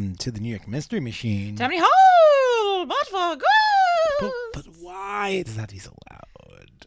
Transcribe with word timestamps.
Hello. 0.00 0.08
Hello, 0.08 0.08
folks. 0.08 0.08
Welcome 0.08 0.16
to 0.16 0.30
the 0.30 0.40
New 0.40 0.50
York 0.50 0.68
Mystery 0.68 1.00
Machine. 1.00 1.56
Tammany 1.56 1.80
Hall, 1.82 2.86
but 2.86 3.06
for 3.06 3.36
good. 3.36 4.32
but 4.54 4.64
why 4.80 5.42
does 5.42 5.56
that 5.56 5.60
have 5.62 5.70
be 5.70 5.78
so 5.78 5.92
loud? 6.10 6.86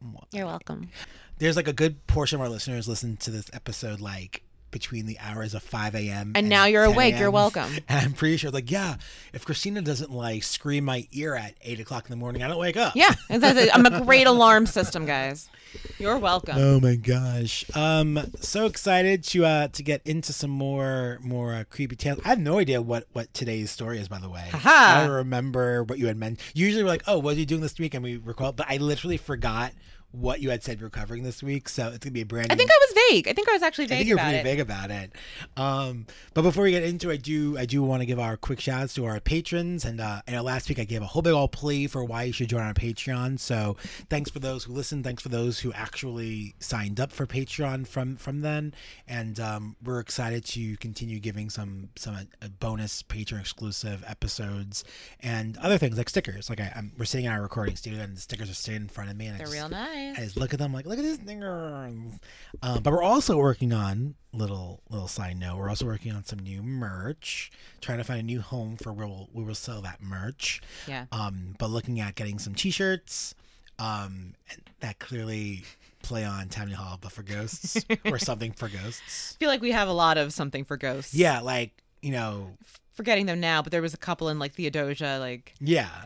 Why? 0.00 0.22
You're 0.32 0.46
welcome. 0.46 0.90
There's 1.38 1.56
like 1.56 1.68
a 1.68 1.72
good 1.72 2.04
portion 2.06 2.36
of 2.36 2.40
our 2.42 2.48
listeners 2.48 2.88
listen 2.88 3.16
to 3.18 3.30
this 3.30 3.48
episode 3.52 4.00
like 4.00 4.42
between 4.72 5.06
the 5.06 5.18
hours 5.20 5.54
of 5.54 5.62
5 5.62 5.94
a.m. 5.94 6.32
And 6.34 6.48
now 6.48 6.64
you're 6.64 6.84
10 6.84 6.94
awake. 6.94 7.18
You're 7.18 7.30
welcome. 7.30 7.70
And 7.88 8.06
I'm 8.06 8.12
pretty 8.12 8.38
sure, 8.38 8.50
like, 8.50 8.70
yeah, 8.70 8.96
if 9.32 9.44
Christina 9.44 9.82
doesn't 9.82 10.10
like 10.10 10.42
scream 10.42 10.84
my 10.84 11.06
ear 11.12 11.34
at 11.36 11.54
8 11.62 11.78
o'clock 11.80 12.06
in 12.06 12.10
the 12.10 12.16
morning, 12.16 12.42
I 12.42 12.48
don't 12.48 12.58
wake 12.58 12.76
up. 12.76 12.96
Yeah, 12.96 13.14
that's 13.28 13.58
it. 13.58 13.70
I'm 13.72 13.86
a 13.86 14.04
great 14.04 14.26
alarm 14.26 14.66
system, 14.66 15.06
guys. 15.06 15.48
You're 16.02 16.18
welcome. 16.18 16.56
Oh 16.58 16.80
my 16.80 16.96
gosh. 16.96 17.64
Um 17.76 18.18
so 18.40 18.66
excited 18.66 19.22
to 19.24 19.44
uh 19.44 19.68
to 19.68 19.82
get 19.84 20.02
into 20.04 20.32
some 20.32 20.50
more 20.50 21.20
more 21.22 21.54
uh, 21.54 21.62
creepy 21.70 21.94
tales. 21.94 22.18
I 22.24 22.30
have 22.30 22.40
no 22.40 22.58
idea 22.58 22.82
what 22.82 23.06
what 23.12 23.32
today's 23.32 23.70
story 23.70 24.00
is 24.00 24.08
by 24.08 24.18
the 24.18 24.28
way. 24.28 24.48
Haha. 24.50 25.02
I 25.02 25.06
remember 25.06 25.84
what 25.84 26.00
you 26.00 26.08
had 26.08 26.16
meant. 26.16 26.40
Usually 26.54 26.82
we're 26.82 26.88
like, 26.88 27.04
"Oh, 27.06 27.20
what 27.20 27.36
are 27.36 27.38
you 27.38 27.46
doing 27.46 27.60
this 27.60 27.78
week?" 27.78 27.94
and 27.94 28.02
we 28.02 28.16
recall, 28.16 28.50
but 28.50 28.66
I 28.68 28.78
literally 28.78 29.16
forgot 29.16 29.74
what 30.12 30.40
you 30.40 30.50
had 30.50 30.62
said 30.62 30.80
you're 30.80 30.90
covering 30.90 31.22
this 31.22 31.42
week, 31.42 31.68
so 31.68 31.88
it's 31.88 31.98
going 31.98 32.00
to 32.00 32.10
be 32.10 32.20
a 32.20 32.26
brand 32.26 32.52
I 32.52 32.54
think 32.54 32.70
I 32.70 32.78
was 32.80 33.02
vague. 33.10 33.28
I 33.28 33.32
think 33.32 33.48
I 33.48 33.52
was 33.52 33.62
actually 33.62 33.86
vague. 33.86 33.94
I 33.94 33.98
think 33.98 34.08
you're 34.08 34.18
pretty 34.18 34.36
it. 34.38 34.44
vague 34.44 34.60
about 34.60 34.90
it. 34.90 35.12
Um, 35.56 36.06
but 36.34 36.42
before 36.42 36.64
we 36.64 36.70
get 36.70 36.82
into 36.82 37.10
it, 37.10 37.14
I 37.14 37.16
do 37.16 37.58
I 37.58 37.64
do 37.64 37.82
want 37.82 38.02
to 38.02 38.06
give 38.06 38.18
our 38.18 38.36
quick 38.36 38.60
shout 38.60 38.82
outs 38.82 38.94
to 38.94 39.04
our 39.06 39.20
patrons. 39.20 39.84
And 39.84 40.00
uh, 40.00 40.20
you 40.26 40.34
know, 40.34 40.42
last 40.42 40.68
week 40.68 40.78
I 40.78 40.84
gave 40.84 41.02
a 41.02 41.06
whole 41.06 41.22
big 41.22 41.32
old 41.32 41.52
plea 41.52 41.86
for 41.86 42.04
why 42.04 42.24
you 42.24 42.32
should 42.32 42.48
join 42.48 42.62
our 42.62 42.74
Patreon. 42.74 43.38
So 43.38 43.76
thanks 44.10 44.30
for 44.30 44.38
those 44.38 44.64
who 44.64 44.72
listened. 44.72 45.04
Thanks 45.04 45.22
for 45.22 45.28
those 45.28 45.60
who 45.60 45.72
actually 45.72 46.54
signed 46.58 47.00
up 47.00 47.10
for 47.12 47.26
Patreon 47.26 47.86
from 47.86 48.16
from 48.16 48.40
then. 48.40 48.74
And 49.08 49.40
um, 49.40 49.76
we're 49.82 50.00
excited 50.00 50.44
to 50.46 50.76
continue 50.76 51.20
giving 51.20 51.48
some 51.50 51.88
some 51.96 52.14
uh, 52.14 52.48
bonus 52.60 53.02
patron 53.02 53.40
exclusive 53.40 54.04
episodes 54.06 54.84
and 55.20 55.56
other 55.58 55.78
things 55.78 55.96
like 55.96 56.08
stickers. 56.08 56.50
Like 56.50 56.60
I, 56.60 56.72
I'm, 56.76 56.92
we're 56.98 57.04
sitting 57.04 57.26
in 57.26 57.32
our 57.32 57.42
recording 57.42 57.76
studio 57.76 58.02
and 58.02 58.16
the 58.16 58.20
stickers 58.20 58.50
are 58.50 58.54
sitting 58.54 58.82
in 58.82 58.88
front 58.88 59.10
of 59.10 59.16
me. 59.16 59.26
And 59.26 59.38
They're 59.38 59.46
just- 59.46 59.56
real 59.56 59.68
nice. 59.68 60.01
I 60.10 60.20
just 60.20 60.36
look 60.36 60.52
at 60.52 60.58
them 60.58 60.72
like, 60.72 60.86
look 60.86 60.98
at 60.98 61.04
these 61.04 61.14
stickers. 61.14 62.18
Um, 62.62 62.82
but 62.82 62.92
we're 62.92 63.02
also 63.02 63.36
working 63.38 63.72
on 63.72 64.14
little 64.32 64.80
little 64.90 65.08
side 65.08 65.38
note. 65.38 65.56
We're 65.58 65.68
also 65.68 65.86
working 65.86 66.12
on 66.12 66.24
some 66.24 66.38
new 66.38 66.62
merch, 66.62 67.50
trying 67.80 67.98
to 67.98 68.04
find 68.04 68.20
a 68.20 68.22
new 68.22 68.40
home 68.40 68.76
for 68.76 68.92
where 68.92 69.06
we'll 69.06 69.28
we 69.32 69.44
will 69.44 69.54
sell 69.54 69.82
that 69.82 70.02
merch. 70.02 70.60
Yeah. 70.86 71.06
Um, 71.12 71.54
but 71.58 71.70
looking 71.70 72.00
at 72.00 72.14
getting 72.14 72.38
some 72.38 72.54
T-shirts, 72.54 73.34
um, 73.78 74.34
and 74.50 74.60
that 74.80 74.98
clearly 74.98 75.64
play 76.02 76.24
on 76.24 76.48
Tammany 76.48 76.74
Hall, 76.74 76.98
but 77.00 77.12
for 77.12 77.22
ghosts 77.22 77.84
or 78.04 78.18
something 78.18 78.52
for 78.52 78.68
ghosts. 78.68 79.36
I 79.36 79.38
feel 79.38 79.48
like 79.48 79.60
we 79.60 79.72
have 79.72 79.88
a 79.88 79.92
lot 79.92 80.18
of 80.18 80.32
something 80.32 80.64
for 80.64 80.76
ghosts. 80.76 81.14
Yeah, 81.14 81.40
like 81.40 81.82
you 82.00 82.12
know, 82.12 82.50
Forgetting 82.92 83.24
them 83.24 83.40
now, 83.40 83.62
but 83.62 83.72
there 83.72 83.80
was 83.80 83.94
a 83.94 83.98
couple 83.98 84.28
in 84.28 84.38
like 84.38 84.52
Theodosia, 84.52 85.16
like 85.18 85.54
yeah. 85.60 86.04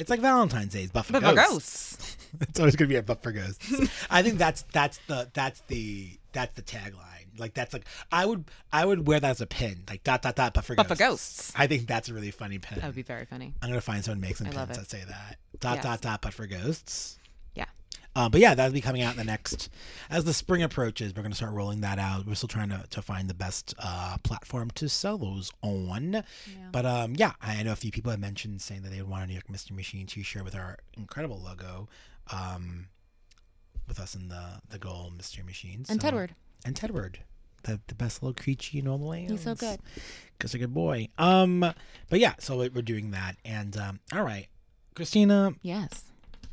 It's 0.00 0.10
like 0.10 0.20
Valentine's 0.20 0.72
Day, 0.72 0.88
but 0.92 1.02
for 1.02 1.12
but 1.14 1.22
for 1.22 1.34
ghosts. 1.34 1.96
ghosts. 1.96 2.16
it's 2.40 2.58
always 2.58 2.76
gonna 2.76 2.88
be 2.88 2.96
a 2.96 3.02
but 3.02 3.22
for 3.22 3.32
ghosts. 3.32 3.70
I 4.10 4.22
think 4.22 4.38
that's 4.38 4.62
that's 4.72 4.98
the 5.06 5.30
that's 5.34 5.60
the 5.68 6.18
that's 6.32 6.54
the 6.54 6.62
tagline. 6.62 7.06
Like 7.38 7.54
that's 7.54 7.72
like 7.72 7.84
I 8.10 8.26
would 8.26 8.44
I 8.72 8.84
would 8.84 9.06
wear 9.06 9.20
that 9.20 9.30
as 9.30 9.40
a 9.40 9.46
pin. 9.46 9.84
Like 9.88 10.02
dot 10.04 10.22
dot 10.22 10.36
dot 10.36 10.54
but 10.54 10.64
for 10.64 10.74
But 10.74 10.88
ghosts. 10.88 10.98
for 11.00 11.08
ghosts. 11.10 11.52
I 11.56 11.66
think 11.66 11.86
that's 11.86 12.08
a 12.08 12.14
really 12.14 12.30
funny 12.30 12.58
pin. 12.58 12.78
That 12.80 12.86
would 12.86 12.94
be 12.96 13.02
very 13.02 13.24
funny. 13.26 13.54
I'm 13.62 13.68
gonna 13.68 13.80
find 13.80 14.04
someone 14.04 14.18
who 14.22 14.26
makes 14.28 14.38
some 14.38 14.48
I 14.48 14.50
pins 14.50 14.78
that 14.78 14.90
say 14.90 15.02
that. 15.06 15.36
Dot 15.60 15.76
Yes. 15.76 15.84
dot 15.84 16.00
dot 16.00 16.22
but 16.22 16.32
for 16.34 16.46
ghosts. 16.46 17.18
Yeah. 18.16 18.22
Uh, 18.24 18.28
but 18.28 18.40
yeah, 18.40 18.54
that'll 18.54 18.72
be 18.72 18.80
coming 18.80 19.02
out 19.02 19.12
in 19.12 19.18
the 19.18 19.24
next 19.24 19.68
as 20.10 20.24
the 20.24 20.32
spring 20.34 20.62
approaches. 20.62 21.14
We're 21.14 21.22
gonna 21.22 21.34
start 21.34 21.52
rolling 21.52 21.80
that 21.82 21.98
out. 21.98 22.26
We're 22.26 22.34
still 22.34 22.48
trying 22.48 22.70
to, 22.70 22.84
to 22.90 23.02
find 23.02 23.30
the 23.30 23.34
best 23.34 23.74
uh, 23.78 24.16
platform 24.24 24.70
to 24.72 24.88
sell 24.88 25.16
those 25.18 25.50
on. 25.62 26.24
But 26.72 26.86
um, 26.86 27.14
yeah, 27.16 27.32
I 27.40 27.62
know 27.62 27.72
a 27.72 27.76
few 27.76 27.90
people 27.92 28.10
have 28.10 28.20
mentioned 28.20 28.62
saying 28.62 28.82
that 28.82 28.90
they 28.90 29.00
would 29.00 29.10
want 29.10 29.24
a 29.24 29.26
New 29.28 29.34
York 29.34 29.48
Mystery 29.48 29.76
Machine 29.76 30.06
T-shirt 30.06 30.44
with 30.44 30.54
our 30.56 30.78
incredible 30.96 31.38
logo, 31.38 31.88
um, 32.32 32.88
with 33.88 33.98
us 34.00 34.14
in 34.14 34.28
the 34.28 34.60
the 34.68 34.78
gold 34.78 35.16
Mystery 35.16 35.44
Machine. 35.44 35.84
And 35.88 36.00
So- 36.02 36.10
Tedward. 36.10 36.30
and 36.64 36.74
Tedward, 36.74 37.16
the 37.62 37.80
the 37.86 37.94
best 37.94 38.22
little 38.22 38.34
creature 38.34 38.78
in 38.78 38.88
all 38.88 38.98
the. 38.98 39.18
He's 39.28 39.42
so 39.42 39.54
good. 39.54 39.78
Cause 40.38 40.54
a 40.54 40.58
good 40.58 40.74
boy. 40.74 41.08
Um, 41.18 41.60
but 42.08 42.18
yeah, 42.18 42.34
so 42.38 42.58
we- 42.58 42.68
we're 42.70 42.82
doing 42.82 43.10
that, 43.12 43.36
and 43.44 43.76
um, 43.76 44.00
all 44.12 44.22
right, 44.24 44.48
Christina, 44.94 45.52
Yes. 45.62 46.04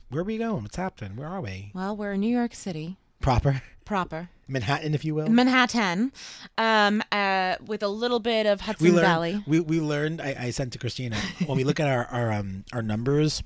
Where 0.09 0.22
are 0.22 0.25
we 0.25 0.38
going? 0.38 0.63
What's 0.63 0.75
happening? 0.75 1.16
Where 1.16 1.28
are 1.28 1.41
we? 1.41 1.72
Well, 1.73 1.95
we're 1.95 2.13
in 2.13 2.22
New 2.22 2.35
York 2.35 2.53
City 2.53 2.97
Proper 3.22 3.62
proper. 3.88 4.29
Manhattan, 4.47 4.94
if 4.94 5.03
you 5.03 5.16
will. 5.16 5.28
Manhattan, 5.29 6.12
um, 6.57 7.01
uh, 7.12 7.56
with 7.66 7.81
a 7.81 7.88
little 7.88 8.19
bit 8.19 8.45
of 8.45 8.62
Hudson 8.62 8.85
we 8.85 8.91
learned. 8.91 9.07
Valley. 9.07 9.44
We 9.47 9.59
we 9.59 9.79
learned. 9.79 10.22
I, 10.22 10.35
I 10.40 10.50
sent 10.51 10.73
to 10.73 10.79
Christina 10.79 11.18
when 11.45 11.57
we 11.57 11.63
look 11.63 11.79
at 11.79 11.88
our 11.88 12.06
our 12.06 12.31
um 12.31 12.66
our 12.73 12.81
numbers. 12.84 13.41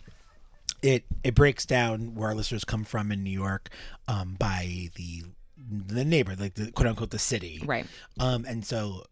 It 0.82 1.06
it 1.24 1.36
breaks 1.36 1.66
down 1.66 2.16
where 2.16 2.30
our 2.30 2.36
listeners 2.36 2.66
come 2.66 2.84
from 2.84 3.12
in 3.12 3.24
New 3.24 3.32
York, 3.32 3.70
um, 4.08 4.36
by 4.38 4.90
the 4.96 5.24
the 5.58 6.04
neighbor, 6.04 6.36
like 6.36 6.56
the 6.56 6.72
quote 6.72 6.88
unquote 6.88 7.12
the 7.12 7.20
city, 7.20 7.62
Right. 7.64 7.86
Um, 8.20 8.46
and 8.48 8.66
so 8.66 9.06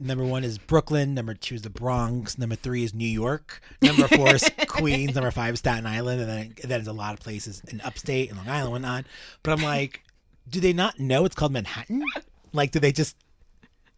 number 0.00 0.24
one 0.24 0.44
is 0.44 0.58
Brooklyn, 0.58 1.14
number 1.14 1.34
two 1.34 1.54
is 1.56 1.62
the 1.62 1.70
Bronx, 1.70 2.38
number 2.38 2.56
three 2.56 2.84
is 2.84 2.94
New 2.94 3.06
York, 3.06 3.60
number 3.82 4.08
four 4.08 4.34
is 4.34 4.48
Queens, 4.66 5.14
number 5.14 5.30
five 5.30 5.54
is 5.54 5.60
Staten 5.60 5.86
Island, 5.86 6.20
and 6.20 6.30
then 6.30 6.54
then 6.60 6.68
there's 6.70 6.86
a 6.86 6.92
lot 6.92 7.14
of 7.14 7.20
places 7.20 7.62
in 7.68 7.80
upstate 7.80 8.28
and 8.28 8.38
Long 8.38 8.48
Island, 8.48 8.64
and 8.64 8.72
whatnot. 8.72 9.04
But 9.42 9.52
I'm 9.52 9.62
like, 9.62 10.02
do 10.48 10.60
they 10.60 10.72
not 10.72 10.98
know 10.98 11.24
it's 11.24 11.34
called 11.34 11.52
Manhattan? 11.52 12.04
Like, 12.52 12.70
do 12.70 12.80
they 12.80 12.92
just 12.92 13.16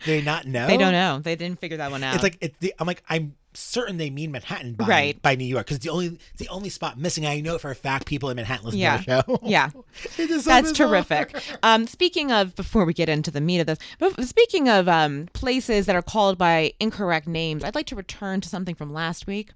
do 0.04 0.10
they 0.10 0.22
not 0.22 0.46
know? 0.46 0.66
They 0.66 0.76
don't 0.76 0.92
know. 0.92 1.20
They 1.20 1.36
didn't 1.36 1.60
figure 1.60 1.78
that 1.78 1.90
one 1.90 2.02
out. 2.02 2.14
It's 2.14 2.22
like 2.22 2.38
it's 2.40 2.56
the, 2.60 2.74
I'm 2.78 2.86
like 2.86 3.02
I'm 3.08 3.34
certain 3.56 3.96
they 3.96 4.10
mean 4.10 4.30
Manhattan 4.32 4.74
by 4.74 4.86
Right. 4.86 5.22
by 5.22 5.34
New 5.34 5.44
York 5.44 5.66
because 5.66 5.78
the 5.80 5.88
only 5.88 6.06
it's 6.06 6.38
the 6.38 6.48
only 6.48 6.68
spot 6.68 6.98
missing. 6.98 7.26
I 7.26 7.40
know 7.40 7.58
for 7.58 7.70
a 7.70 7.74
fact 7.74 8.06
people 8.06 8.28
in 8.30 8.36
Manhattan 8.36 8.64
listen 8.66 8.80
Yeah. 8.80 8.96
to 8.98 9.04
the 9.06 9.22
show. 9.26 9.40
yeah. 9.44 9.70
So 9.70 10.26
That's 10.26 10.70
bizarre. 10.70 10.72
terrific. 10.72 11.36
Um, 11.62 11.86
speaking 11.86 12.30
of, 12.32 12.54
before 12.54 12.84
we 12.84 12.92
get 12.94 13.08
into 13.08 13.30
the 13.30 13.40
meat 13.40 13.60
of 13.60 13.66
this, 13.66 13.78
but 13.98 14.22
speaking 14.24 14.68
of 14.68 14.88
um, 14.88 15.28
places 15.32 15.86
that 15.86 15.96
are 15.96 16.02
called 16.02 16.38
by 16.38 16.72
incorrect 16.80 17.26
names, 17.26 17.64
I'd 17.64 17.74
like 17.74 17.86
to 17.86 17.96
return 17.96 18.40
to 18.42 18.48
something 18.48 18.74
from 18.74 18.92
last 18.92 19.26
week. 19.26 19.50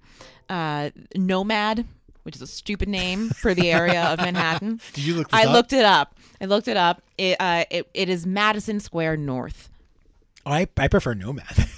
Uh, 0.48 0.90
Nomad, 1.14 1.86
which 2.24 2.34
is 2.36 2.42
a 2.42 2.46
stupid 2.46 2.88
name 2.88 3.30
for 3.30 3.54
the 3.54 3.70
area 3.70 4.02
of 4.04 4.18
Manhattan. 4.20 4.80
Did 4.94 5.04
you 5.04 5.14
look? 5.14 5.28
I 5.32 5.44
up? 5.44 5.52
looked 5.52 5.72
it 5.72 5.84
up. 5.84 6.14
I 6.40 6.46
looked 6.46 6.68
it 6.68 6.76
up. 6.76 7.02
It, 7.18 7.36
uh, 7.40 7.64
it, 7.70 7.88
it 7.94 8.08
is 8.08 8.26
Madison 8.26 8.80
Square 8.80 9.18
North. 9.18 9.68
Oh, 10.46 10.52
I 10.52 10.66
I 10.78 10.88
prefer 10.88 11.14
Nomad. 11.14 11.44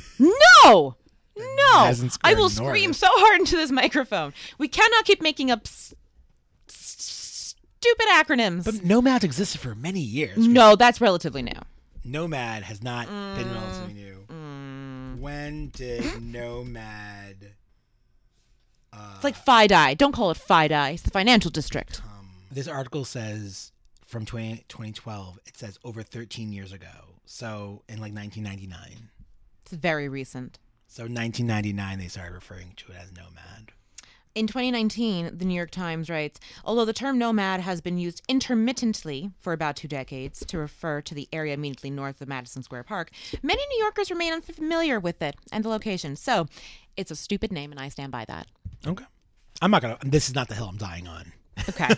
No, 0.64 0.94
no. 1.36 1.92
I 2.22 2.34
will 2.34 2.48
scream 2.50 2.92
so 2.92 3.06
hard 3.10 3.40
into 3.40 3.56
this 3.56 3.70
microphone. 3.70 4.32
We 4.58 4.68
cannot 4.68 5.04
keep 5.04 5.22
making 5.22 5.50
up 5.50 5.62
s- 5.66 5.94
s- 6.68 7.54
stupid 7.78 8.06
acronyms. 8.12 8.64
but 8.64 8.84
Nomad 8.84 9.24
existed 9.24 9.60
for 9.60 9.74
many 9.74 10.00
years. 10.00 10.36
no, 10.36 10.76
that's 10.76 11.00
relatively 11.00 11.42
new. 11.42 11.52
Nomad 12.04 12.64
has 12.64 12.82
not 12.82 13.06
Mm. 13.08 13.36
been 13.36 13.52
relatively 13.52 13.92
new. 13.94 14.08
When 15.20 15.68
did 15.68 16.20
Nomad? 16.22 17.54
Uh, 18.92 19.12
It's 19.14 19.24
like 19.24 19.36
FIDI. 19.36 19.94
Don't 19.96 20.12
call 20.12 20.30
it 20.30 20.36
FIDI. 20.36 20.94
It's 20.94 21.02
the 21.02 21.10
financial 21.10 21.50
district. 21.50 22.02
um, 22.04 22.28
this 22.50 22.66
article 22.68 23.04
says 23.04 23.72
from 24.06 24.26
20, 24.26 24.64
2012. 24.68 25.38
It 25.46 25.56
says 25.56 25.78
over 25.84 26.02
13 26.02 26.52
years 26.52 26.72
ago. 26.72 27.14
So 27.24 27.84
in 27.88 28.00
like 28.00 28.12
1999. 28.12 29.08
It's 29.62 29.72
very 29.72 30.08
recent. 30.08 30.58
So 30.92 31.04
1999, 31.04 31.98
they 31.98 32.06
started 32.06 32.34
referring 32.34 32.74
to 32.76 32.92
it 32.92 32.98
as 33.00 33.12
Nomad. 33.12 33.72
In 34.34 34.46
2019, 34.46 35.38
the 35.38 35.46
New 35.46 35.54
York 35.54 35.70
Times 35.70 36.10
writes 36.10 36.38
Although 36.66 36.84
the 36.84 36.92
term 36.92 37.16
nomad 37.16 37.60
has 37.60 37.80
been 37.80 37.96
used 37.96 38.20
intermittently 38.28 39.30
for 39.40 39.54
about 39.54 39.76
two 39.76 39.88
decades 39.88 40.44
to 40.44 40.58
refer 40.58 41.00
to 41.00 41.14
the 41.14 41.30
area 41.32 41.54
immediately 41.54 41.88
north 41.88 42.20
of 42.20 42.28
Madison 42.28 42.62
Square 42.62 42.82
Park, 42.82 43.10
many 43.42 43.62
New 43.70 43.78
Yorkers 43.78 44.10
remain 44.10 44.34
unfamiliar 44.34 45.00
with 45.00 45.22
it 45.22 45.34
and 45.50 45.64
the 45.64 45.70
location. 45.70 46.14
So 46.14 46.46
it's 46.94 47.10
a 47.10 47.16
stupid 47.16 47.52
name, 47.52 47.70
and 47.70 47.80
I 47.80 47.88
stand 47.88 48.12
by 48.12 48.26
that. 48.26 48.48
Okay. 48.86 49.06
I'm 49.62 49.70
not 49.70 49.80
gonna. 49.80 49.96
This 50.04 50.28
is 50.28 50.34
not 50.34 50.48
the 50.48 50.54
hill 50.54 50.68
I'm 50.68 50.76
dying 50.76 51.08
on. 51.08 51.32
Okay. 51.70 51.88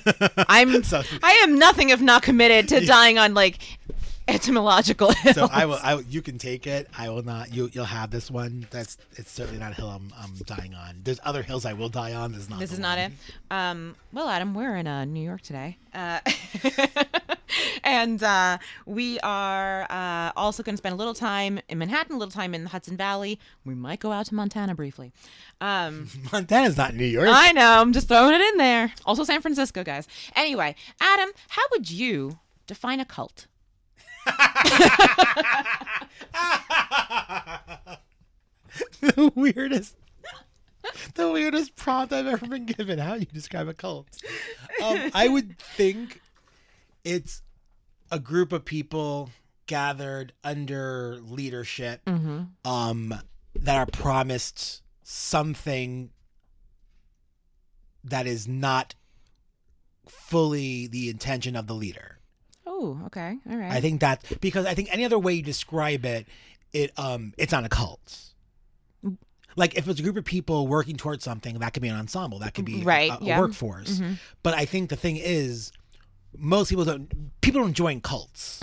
I'm 0.48 0.84
So- 0.84 1.02
I 1.20 1.32
am 1.42 1.58
nothing 1.58 1.88
if 1.88 2.00
not 2.00 2.22
committed 2.22 2.68
to 2.68 2.86
dying 2.86 3.18
on 3.18 3.34
like 3.34 3.58
etymological 4.28 5.12
hills. 5.12 5.36
So 5.36 5.48
I 5.50 5.66
will. 5.66 5.78
I 5.82 5.98
you 6.08 6.22
can 6.22 6.38
take 6.38 6.66
it. 6.66 6.88
I 6.96 7.08
will 7.10 7.22
not. 7.22 7.52
You 7.52 7.70
you'll 7.72 7.84
have 7.84 8.10
this 8.10 8.30
one. 8.30 8.66
That's 8.70 8.96
it's 9.12 9.30
certainly 9.30 9.60
not 9.60 9.72
a 9.72 9.74
hill 9.74 9.88
I'm, 9.88 10.12
I'm 10.18 10.34
dying 10.46 10.74
on. 10.74 11.00
There's 11.04 11.20
other 11.24 11.42
hills 11.42 11.64
I 11.64 11.72
will 11.72 11.88
die 11.88 12.14
on. 12.14 12.32
This 12.32 12.42
is 12.42 12.50
not. 12.50 12.58
This 12.60 12.72
is 12.72 12.78
not 12.78 12.98
one. 12.98 13.12
it. 13.12 13.12
Um, 13.50 13.96
well, 14.12 14.28
Adam, 14.28 14.54
we're 14.54 14.76
in 14.76 14.86
uh, 14.86 15.04
New 15.04 15.24
York 15.24 15.42
today. 15.42 15.78
Uh, 15.92 16.20
and 17.84 18.22
uh, 18.22 18.58
we 18.86 19.20
are 19.20 19.86
uh, 19.90 20.32
also 20.36 20.62
going 20.62 20.74
to 20.74 20.78
spend 20.78 20.94
a 20.94 20.96
little 20.96 21.14
time 21.14 21.60
in 21.68 21.78
Manhattan, 21.78 22.16
a 22.16 22.18
little 22.18 22.32
time 22.32 22.54
in 22.54 22.64
the 22.64 22.70
Hudson 22.70 22.96
Valley. 22.96 23.38
We 23.64 23.74
might 23.74 24.00
go 24.00 24.12
out 24.12 24.26
to 24.26 24.34
Montana 24.34 24.74
briefly. 24.74 25.12
Um, 25.60 26.08
Montana's 26.32 26.76
not 26.76 26.94
New 26.94 27.04
York. 27.04 27.28
I 27.30 27.52
know, 27.52 27.80
I'm 27.80 27.92
just 27.92 28.08
throwing 28.08 28.34
it 28.34 28.40
in 28.40 28.56
there. 28.58 28.92
Also, 29.04 29.24
San 29.24 29.40
Francisco, 29.40 29.84
guys. 29.84 30.08
Anyway, 30.34 30.74
Adam, 31.00 31.30
how 31.48 31.62
would 31.72 31.90
you 31.90 32.38
define 32.66 33.00
a 33.00 33.04
cult? 33.04 33.46
The 39.00 39.32
weirdest 39.34 39.96
the 41.14 41.30
weirdest 41.30 41.76
prompt 41.76 42.12
I've 42.12 42.26
ever 42.26 42.46
been 42.46 42.66
given. 42.66 42.98
How 42.98 43.14
do 43.14 43.20
you 43.20 43.26
describe 43.26 43.68
a 43.68 43.74
cult? 43.74 44.06
Um, 44.82 45.10
I 45.14 45.28
would 45.28 45.58
think 45.58 46.20
it's 47.04 47.42
a 48.10 48.18
group 48.18 48.52
of 48.52 48.64
people 48.64 49.30
gathered 49.66 50.32
under 50.42 51.18
leadership 51.22 52.02
um, 52.64 53.14
that 53.54 53.76
are 53.76 53.86
promised 53.86 54.82
something 55.02 56.10
that 58.02 58.26
is 58.26 58.46
not 58.46 58.94
fully 60.06 60.86
the 60.86 61.08
intention 61.08 61.56
of 61.56 61.66
the 61.66 61.74
leader. 61.74 62.18
Oh, 62.66 62.98
okay. 63.06 63.36
All 63.50 63.56
right. 63.56 63.72
I 63.72 63.80
think 63.80 64.00
that 64.00 64.22
because 64.40 64.66
I 64.66 64.74
think 64.74 64.88
any 64.92 65.04
other 65.04 65.18
way 65.18 65.34
you 65.34 65.42
describe 65.42 66.04
it, 66.04 66.26
it 66.72 66.98
um 66.98 67.34
it's 67.38 67.52
not 67.52 67.64
a 67.64 67.68
cult. 67.68 68.18
Like 69.56 69.76
if 69.76 69.86
it's 69.86 70.00
a 70.00 70.02
group 70.02 70.16
of 70.16 70.24
people 70.24 70.66
working 70.66 70.96
towards 70.96 71.22
something, 71.22 71.58
that 71.60 71.72
could 71.72 71.82
be 71.82 71.88
an 71.88 71.96
ensemble, 71.96 72.40
that 72.40 72.54
could 72.54 72.64
be 72.64 72.80
a- 72.80 72.84
Right, 72.84 73.10
a, 73.10 73.22
a 73.22 73.24
yeah. 73.24 73.38
workforce. 73.38 74.00
But 74.42 74.54
I 74.54 74.64
think 74.64 74.90
the 74.90 74.96
thing 74.96 75.16
is, 75.16 75.70
most 76.36 76.70
people 76.70 76.84
don't. 76.84 77.40
People 77.40 77.60
don't 77.60 77.74
join 77.74 78.00
cults. 78.00 78.60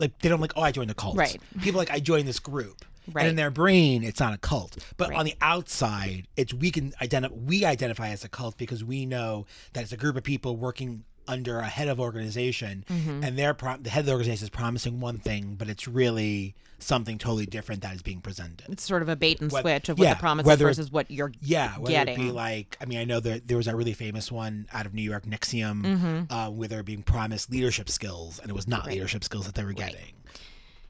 Like 0.00 0.18
they 0.18 0.28
don't 0.28 0.40
like, 0.40 0.54
oh, 0.56 0.62
I 0.62 0.72
joined 0.72 0.90
a 0.90 0.94
cult. 0.94 1.12
Mm-hmm. 1.12 1.20
Right. 1.20 1.40
People 1.62 1.78
like 1.78 1.90
I 1.92 2.00
joined 2.00 2.26
this 2.26 2.40
group. 2.40 2.84
Right. 3.12 3.22
And 3.22 3.30
in 3.30 3.36
their 3.36 3.50
brain, 3.50 4.02
it's 4.04 4.18
not 4.20 4.32
a 4.32 4.38
cult. 4.38 4.78
But 4.96 5.10
Right. 5.10 5.18
on 5.18 5.24
the 5.26 5.34
outside, 5.40 6.26
it's 6.36 6.52
we 6.54 6.70
can 6.72 6.92
identify 7.00 7.34
we 7.34 7.64
identify 7.64 8.08
as 8.08 8.24
a 8.24 8.28
cult 8.28 8.56
because 8.56 8.82
we 8.82 9.06
know 9.06 9.46
that 9.74 9.82
it's 9.84 9.92
a 9.92 9.96
group 9.96 10.16
of 10.16 10.24
people 10.24 10.56
working 10.56 11.04
under 11.28 11.58
a 11.58 11.66
head 11.66 11.88
of 11.88 12.00
organization, 12.00 12.84
Mm-hmm. 12.88 13.24
and 13.24 13.38
their 13.38 13.54
pro- 13.54 13.76
the 13.76 13.90
head 13.90 14.00
of 14.00 14.06
the 14.06 14.12
organization 14.12 14.44
is 14.44 14.50
promising 14.50 15.00
one 15.00 15.18
thing, 15.18 15.54
but 15.56 15.68
it's 15.68 15.86
really 15.88 16.54
something 16.78 17.16
totally 17.16 17.46
different 17.46 17.80
that 17.82 17.94
is 17.94 18.02
being 18.02 18.20
presented. 18.20 18.66
it's 18.68 18.82
sort 18.84 19.02
of 19.02 19.08
a 19.08 19.14
bait 19.14 19.40
and 19.40 19.52
Whether- 19.52 19.62
switch 19.62 19.88
of 19.88 19.98
what 20.00 20.04
yeah, 20.04 20.14
the 20.14 20.20
promise 20.20 20.42
is 20.44 20.48
whether 20.48 20.64
versus 20.64 20.90
what 20.90 21.08
you're 21.12 21.30
Yeah, 21.40 21.74
whether 21.78 21.94
it 21.96 22.06
be 22.06 22.12
getting. 22.12 22.34
like, 22.34 22.76
I 22.80 22.86
mean, 22.86 22.98
I 22.98 23.04
know 23.04 23.20
that 23.20 23.46
there 23.46 23.56
was 23.56 23.68
a 23.68 23.76
really 23.76 23.92
famous 23.92 24.32
one 24.32 24.66
out 24.72 24.84
of 24.86 24.92
New 24.92 25.02
York, 25.02 25.24
NXIVM, 25.24 25.82
Mm-hmm. 25.84 26.32
uh, 26.32 26.50
where 26.50 26.66
they 26.66 26.74
were 26.76 26.82
being 26.82 27.02
promised 27.04 27.50
leadership 27.52 27.88
skills, 27.88 28.40
and 28.40 28.50
it 28.50 28.54
was 28.54 28.66
not 28.66 28.86
leadership 28.86 29.22
skills 29.22 29.46
that 29.46 29.54
they 29.54 29.62
were 29.64 29.72
getting. 29.72 30.14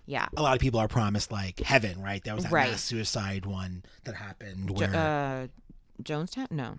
yeah. 0.06 0.28
A 0.36 0.40
lot 0.42 0.54
of 0.54 0.60
people 0.60 0.80
are 0.80 0.88
promised 0.88 1.30
like 1.30 1.60
heaven, 1.60 2.00
right? 2.02 2.24
That 2.24 2.34
was 2.36 2.44
that 2.44 2.52
Right. 2.52 2.70
mass 2.70 2.82
suicide 2.82 3.44
one 3.44 3.84
that 4.04 4.14
happened 4.14 4.68
Jo- 4.68 4.74
where 4.74 4.94
uh, 4.96 6.02
Jonestown? 6.02 6.50
No. 6.50 6.78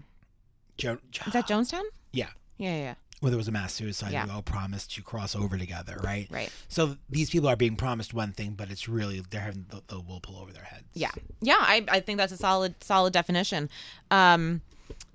Jo- 0.78 0.98
Is 1.28 1.34
that 1.34 1.48
Jonestown? 1.48 1.84
yeah, 2.12 2.30
Yeah, 2.58 2.76
yeah, 2.76 2.78
yeah. 2.82 2.94
Where 3.24 3.30
there 3.30 3.38
was 3.38 3.48
a 3.48 3.54
mass 3.54 3.74
suicide. 3.74 4.12
Yeah. 4.12 4.26
We 4.26 4.32
all 4.32 4.42
promised 4.42 4.94
to 4.96 5.02
cross 5.02 5.34
over 5.34 5.58
together, 5.58 5.98
right? 6.04 6.28
Right. 6.30 6.52
So 6.68 6.98
these 7.10 7.30
people 7.30 7.48
are 7.48 7.56
being 7.56 7.78
promised 7.78 8.14
one 8.14 8.34
thing, 8.34 8.52
but 8.52 8.70
it's 8.70 8.90
really 8.90 9.24
they're 9.30 9.40
having 9.40 9.66
the, 9.70 9.82
the 9.88 10.02
wool 10.02 10.20
pull 10.20 10.38
over 10.38 10.52
their 10.52 10.66
heads. 10.66 10.84
Yeah, 10.94 11.12
yeah. 11.40 11.56
I, 11.58 11.86
I 11.88 12.00
think 12.02 12.18
that's 12.18 12.34
a 12.34 12.38
solid 12.38 12.76
solid 12.84 13.14
definition. 13.14 13.70
Um, 14.12 14.60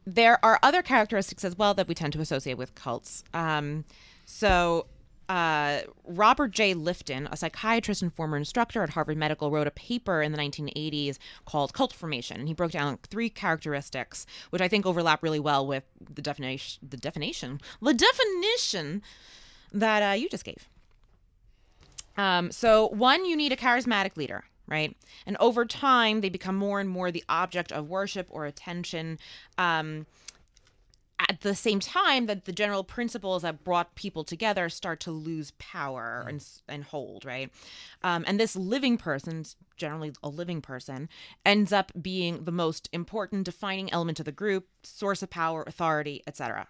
there 0.06 0.42
are 0.42 0.58
other 0.62 0.80
characteristics 0.80 1.44
as 1.44 1.58
well 1.58 1.74
that 1.74 1.86
we 1.86 1.94
tend 1.94 2.14
to 2.14 2.20
associate 2.20 2.56
with 2.56 2.74
cults. 2.74 3.24
Um, 3.34 3.84
so. 4.24 4.86
Uh, 5.28 5.82
Robert 6.06 6.52
J. 6.52 6.74
Lifton, 6.74 7.28
a 7.30 7.36
psychiatrist 7.36 8.00
and 8.00 8.12
former 8.14 8.38
instructor 8.38 8.82
at 8.82 8.90
Harvard 8.90 9.18
Medical, 9.18 9.50
wrote 9.50 9.66
a 9.66 9.70
paper 9.70 10.22
in 10.22 10.32
the 10.32 10.38
1980s 10.38 11.18
called 11.44 11.74
Cult 11.74 11.92
Formation, 11.92 12.38
and 12.38 12.48
he 12.48 12.54
broke 12.54 12.70
down 12.70 12.98
three 13.10 13.28
characteristics, 13.28 14.24
which 14.50 14.62
I 14.62 14.68
think 14.68 14.86
overlap 14.86 15.22
really 15.22 15.40
well 15.40 15.66
with 15.66 15.84
the 16.00 16.22
definition, 16.22 16.88
the 16.88 16.96
definition, 16.96 17.60
the 17.82 17.92
definition 17.92 19.02
that 19.72 20.12
uh, 20.12 20.14
you 20.14 20.30
just 20.30 20.44
gave. 20.44 20.66
Um, 22.16 22.50
so, 22.50 22.88
one, 22.88 23.26
you 23.26 23.36
need 23.36 23.52
a 23.52 23.56
charismatic 23.56 24.16
leader, 24.16 24.44
right? 24.66 24.96
And 25.26 25.36
over 25.38 25.66
time, 25.66 26.22
they 26.22 26.30
become 26.30 26.56
more 26.56 26.80
and 26.80 26.88
more 26.88 27.10
the 27.10 27.24
object 27.28 27.70
of 27.70 27.88
worship 27.88 28.26
or 28.30 28.46
attention. 28.46 29.18
Um, 29.58 30.06
at 31.18 31.40
the 31.40 31.54
same 31.54 31.80
time 31.80 32.26
that 32.26 32.44
the 32.44 32.52
general 32.52 32.84
principles 32.84 33.42
that 33.42 33.64
brought 33.64 33.94
people 33.94 34.24
together 34.24 34.68
start 34.68 35.00
to 35.00 35.10
lose 35.10 35.52
power 35.58 36.24
and 36.28 36.44
and 36.68 36.84
hold, 36.84 37.24
right? 37.24 37.50
Um, 38.02 38.24
and 38.26 38.38
this 38.38 38.54
living 38.56 38.98
person, 38.98 39.44
generally 39.76 40.12
a 40.22 40.28
living 40.28 40.60
person, 40.60 41.08
ends 41.44 41.72
up 41.72 41.92
being 42.00 42.44
the 42.44 42.52
most 42.52 42.88
important 42.92 43.44
defining 43.44 43.92
element 43.92 44.18
of 44.20 44.26
the 44.26 44.32
group, 44.32 44.68
source 44.82 45.22
of 45.22 45.30
power, 45.30 45.64
authority, 45.66 46.22
etc. 46.26 46.66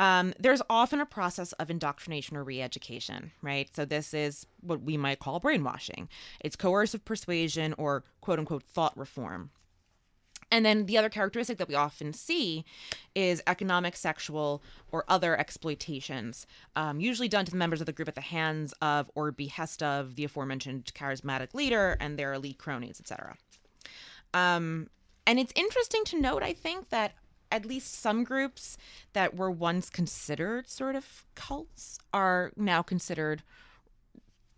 Um, 0.00 0.32
there's 0.38 0.62
often 0.70 1.00
a 1.00 1.06
process 1.06 1.52
of 1.54 1.70
indoctrination 1.70 2.36
or 2.36 2.44
re 2.44 2.62
education, 2.62 3.32
right? 3.42 3.68
So, 3.74 3.84
this 3.84 4.14
is 4.14 4.46
what 4.60 4.82
we 4.82 4.96
might 4.96 5.18
call 5.18 5.40
brainwashing. 5.40 6.08
It's 6.40 6.56
coercive 6.56 7.04
persuasion 7.04 7.74
or 7.76 8.04
quote 8.20 8.38
unquote 8.38 8.62
thought 8.62 8.96
reform. 8.96 9.50
And 10.50 10.64
then 10.64 10.86
the 10.86 10.96
other 10.96 11.08
characteristic 11.10 11.58
that 11.58 11.68
we 11.68 11.74
often 11.74 12.12
see 12.12 12.64
is 13.14 13.42
economic, 13.46 13.96
sexual, 13.96 14.62
or 14.90 15.04
other 15.08 15.38
exploitations, 15.38 16.46
um, 16.74 17.00
usually 17.00 17.28
done 17.28 17.44
to 17.44 17.50
the 17.50 17.56
members 17.56 17.80
of 17.80 17.86
the 17.86 17.92
group 17.92 18.08
at 18.08 18.14
the 18.14 18.20
hands 18.20 18.72
of 18.80 19.10
or 19.14 19.30
behest 19.30 19.82
of 19.82 20.16
the 20.16 20.24
aforementioned 20.24 20.90
charismatic 20.94 21.52
leader 21.52 21.96
and 22.00 22.18
their 22.18 22.32
elite 22.32 22.58
cronies, 22.58 22.98
etc. 22.98 23.36
Um, 24.32 24.88
and 25.26 25.38
it's 25.38 25.52
interesting 25.54 26.04
to 26.06 26.20
note, 26.20 26.42
I 26.42 26.54
think, 26.54 26.88
that 26.88 27.12
at 27.50 27.66
least 27.66 27.94
some 27.94 28.24
groups 28.24 28.76
that 29.12 29.36
were 29.36 29.50
once 29.50 29.90
considered 29.90 30.68
sort 30.68 30.96
of 30.96 31.24
cults 31.34 31.98
are 32.12 32.52
now 32.56 32.82
considered 32.82 33.42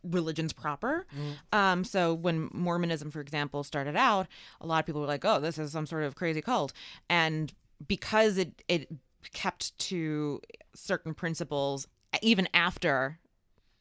religions 0.02 0.52
proper. 0.52 1.07
Um, 1.52 1.85
so 1.85 2.14
when 2.14 2.49
Mormonism, 2.52 3.11
for 3.11 3.21
example, 3.21 3.62
started 3.64 3.97
out, 3.97 4.26
a 4.61 4.66
lot 4.66 4.80
of 4.80 4.87
people 4.87 5.00
were 5.00 5.07
like, 5.07 5.25
"Oh, 5.25 5.40
this 5.40 5.59
is 5.59 5.73
some 5.73 5.87
sort 5.87 6.04
of 6.04 6.14
crazy 6.14 6.40
cult," 6.42 6.73
and 7.09 7.52
because 7.87 8.38
it 8.38 8.62
it 8.69 8.88
kept 9.33 9.76
to 9.78 10.40
certain 10.75 11.14
principles 11.14 11.87
even 12.23 12.49
after 12.52 13.19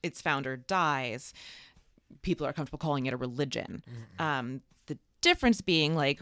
its 0.04 0.22
founder 0.22 0.56
dies, 0.56 1.34
people 2.22 2.46
are 2.46 2.54
comfortable 2.54 2.78
calling 2.78 3.06
it 3.06 3.14
a 3.14 3.18
religion. 3.18 3.84
Um, 4.20 4.62
the 4.88 4.98
difference 5.22 5.62
being 5.62 5.96
like 5.96 6.22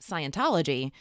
Scientology. 0.00 0.92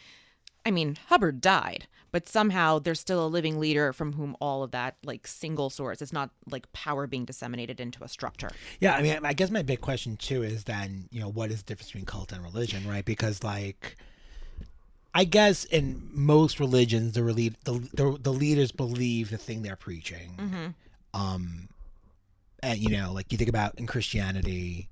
I 0.65 0.71
mean, 0.71 0.97
Hubbard 1.07 1.39
died, 1.39 1.87
but 2.11 2.27
somehow 2.27 2.79
there's 2.79 2.99
still 2.99 3.25
a 3.25 3.27
living 3.27 3.59
leader 3.59 3.93
from 3.93 4.13
whom 4.13 4.35
all 4.39 4.63
of 4.63 4.71
that 4.71 4.95
like 5.03 5.27
single 5.27 5.69
source. 5.69 6.01
It's 6.01 6.13
not 6.13 6.29
like 6.49 6.71
power 6.73 7.07
being 7.07 7.25
disseminated 7.25 7.79
into 7.79 8.03
a 8.03 8.07
structure. 8.07 8.49
Yeah, 8.79 8.95
I 8.95 9.01
mean, 9.01 9.19
I 9.23 9.33
guess 9.33 9.51
my 9.51 9.61
big 9.61 9.81
question 9.81 10.17
too 10.17 10.43
is 10.43 10.63
then, 10.65 11.07
you 11.11 11.19
know, 11.19 11.29
what 11.29 11.51
is 11.51 11.63
the 11.63 11.65
difference 11.65 11.89
between 11.89 12.05
cult 12.05 12.31
and 12.31 12.43
religion, 12.43 12.87
right? 12.87 13.05
Because 13.05 13.43
like, 13.43 13.97
I 15.13 15.23
guess 15.23 15.63
in 15.65 16.09
most 16.13 16.59
religions, 16.59 17.13
the 17.13 17.21
the, 17.63 17.89
the 17.93 18.17
the 18.21 18.33
leaders 18.33 18.71
believe 18.71 19.29
the 19.29 19.37
thing 19.37 19.63
they're 19.63 19.75
preaching. 19.75 20.75
Um, 21.13 21.69
and 22.61 22.79
you 22.79 22.89
know, 22.89 23.11
like 23.13 23.31
you 23.31 23.37
think 23.37 23.49
about 23.49 23.79
in 23.79 23.87
Christianity, 23.87 24.89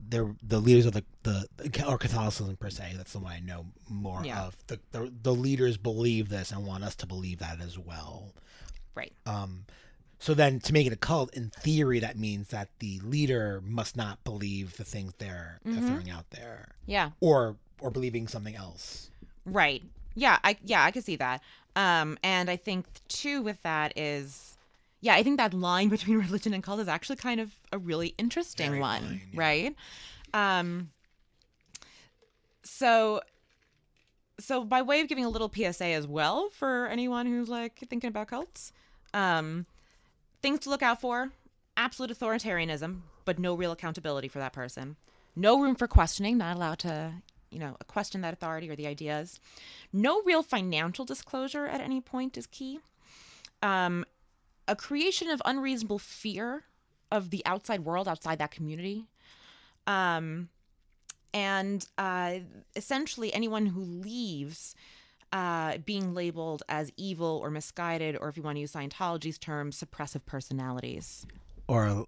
they're 0.00 0.34
the 0.42 0.60
leaders 0.60 0.86
of 0.86 0.92
the 0.94 1.04
the 1.22 1.46
or 1.86 1.98
Catholicism 1.98 2.56
per 2.56 2.70
se. 2.70 2.94
That's 2.96 3.12
the 3.12 3.18
one 3.18 3.32
I 3.32 3.40
know 3.40 3.66
more 3.88 4.24
Yeah. 4.24 4.44
of. 4.44 4.56
The, 4.66 4.78
the 4.92 5.12
the 5.22 5.34
leaders 5.34 5.76
believe 5.76 6.28
this 6.28 6.50
and 6.52 6.66
want 6.66 6.84
us 6.84 6.94
to 6.96 7.06
believe 7.06 7.38
that 7.40 7.60
as 7.60 7.78
well. 7.78 8.32
Right. 8.94 9.12
Um, 9.26 9.64
so 10.20 10.34
then, 10.34 10.58
to 10.60 10.72
make 10.72 10.86
it 10.86 10.92
a 10.92 10.96
cult, 10.96 11.32
in 11.34 11.50
theory, 11.50 12.00
that 12.00 12.18
means 12.18 12.48
that 12.48 12.70
the 12.80 12.98
leader 13.04 13.62
must 13.64 13.96
not 13.96 14.24
believe 14.24 14.76
the 14.76 14.82
things 14.84 15.12
they're, 15.18 15.60
they're 15.64 15.80
throwing 15.80 16.10
out 16.10 16.28
there, 16.30 16.70
Yeah. 16.86 17.10
or 17.20 17.54
or 17.80 17.90
believing 17.92 18.26
something 18.26 18.56
else. 18.56 19.10
Right. 19.44 19.82
Yeah, 20.16 20.38
I 20.42 20.56
yeah, 20.64 20.82
I 20.84 20.90
could 20.90 21.04
see 21.04 21.16
that. 21.16 21.40
Um 21.76 22.18
and 22.24 22.50
I 22.50 22.56
think 22.56 22.86
too 23.06 23.42
with 23.42 23.62
that 23.62 23.96
is 23.96 24.57
yeah, 25.00 25.14
I 25.14 25.22
think 25.22 25.38
that 25.38 25.54
line 25.54 25.88
between 25.96 26.18
religion 26.18 26.54
and 26.54 26.62
cult 26.62 26.80
is 26.80 26.88
actually 26.88 27.16
kind 27.16 27.40
of 27.40 27.52
a 27.72 27.78
really 27.78 28.14
interesting 28.18 28.70
Very 28.70 28.80
one, 28.80 29.20
yeah. 29.32 29.40
right? 29.40 29.76
Um 30.34 30.90
so 32.62 33.20
so 34.40 34.64
by 34.64 34.82
way 34.82 35.00
of 35.00 35.08
giving 35.08 35.24
a 35.24 35.28
little 35.28 35.50
PSA 35.52 35.86
as 35.86 36.06
well 36.06 36.48
for 36.50 36.86
anyone 36.86 37.26
who's 37.26 37.48
like 37.48 37.78
thinking 37.88 38.08
about 38.08 38.28
cults, 38.28 38.72
um 39.14 39.66
things 40.42 40.60
to 40.60 40.70
look 40.70 40.82
out 40.82 41.00
for, 41.00 41.30
absolute 41.76 42.16
authoritarianism, 42.16 43.00
but 43.24 43.38
no 43.38 43.54
real 43.54 43.72
accountability 43.72 44.28
for 44.28 44.38
that 44.38 44.52
person. 44.52 44.96
No 45.34 45.60
room 45.60 45.74
for 45.74 45.86
questioning, 45.86 46.38
not 46.38 46.56
allowed 46.56 46.78
to, 46.80 47.12
you 47.50 47.58
know, 47.58 47.76
question 47.86 48.20
that 48.22 48.34
authority 48.34 48.68
or 48.68 48.76
the 48.76 48.86
ideas. 48.86 49.38
No 49.92 50.22
real 50.22 50.42
financial 50.42 51.04
disclosure 51.04 51.66
at 51.66 51.80
any 51.80 52.00
point 52.00 52.36
is 52.36 52.46
key. 52.46 52.80
Um, 53.62 54.04
a 54.68 54.76
creation 54.76 55.30
of 55.30 55.42
unreasonable 55.44 55.98
fear 55.98 56.64
of 57.10 57.30
the 57.30 57.42
outside 57.46 57.80
world, 57.80 58.06
outside 58.06 58.38
that 58.38 58.50
community. 58.50 59.06
Um, 59.86 60.50
and 61.34 61.86
uh, 61.96 62.40
essentially, 62.76 63.32
anyone 63.32 63.66
who 63.66 63.80
leaves 63.80 64.74
uh, 65.32 65.78
being 65.78 66.14
labeled 66.14 66.62
as 66.68 66.90
evil 66.96 67.40
or 67.42 67.50
misguided, 67.50 68.16
or 68.20 68.28
if 68.28 68.36
you 68.36 68.42
want 68.42 68.56
to 68.56 68.60
use 68.60 68.72
Scientology's 68.72 69.38
term, 69.38 69.70
suppressive 69.70 70.24
personalities. 70.26 71.26
or 71.66 72.06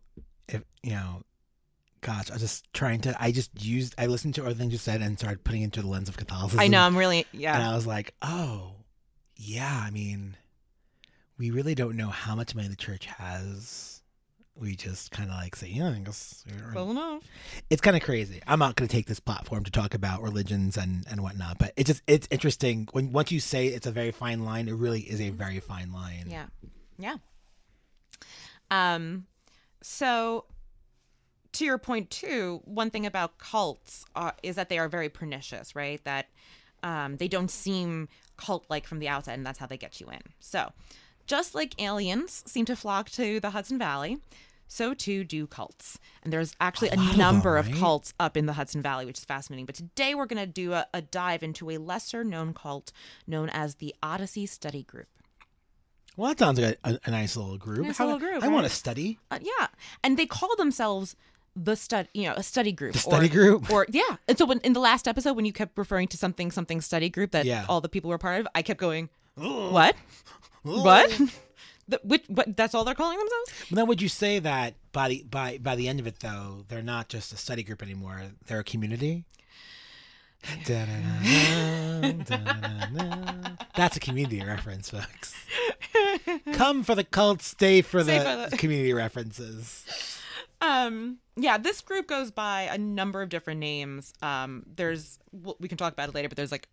if 0.49 0.63
you 0.83 0.93
know, 0.93 1.23
gosh, 2.01 2.31
I 2.31 2.35
was 2.35 2.43
just 2.43 2.73
trying 2.73 3.01
to. 3.03 3.17
I 3.23 3.33
just 3.33 3.51
used. 3.63 3.95
I 3.99 4.07
listened 4.07 4.35
to 4.37 4.43
everything 4.43 4.71
you 4.71 4.79
said 4.79 5.01
and 5.03 5.19
started 5.19 5.45
putting 5.45 5.63
it 5.63 5.67
into 5.67 5.83
the 5.83 5.89
lens 5.89 6.09
of 6.09 6.17
Catholicism. 6.17 6.61
I 6.61 6.69
know. 6.69 6.81
I'm 6.81 6.97
really 6.97 7.27
yeah. 7.33 7.57
and. 7.57 7.63
I 7.63 7.75
was 7.75 7.87
like, 7.87 8.15
oh, 8.23 8.73
yeah. 9.37 9.83
I 9.87 9.91
mean, 9.91 10.37
we 11.41 11.51
really 11.51 11.75
don't 11.75 11.97
know 11.97 12.09
how 12.11 12.35
much 12.35 12.55
money 12.55 12.69
the 12.69 12.77
church 12.77 13.07
has. 13.07 14.03
We 14.55 14.77
just 14.77 15.11
kind 15.11 15.31
of 15.31 15.37
like 15.37 15.57
say, 15.57 15.69
yeah, 15.69 15.89
I 15.89 15.99
guess. 16.01 16.45
we're- 16.47 16.75
Well 16.75 16.91
enough. 16.91 17.23
it's 17.71 17.81
kind 17.81 17.97
of 17.97 18.03
crazy. 18.03 18.43
I'm 18.47 18.59
not 18.59 18.77
going 18.77 18.87
to 18.89 18.95
take 18.95 19.07
this 19.07 19.19
platform 19.21 19.65
to 19.65 19.71
talk 19.71 19.95
about 19.95 20.21
religions 20.23 20.77
and 20.77 21.07
and 21.11 21.23
whatnot, 21.23 21.57
but 21.59 21.73
it 21.77 21.87
just 21.87 22.03
it's 22.07 22.29
interesting 22.31 22.87
when 22.93 23.11
once 23.13 23.33
you 23.33 23.41
say 23.41 23.69
it's 23.69 23.87
a 23.87 23.91
very 23.91 24.11
fine 24.11 24.45
line. 24.45 24.69
It 24.69 24.75
really 24.75 25.01
is 25.01 25.19
a 25.21 25.31
very 25.31 25.61
fine 25.61 25.93
line. 25.93 26.27
Yeah. 26.29 26.47
Yeah. 26.99 27.17
Um 28.71 29.27
so 29.83 30.45
to 31.53 31.65
your 31.65 31.79
point 31.79 32.11
too, 32.11 32.61
one 32.65 32.91
thing 32.91 33.07
about 33.07 33.39
cults 33.39 34.05
uh, 34.15 34.33
is 34.43 34.57
that 34.57 34.69
they 34.69 34.79
are 34.79 34.89
very 34.89 35.09
pernicious, 35.09 35.75
right? 35.75 36.05
That 36.05 36.27
um, 36.83 37.17
they 37.17 37.27
don't 37.29 37.51
seem 37.51 38.09
cult-like 38.37 38.87
from 38.87 39.01
the 39.01 39.09
outside, 39.09 39.35
and 39.35 39.45
that's 39.45 39.59
how 39.59 39.67
they 39.67 39.77
get 39.77 40.01
you 40.01 40.07
in. 40.11 40.21
So, 40.39 40.71
just 41.31 41.55
like 41.55 41.81
aliens 41.81 42.43
seem 42.45 42.65
to 42.65 42.75
flock 42.75 43.09
to 43.11 43.39
the 43.39 43.51
Hudson 43.51 43.79
Valley, 43.79 44.19
so 44.67 44.95
too 44.95 45.23
do 45.23 45.47
cults. 45.47 45.97
And 46.25 46.33
there's 46.33 46.55
actually 46.61 46.89
a, 46.89 46.97
lot 46.97 47.05
of 47.05 47.11
them, 47.11 47.19
number 47.19 47.57
of 47.57 47.71
cults 47.71 48.13
up 48.19 48.37
in 48.37 48.47
the 48.47 48.55
Hudson 48.55 48.83
Valley, 48.83 49.07
which 49.07 49.19
is 49.19 49.25
fascinating. 49.25 49.65
But 49.65 49.77
today 49.77 50.17
we're 50.17 50.27
going 50.27 50.45
to 50.45 50.53
do 50.53 50.73
a, 50.73 50.87
a 50.93 51.01
dive 51.01 51.45
into 51.45 51.71
a 51.71 51.79
lesser-known 51.79 52.53
cult 52.55 52.91
known 53.29 53.49
as 53.49 53.77
the 53.77 53.95
Odyssey 54.03 54.45
Study 54.47 54.83
Group. 54.83 55.07
Well, 56.17 56.31
that 56.31 56.41
sounds 56.41 56.59
like 56.59 56.79
a, 56.85 56.91
a, 56.95 56.99
a 57.05 57.11
nice 57.13 57.37
little 57.37 57.57
group. 57.57 57.87
Nice 57.87 57.99
How- 57.99 58.07
little 58.07 58.19
group, 58.21 58.43
I 58.43 58.49
want 58.49 58.67
to 58.67 58.73
study. 58.73 59.21
Uh, 59.31 59.39
yeah, 59.41 59.69
and 60.03 60.19
they 60.19 60.27
call 60.27 60.55
themselves 60.57 61.15
the 61.55 61.77
study, 61.77 62.09
you 62.13 62.25
know, 62.25 62.35
a 62.35 62.43
study 62.43 62.73
group. 62.73 62.95
The 62.95 62.99
study 62.99 63.27
or, 63.27 63.31
group? 63.31 63.71
or 63.71 63.87
yeah. 63.91 64.17
And 64.27 64.37
so 64.37 64.47
when 64.47 64.59
in 64.61 64.73
the 64.73 64.81
last 64.81 65.07
episode, 65.07 65.35
when 65.35 65.45
you 65.45 65.53
kept 65.53 65.79
referring 65.79 66.09
to 66.09 66.17
something 66.17 66.51
something 66.51 66.81
study 66.81 67.09
group 67.09 67.31
that 67.31 67.45
Yeah. 67.45 67.65
all 67.69 67.81
the 67.81 67.89
people 67.89 68.11
were 68.11 68.19
part 68.19 68.41
of, 68.41 68.49
I 68.55 68.63
kept 68.63 68.81
going, 68.81 69.09
Ugh. 69.41 69.73
what, 69.73 69.97
What, 70.63 71.11
the, 71.89 72.01
which, 72.05 72.25
what? 72.29 72.57
That's 72.57 72.75
all 72.75 72.85
they're 72.85 72.95
calling 72.95 73.19
themselves. 73.19 73.53
But 73.71 73.77
then 73.77 73.87
would 73.87 74.03
you 74.03 74.09
say 74.09 74.39
that 74.41 74.75
by 74.93 75.09
the 75.09 75.23
by 75.31 75.59
by 75.59 75.77
the 75.77 75.89
end 75.89 76.01
of 76.01 76.07
it 76.07 76.21
though, 76.21 76.65
they're 76.69 76.83
not 76.83 77.09
just 77.09 77.33
a 77.33 77.37
study 77.37 77.63
group 77.63 77.83
anymore. 77.83 78.23
They're 78.47 78.61
a 78.61 78.65
community. 78.65 79.25
That's 83.77 83.97
a 83.97 84.01
community 84.01 84.43
reference, 84.45 84.91
folks. 84.91 85.35
Come 86.53 86.83
for 86.83 86.95
the 86.95 87.05
cult, 87.05 87.43
stay 87.43 87.83
for 87.83 88.03
Stay 88.03 88.19
the, 88.19 88.25
for 88.45 88.51
the- 88.51 88.57
community 88.59 88.93
references. 88.93 89.85
Um, 90.63 91.19
yeah, 91.37 91.57
this 91.57 91.81
group 91.81 92.07
goes 92.07 92.31
by 92.31 92.63
a 92.63 92.77
number 92.77 93.23
of 93.23 93.31
different 93.31 93.61
names. 93.61 94.13
Um, 94.21 94.65
there's 94.77 95.19
we 95.59 95.69
can 95.69 95.79
talk 95.79 95.93
about 95.93 96.09
it 96.11 96.15
later, 96.15 96.29
but 96.29 96.37
there's 96.37 96.53
like 96.53 96.69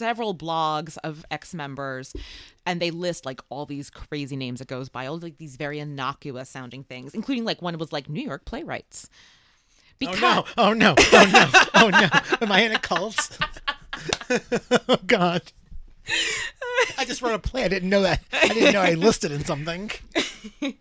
several 0.00 0.34
blogs 0.34 0.96
of 1.04 1.24
ex-members 1.30 2.12
and 2.66 2.80
they 2.80 2.90
list 2.90 3.24
like 3.26 3.40
all 3.50 3.66
these 3.66 3.88
crazy 3.90 4.36
names 4.36 4.60
it 4.60 4.66
goes 4.66 4.88
by 4.88 5.06
all 5.06 5.18
like 5.18 5.36
these 5.38 5.56
very 5.56 5.78
innocuous 5.78 6.48
sounding 6.48 6.82
things 6.84 7.14
including 7.14 7.44
like 7.44 7.60
one 7.62 7.76
was 7.78 7.92
like 7.92 8.08
new 8.08 8.24
york 8.32 8.44
playwrights 8.44 9.08
because 9.98 10.18
Oh 10.56 10.72
no! 10.72 10.94
Oh 10.94 10.94
no! 10.94 10.94
Oh 11.12 11.30
no! 11.36 11.44
Oh 11.74 11.88
no! 11.90 12.08
Am 12.40 12.50
I 12.50 12.62
in 12.62 12.72
a 12.72 12.78
cult? 12.78 13.38
oh 14.88 14.98
god! 15.06 15.42
I 16.96 17.04
just 17.04 17.20
wrote 17.20 17.34
a 17.34 17.38
play. 17.38 17.64
I 17.64 17.68
didn't 17.68 17.90
know 17.90 18.00
that. 18.02 18.20
I 18.32 18.48
didn't 18.48 18.72
know 18.72 18.80
I 18.80 18.94
listed 18.94 19.30
in 19.30 19.44
something. 19.44 19.90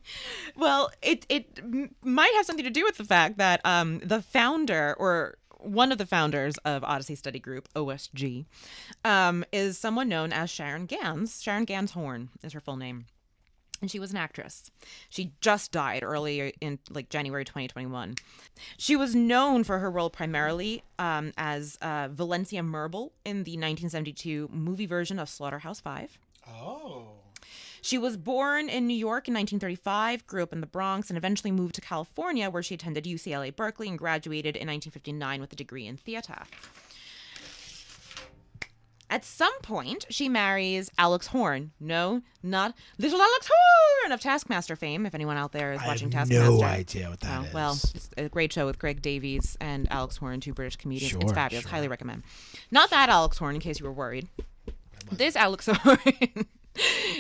Well, 0.56 0.92
it 1.02 1.26
it 1.30 1.60
m- 1.60 1.96
might 2.04 2.34
have 2.36 2.46
something 2.46 2.66
to 2.66 2.72
do 2.80 2.84
with 2.84 2.98
the 2.98 3.06
fact 3.06 3.38
that 3.38 3.62
um, 3.66 4.00
the 4.00 4.22
founder 4.22 4.96
or 5.00 5.38
one 5.60 5.92
of 5.92 5.98
the 5.98 6.06
founders 6.06 6.58
of 6.60 6.84
Odyssey 6.84 7.16
Study 7.16 7.40
Group 7.40 7.68
(OSG) 7.76 8.46
um, 9.06 9.46
is 9.52 9.78
someone 9.78 10.10
known 10.10 10.34
as 10.34 10.50
Sharon 10.50 10.86
Gans. 10.86 11.42
Sharon 11.42 11.66
Gans 11.66 11.92
Horn 11.92 12.30
is 12.44 12.54
her 12.54 12.60
full 12.60 12.78
name. 12.78 13.06
And 13.82 13.90
she 13.90 14.00
was 14.00 14.12
an 14.12 14.18
actress. 14.18 14.70
She 15.10 15.32
just 15.40 15.72
died 15.72 16.04
early 16.04 16.54
in 16.60 16.80
like 16.90 17.08
January 17.10 17.46
2021. 17.46 18.16
She 18.78 18.98
was 18.98 19.16
known 19.16 19.64
for 19.64 19.80
her 19.80 19.90
role 19.90 20.10
primarily 20.10 20.84
um, 20.98 21.32
as 21.38 21.78
uh, 21.82 22.10
Valencia 22.12 22.62
Merble 22.62 23.14
in 23.24 23.46
the 23.46 23.52
1972 23.52 24.50
movie 24.52 24.86
version 24.86 25.18
of 25.18 25.30
Slaughterhouse 25.30 25.80
Five. 25.80 26.18
Oh. 26.46 27.19
She 27.82 27.98
was 27.98 28.18
born 28.18 28.70
in 28.70 28.88
New 28.88 28.96
York 28.96 29.28
in 29.28 29.34
1935, 29.34 30.28
grew 30.28 30.44
up 30.44 30.52
in 30.54 30.62
the 30.62 30.68
Bronx, 30.68 31.10
and 31.10 31.18
eventually 31.18 31.52
moved 31.52 31.76
to 31.76 31.82
California, 31.82 32.50
where 32.50 32.64
she 32.64 32.76
attended 32.76 33.06
UCLA 33.06 33.56
Berkeley 33.56 33.88
and 33.88 33.98
graduated 33.98 34.56
in 34.56 34.68
1959 34.68 35.42
with 35.42 35.54
a 35.54 35.56
degree 35.56 35.86
in 35.88 35.98
theater. 35.98 36.44
At 39.12 39.26
some 39.26 39.60
point, 39.64 40.06
she 40.12 40.30
marries 40.30 40.92
Alex 41.00 41.28
Horn. 41.28 41.72
No, 41.80 42.22
not 42.44 42.76
little 43.00 43.20
Alex 43.20 43.50
Horn 43.52 44.12
of 44.12 44.22
Taskmaster 44.22 44.76
fame. 44.76 45.04
If 45.08 45.16
anyone 45.16 45.36
out 45.36 45.52
there 45.52 45.74
is 45.74 45.82
I 45.82 45.88
watching 45.88 46.12
have 46.12 46.30
Taskmaster, 46.30 46.52
no 46.52 46.62
idea 46.64 47.10
what 47.10 47.20
that 47.22 47.40
Oh, 47.40 47.44
is. 47.46 47.54
well, 47.54 47.72
it's 47.74 48.10
a 48.18 48.30
great 48.30 48.54
show 48.54 48.68
with 48.68 48.78
Greg 48.78 49.02
Davies 49.02 49.58
and 49.60 49.92
Alex 49.92 50.18
Horn, 50.18 50.42
two 50.42 50.54
British 50.54 50.76
comedians. 50.76 51.16
it's 51.24 51.32
fabulous. 51.34 51.64
sure. 51.64 51.72
Highly 51.72 51.88
recommend. 51.88 52.22
Not 52.70 52.92
that 52.92 53.10
Alex 53.10 53.40
Horn, 53.40 53.56
in 53.56 53.62
case 53.62 53.80
you 53.80 53.86
were 53.88 53.92
worried. 53.92 54.28
This 55.12 55.36
Alex 55.36 55.66
Horn 55.74 55.98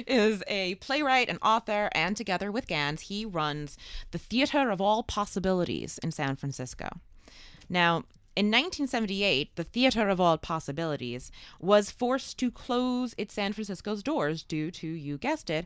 is 0.07 0.43
a 0.47 0.75
playwright 0.75 1.29
and 1.29 1.39
author, 1.41 1.89
and 1.93 2.15
together 2.15 2.51
with 2.51 2.67
Gans, 2.67 3.01
he 3.01 3.25
runs 3.25 3.77
the 4.11 4.17
Theater 4.17 4.69
of 4.69 4.81
All 4.81 5.03
Possibilities 5.03 5.99
in 6.03 6.11
San 6.11 6.35
Francisco. 6.35 6.87
Now, 7.69 8.03
in 8.35 8.45
1978, 8.47 9.55
the 9.55 9.63
Theater 9.63 10.07
of 10.07 10.21
All 10.21 10.37
Possibilities 10.37 11.31
was 11.59 11.91
forced 11.91 12.37
to 12.39 12.49
close 12.49 13.13
its 13.17 13.33
San 13.33 13.53
Francisco's 13.53 14.01
doors 14.01 14.43
due 14.43 14.71
to, 14.71 14.87
you 14.87 15.17
guessed 15.17 15.49
it, 15.49 15.65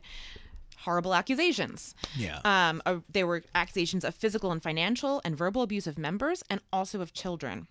horrible 0.78 1.14
accusations. 1.14 1.94
Yeah. 2.16 2.40
Um, 2.44 2.82
uh, 2.84 2.96
there 3.10 3.26
were 3.26 3.44
accusations 3.54 4.04
of 4.04 4.14
physical 4.14 4.50
and 4.52 4.62
financial 4.62 5.20
and 5.24 5.36
verbal 5.36 5.62
abuse 5.62 5.86
of 5.86 5.98
members 5.98 6.42
and 6.50 6.60
also 6.72 7.00
of 7.00 7.12
children. 7.12 7.68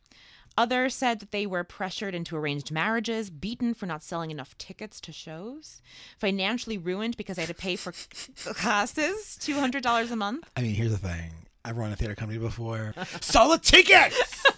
Others 0.57 0.93
said 0.95 1.19
that 1.19 1.31
they 1.31 1.45
were 1.47 1.63
pressured 1.63 2.13
into 2.13 2.35
arranged 2.35 2.71
marriages, 2.71 3.29
beaten 3.31 3.73
for 3.73 3.85
not 3.87 4.03
selling 4.03 4.29
enough 4.31 4.55
tickets 4.57 5.01
to 5.01 5.11
shows, 5.11 5.81
financially 6.19 6.77
ruined 6.77 7.17
because 7.17 7.37
they 7.37 7.41
had 7.41 7.47
to 7.49 7.55
pay 7.55 7.75
for 7.75 7.91
classes, 8.53 9.37
$200 9.41 10.11
a 10.11 10.15
month. 10.15 10.49
I 10.55 10.61
mean, 10.61 10.75
here's 10.75 10.91
the 10.91 10.97
thing. 10.97 11.31
I've 11.65 11.77
run 11.77 11.91
a 11.91 11.95
theater 11.95 12.13
company 12.13 12.39
before. 12.39 12.93
Solid 13.21 13.63
tickets. 13.63 14.43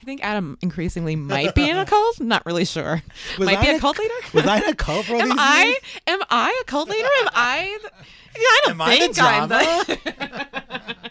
I 0.00 0.04
think 0.04 0.22
Adam 0.22 0.56
increasingly 0.62 1.16
might 1.16 1.54
be 1.56 1.68
in 1.68 1.76
a 1.76 1.84
cult. 1.84 2.20
Not 2.20 2.46
really 2.46 2.64
sure. 2.64 3.02
Was 3.38 3.46
might 3.46 3.60
be 3.60 3.68
I 3.68 3.72
a 3.72 3.76
a- 3.76 3.80
cult 3.80 3.98
leader. 3.98 4.14
Was 4.32 4.46
I 4.46 4.58
in 4.58 4.64
a 4.68 4.74
cult 4.74 5.06
for 5.06 5.14
all 5.14 5.20
am 5.22 5.30
these 5.30 5.36
I? 5.38 5.64
years? 5.64 5.76
Am 6.06 6.20
I 6.30 6.58
a 6.60 6.64
cult 6.64 6.88
leader? 6.88 7.08
Am 7.22 7.28
I? 7.34 7.78
The, 7.82 7.90
yeah, 8.36 8.40
I 8.40 8.60
don't 8.64 8.70
Am 8.74 8.80
I 8.82 8.90
the 8.94 9.00
think 9.00 9.18
I'm 9.20 9.48
the. 9.48 11.10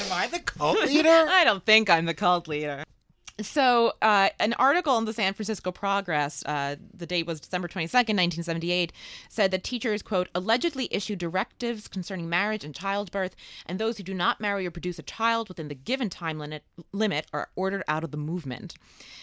Am 0.00 0.12
I 0.12 0.26
the 0.28 0.38
cult 0.38 0.78
leader? 0.86 1.08
I 1.08 1.44
don't 1.44 1.64
think 1.64 1.90
I'm 1.90 2.06
the 2.06 2.14
cult 2.14 2.48
leader. 2.48 2.84
So, 3.42 3.94
uh, 4.02 4.30
an 4.38 4.52
article 4.54 4.98
in 4.98 5.04
the 5.06 5.12
San 5.12 5.32
Francisco 5.32 5.72
Progress, 5.72 6.44
uh, 6.44 6.76
the 6.92 7.06
date 7.06 7.26
was 7.26 7.40
December 7.40 7.68
22nd, 7.68 8.16
1978, 8.16 8.92
said 9.28 9.50
that 9.50 9.64
teachers, 9.64 10.02
quote, 10.02 10.28
allegedly 10.34 10.88
issue 10.90 11.16
directives 11.16 11.88
concerning 11.88 12.28
marriage 12.28 12.64
and 12.64 12.74
childbirth, 12.74 13.34
and 13.66 13.78
those 13.78 13.96
who 13.96 14.02
do 14.02 14.12
not 14.12 14.40
marry 14.40 14.66
or 14.66 14.70
produce 14.70 14.98
a 14.98 15.02
child 15.02 15.48
within 15.48 15.68
the 15.68 15.74
given 15.74 16.10
time 16.10 16.38
limit, 16.38 16.64
limit 16.92 17.26
are 17.32 17.48
ordered 17.56 17.82
out 17.88 18.04
of 18.04 18.10
the 18.10 18.16
movement. 18.18 18.74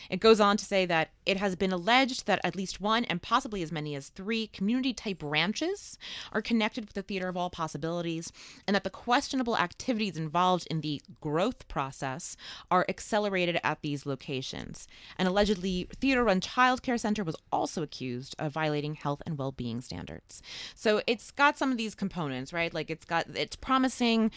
It 0.09 0.19
goes 0.19 0.39
on 0.39 0.57
to 0.57 0.65
say 0.65 0.85
that 0.85 1.09
it 1.25 1.37
has 1.37 1.55
been 1.55 1.73
alleged 1.73 2.25
that 2.25 2.39
at 2.43 2.55
least 2.55 2.81
one 2.81 3.05
and 3.05 3.21
possibly 3.21 3.61
as 3.61 3.71
many 3.71 3.93
as 3.95 4.09
three 4.09 4.47
community 4.47 4.93
type 4.93 5.21
ranches 5.21 5.97
are 6.31 6.41
connected 6.41 6.85
with 6.85 6.93
the 6.93 7.01
Theater 7.01 7.27
of 7.27 7.37
All 7.37 7.49
Possibilities, 7.49 8.31
and 8.65 8.75
that 8.75 8.83
the 8.83 8.89
questionable 8.89 9.57
activities 9.57 10.17
involved 10.17 10.65
in 10.71 10.81
the 10.81 11.01
growth 11.21 11.67
process 11.67 12.35
are 12.71 12.85
accelerated 12.89 13.59
at 13.63 13.81
these 13.81 14.06
locations. 14.07 14.87
And 15.17 15.27
allegedly, 15.27 15.87
Theater 15.99 16.23
Run 16.23 16.41
Child 16.41 16.81
Care 16.81 16.97
Center 16.97 17.23
was 17.23 17.35
also 17.51 17.83
accused 17.83 18.35
of 18.39 18.53
violating 18.53 18.95
health 18.95 19.21
and 19.25 19.37
well 19.37 19.51
being 19.51 19.81
standards. 19.81 20.41
So 20.75 21.01
it's 21.07 21.31
got 21.31 21.57
some 21.57 21.71
of 21.71 21.77
these 21.77 21.95
components, 21.95 22.53
right? 22.53 22.73
Like 22.73 22.89
it's 22.89 23.05
got, 23.05 23.27
it's 23.35 23.55
promising 23.55 24.31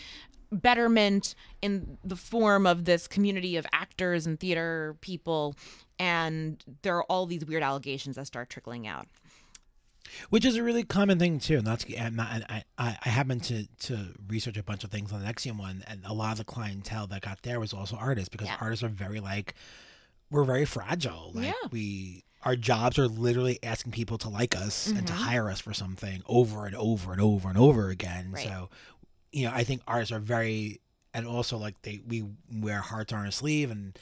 betterment 0.52 1.34
in 1.62 1.98
the 2.04 2.16
form 2.16 2.66
of 2.66 2.84
this 2.84 3.06
community 3.06 3.56
of 3.56 3.66
actors 3.72 4.26
and 4.26 4.40
theater 4.40 4.96
people 5.00 5.54
and 5.98 6.64
there 6.82 6.96
are 6.96 7.04
all 7.04 7.26
these 7.26 7.44
weird 7.44 7.62
allegations 7.62 8.16
that 8.16 8.26
start 8.26 8.50
trickling 8.50 8.86
out 8.86 9.06
Which 10.30 10.44
is 10.44 10.56
a 10.56 10.62
really 10.62 10.82
common 10.82 11.18
thing 11.18 11.38
too. 11.38 11.58
And 11.58 11.66
that's 11.66 11.84
and 11.84 12.20
I, 12.20 12.42
I, 12.48 12.64
I 12.78 12.98
I 13.04 13.08
happened 13.08 13.44
to 13.44 13.66
to 13.86 14.14
research 14.28 14.56
a 14.56 14.62
bunch 14.62 14.84
of 14.84 14.90
things 14.90 15.12
on 15.12 15.22
the 15.22 15.32
NXIVM 15.32 15.58
one, 15.58 15.84
and 15.86 16.02
a 16.04 16.12
lot 16.12 16.32
of 16.32 16.38
the 16.38 16.44
clientele 16.44 17.06
that 17.08 17.22
got 17.22 17.42
there 17.42 17.60
was 17.60 17.72
also 17.72 17.96
artists 17.96 18.28
because 18.28 18.48
Yeah. 18.48 18.56
artists 18.60 18.82
are 18.82 18.88
very 18.88 19.20
like 19.20 19.54
we're 20.30 20.44
very 20.44 20.64
fragile. 20.64 21.32
Like 21.34 21.46
Yeah. 21.46 21.68
we 21.70 22.24
our 22.42 22.56
jobs 22.56 22.98
are 22.98 23.06
literally 23.08 23.58
asking 23.62 23.92
people 23.92 24.18
to 24.18 24.28
like 24.28 24.56
us 24.56 24.86
and 24.86 25.06
to 25.06 25.12
mm-hmm. 25.12 25.22
hire 25.22 25.50
us 25.50 25.60
for 25.60 25.74
something 25.74 26.22
over 26.26 26.66
and 26.66 26.74
over 26.74 27.12
and 27.12 27.20
over 27.20 27.48
and 27.48 27.58
over 27.58 27.90
again. 27.90 28.32
Right. 28.32 28.44
So, 28.44 28.70
you 29.30 29.46
know, 29.46 29.52
I 29.54 29.62
think 29.62 29.82
artists 29.86 30.10
are 30.10 30.18
very, 30.20 30.80
and 31.12 31.26
also 31.26 31.58
like 31.58 31.82
they 31.82 32.00
we 32.06 32.24
wear 32.52 32.80
hearts 32.80 33.12
on 33.12 33.24
our 33.24 33.30
sleeve, 33.30 33.70
and 33.70 33.98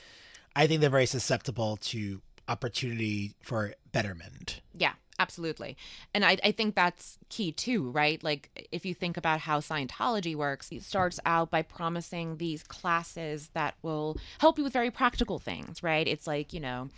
I 0.54 0.66
think 0.66 0.80
they're 0.80 0.90
very 0.90 1.06
susceptible 1.06 1.78
to 1.78 2.20
opportunity 2.46 3.34
for 3.40 3.74
betterment. 3.92 4.60
Yeah, 4.72 4.92
absolutely. 5.18 5.76
And 6.14 6.24
I, 6.24 6.38
I 6.44 6.52
think 6.52 6.74
that's 6.74 7.18
key 7.28 7.52
too, 7.52 7.90
right? 7.90 8.22
Like, 8.22 8.68
if 8.72 8.86
you 8.86 8.94
think 8.94 9.16
about 9.16 9.40
how 9.40 9.60
Scientology 9.60 10.34
works, 10.34 10.70
it 10.70 10.82
starts 10.82 11.18
out 11.26 11.50
by 11.50 11.62
promising 11.62 12.36
these 12.36 12.62
classes 12.62 13.50
that 13.54 13.74
will 13.82 14.16
help 14.38 14.58
you 14.58 14.64
with 14.64 14.72
very 14.72 14.90
practical 14.90 15.38
things, 15.38 15.82
right? 15.82 16.06
It's 16.06 16.26
like, 16.26 16.52
you 16.52 16.60
know, 16.60 16.90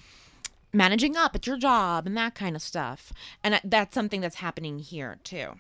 managing 0.73 1.17
up 1.17 1.35
at 1.35 1.47
your 1.47 1.57
job 1.57 2.07
and 2.07 2.17
that 2.17 2.35
kind 2.35 2.55
of 2.55 2.63
stuff. 2.63 3.13
And 3.43 3.61
that's 3.65 3.95
something 3.95 4.21
that's 4.21 4.37
happening 4.37 4.79
here 4.79 5.19
too. 5.25 5.55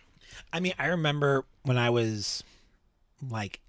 I 0.52 0.60
mean, 0.60 0.74
I 0.78 0.86
remember 0.86 1.44
when 1.62 1.78
I 1.78 1.90
was 1.90 2.44
like 3.28 3.60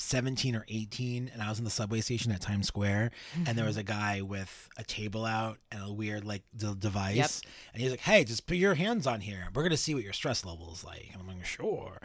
17 0.00 0.54
or 0.54 0.64
18 0.68 1.30
and 1.32 1.42
I 1.42 1.48
was 1.48 1.58
in 1.58 1.64
the 1.64 1.70
subway 1.70 2.00
station 2.00 2.30
at 2.32 2.40
Times 2.40 2.68
Square 2.68 3.10
and 3.34 3.46
there 3.46 3.54
mm-hmm. 3.56 3.66
was 3.66 3.76
a 3.76 3.82
guy 3.82 4.22
with 4.22 4.68
a 4.76 4.84
table 4.84 5.24
out 5.24 5.58
and 5.72 5.82
a 5.82 5.92
weird 5.92 6.24
like 6.24 6.42
d- 6.56 6.74
device 6.78 7.16
Yep. 7.16 7.30
and 7.72 7.82
he's 7.82 7.90
like, 7.90 8.00
"Hey, 8.00 8.24
just 8.24 8.46
put 8.46 8.56
your 8.56 8.74
hands 8.74 9.06
on 9.06 9.20
here. 9.20 9.48
We're 9.54 9.62
going 9.62 9.70
to 9.70 9.76
see 9.76 9.94
what 9.94 10.04
your 10.04 10.12
stress 10.12 10.44
level 10.44 10.72
is 10.72 10.84
like." 10.84 11.10
And 11.12 11.20
I'm 11.20 11.26
like, 11.26 11.44
"Sure." 11.44 11.98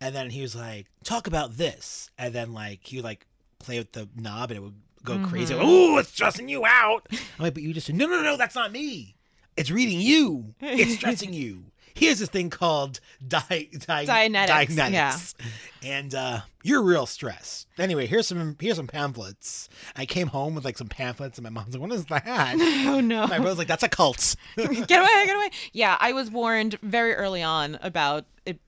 And 0.00 0.14
then 0.14 0.30
he 0.30 0.42
was 0.42 0.54
like, 0.54 0.86
"Talk 1.04 1.26
about 1.26 1.56
this." 1.56 2.10
And 2.16 2.32
then 2.34 2.54
like 2.54 2.80
he 2.86 2.96
would 2.96 3.04
like 3.04 3.26
play 3.58 3.78
with 3.78 3.92
the 3.92 4.08
knob 4.16 4.50
and 4.50 4.58
it 4.58 4.62
would 4.62 4.80
go 5.04 5.18
crazy. 5.26 5.54
Oh, 5.58 5.98
it's 5.98 6.10
stressing 6.10 6.48
you 6.48 6.64
out. 6.64 7.06
I'm 7.10 7.18
like, 7.38 7.54
"But 7.54 7.62
you 7.62 7.74
just 7.74 7.86
said, 7.86 7.96
"No, 7.96 8.06
no, 8.06 8.22
no, 8.22 8.36
that's 8.36 8.54
not 8.54 8.72
me. 8.72 9.16
It's 9.56 9.70
reading 9.70 10.00
you. 10.00 10.54
It's 10.60 10.94
stressing 10.98 11.32
you." 11.32 11.69
Here's 11.94 12.18
this 12.18 12.28
thing 12.28 12.50
called 12.50 13.00
di- 13.26 13.38
di- 13.48 14.06
Dianetics, 14.06 14.76
Dianetics. 14.76 15.34
And 15.82 16.14
uh, 16.14 16.40
you're 16.62 16.82
real 16.82 17.06
stressed. 17.06 17.66
Anyway, 17.78 18.06
here's 18.06 18.26
some 18.26 18.56
here's 18.60 18.76
some 18.76 18.86
pamphlets. 18.86 19.68
I 19.96 20.06
came 20.06 20.28
home 20.28 20.54
with 20.54 20.64
like 20.64 20.78
some 20.78 20.88
pamphlets, 20.88 21.38
and 21.38 21.44
my 21.44 21.50
mom's 21.50 21.74
like, 21.74 21.82
"What 21.82 21.92
is 21.92 22.04
that?" 22.06 22.56
Oh 22.90 23.00
no. 23.00 23.26
my 23.26 23.38
brother's 23.38 23.58
like, 23.58 23.68
"That's 23.68 23.82
a 23.82 23.88
cult." 23.88 24.36
get 24.56 24.68
away, 24.68 24.86
get 24.86 25.36
away. 25.36 25.50
Yeah, 25.72 25.96
I 26.00 26.12
was 26.12 26.30
warned 26.30 26.78
very 26.82 27.14
early 27.14 27.42
on 27.42 27.78
about 27.82 28.24
it 28.44 28.58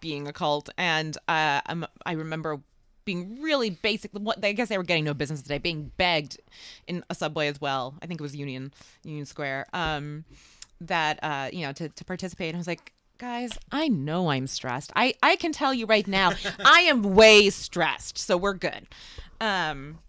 being 0.00 0.28
a 0.28 0.32
cult, 0.32 0.68
and 0.76 1.16
uh, 1.28 1.60
I'm, 1.66 1.86
I 2.06 2.12
remember 2.12 2.60
being 3.04 3.42
really 3.42 3.70
basic. 3.70 4.12
What 4.12 4.44
I 4.44 4.52
guess 4.52 4.68
they 4.68 4.78
were 4.78 4.84
getting 4.84 5.04
no 5.04 5.14
business 5.14 5.42
today, 5.42 5.58
being 5.58 5.90
begged 5.96 6.38
in 6.86 7.04
a 7.10 7.14
subway 7.14 7.48
as 7.48 7.60
well. 7.60 7.94
I 8.02 8.06
think 8.06 8.20
it 8.20 8.22
was 8.22 8.36
Union 8.36 8.72
Union 9.04 9.26
Square. 9.26 9.66
Um, 9.72 10.24
that 10.88 11.18
uh, 11.22 11.50
you 11.52 11.66
know 11.66 11.72
to 11.72 11.88
to 11.88 12.04
participate. 12.04 12.48
And 12.48 12.56
I 12.56 12.58
was 12.58 12.66
like. 12.66 12.92
Guys, 13.18 13.52
I 13.70 13.86
know 13.86 14.30
I'm 14.30 14.48
stressed. 14.48 14.90
I, 14.96 15.14
I 15.22 15.36
can 15.36 15.52
tell 15.52 15.72
you 15.72 15.86
right 15.86 16.08
now, 16.08 16.32
I 16.64 16.80
am 16.80 17.02
way 17.04 17.50
stressed. 17.50 18.18
So 18.18 18.36
we're 18.36 18.54
good. 18.54 18.88
Um, 19.40 20.00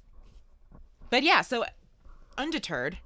but 1.12 1.21
yeah, 1.21 1.41
so 1.41 1.63
undeterred, 2.39 2.97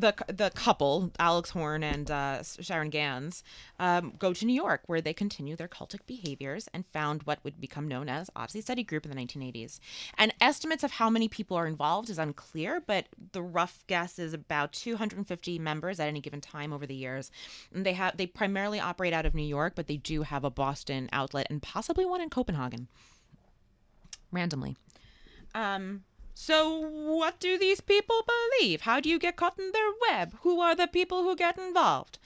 the 0.00 0.14
the 0.28 0.50
couple, 0.54 1.10
Alex 1.18 1.50
Horn 1.50 1.82
and 1.82 2.10
uh, 2.10 2.42
Sharon 2.42 2.90
Gans, 2.90 3.42
um, 3.78 4.12
go 4.18 4.32
to 4.32 4.46
New 4.46 4.54
York 4.54 4.82
where 4.86 5.00
they 5.00 5.12
continue 5.12 5.56
their 5.56 5.68
cultic 5.68 6.00
behaviors 6.06 6.68
and 6.72 6.86
found 6.86 7.24
what 7.24 7.40
would 7.42 7.60
become 7.60 7.88
known 7.88 8.08
as 8.08 8.30
Odyssey 8.36 8.60
Study 8.60 8.84
Group 8.84 9.04
in 9.04 9.10
the 9.10 9.16
1980s. 9.16 9.80
And 10.16 10.32
estimates 10.40 10.84
of 10.84 10.92
how 10.92 11.10
many 11.10 11.28
people 11.28 11.56
are 11.56 11.66
involved 11.66 12.10
is 12.10 12.18
unclear, 12.18 12.80
but 12.86 13.06
the 13.32 13.42
rough 13.42 13.84
guess 13.86 14.18
is 14.18 14.32
about 14.32 14.72
250 14.72 15.58
members 15.58 15.98
at 15.98 16.08
any 16.08 16.20
given 16.20 16.40
time 16.40 16.72
over 16.72 16.86
the 16.86 16.94
years. 16.94 17.30
And 17.74 17.84
they 17.84 17.94
have 17.94 18.16
they 18.16 18.26
primarily 18.26 18.80
operate 18.80 19.12
out 19.12 19.26
of 19.26 19.34
New 19.34 19.42
York, 19.42 19.72
but 19.74 19.86
they 19.86 19.96
do 19.96 20.22
have 20.22 20.44
a 20.44 20.50
Boston 20.50 21.08
outlet 21.12 21.48
and 21.50 21.60
possibly 21.60 22.04
one 22.04 22.20
in 22.20 22.30
Copenhagen. 22.30 22.88
Randomly. 24.30 24.76
Um, 25.54 26.04
so, 26.40 26.78
what 26.78 27.40
do 27.40 27.58
these 27.58 27.80
people 27.80 28.24
believe? 28.24 28.82
How 28.82 29.00
do 29.00 29.08
you 29.08 29.18
get 29.18 29.34
caught 29.34 29.58
in 29.58 29.72
their 29.72 29.90
web? 30.08 30.34
Who 30.42 30.60
are 30.60 30.76
the 30.76 30.86
people 30.86 31.24
who 31.24 31.34
get 31.34 31.58
involved? 31.58 32.20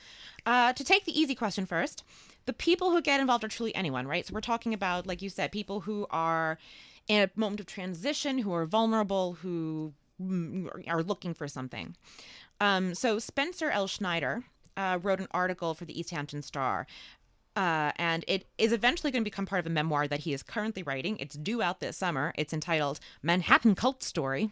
Uh, 0.44 0.74
to 0.74 0.84
take 0.84 1.06
the 1.06 1.18
easy 1.18 1.34
question 1.34 1.64
first, 1.64 2.04
the 2.44 2.52
people 2.52 2.90
who 2.90 3.00
get 3.00 3.20
involved 3.20 3.42
are 3.42 3.48
truly 3.48 3.74
anyone, 3.74 4.06
right? 4.06 4.26
So, 4.26 4.34
we're 4.34 4.42
talking 4.42 4.74
about, 4.74 5.06
like 5.06 5.22
you 5.22 5.30
said, 5.30 5.50
people 5.50 5.80
who 5.80 6.06
are 6.10 6.58
in 7.08 7.22
a 7.22 7.40
moment 7.40 7.60
of 7.60 7.66
transition, 7.66 8.36
who 8.36 8.52
are 8.52 8.66
vulnerable, 8.66 9.38
who 9.40 9.94
mm, 10.22 10.68
are 10.88 11.02
looking 11.02 11.32
for 11.32 11.48
something. 11.48 11.96
Um, 12.60 12.94
so, 12.94 13.18
Spencer 13.18 13.70
L. 13.70 13.86
Schneider 13.86 14.44
uh, 14.76 14.98
wrote 15.02 15.20
an 15.20 15.28
article 15.30 15.72
for 15.72 15.86
the 15.86 15.98
East 15.98 16.10
Hampton 16.10 16.42
Star 16.42 16.86
uh, 17.56 17.92
and 17.96 18.24
it 18.28 18.46
is 18.58 18.72
eventually 18.72 19.10
going 19.10 19.22
to 19.22 19.30
become 19.30 19.46
part 19.46 19.60
of 19.60 19.66
a 19.66 19.70
memoir 19.70 20.08
that 20.08 20.20
he 20.20 20.32
is 20.32 20.42
currently 20.42 20.82
writing. 20.82 21.18
It's 21.18 21.36
due 21.36 21.62
out 21.62 21.80
this 21.80 21.96
summer. 21.96 22.32
It's 22.36 22.52
entitled 22.52 23.00
Manhattan 23.22 23.74
Cult 23.74 24.02
Story. 24.02 24.50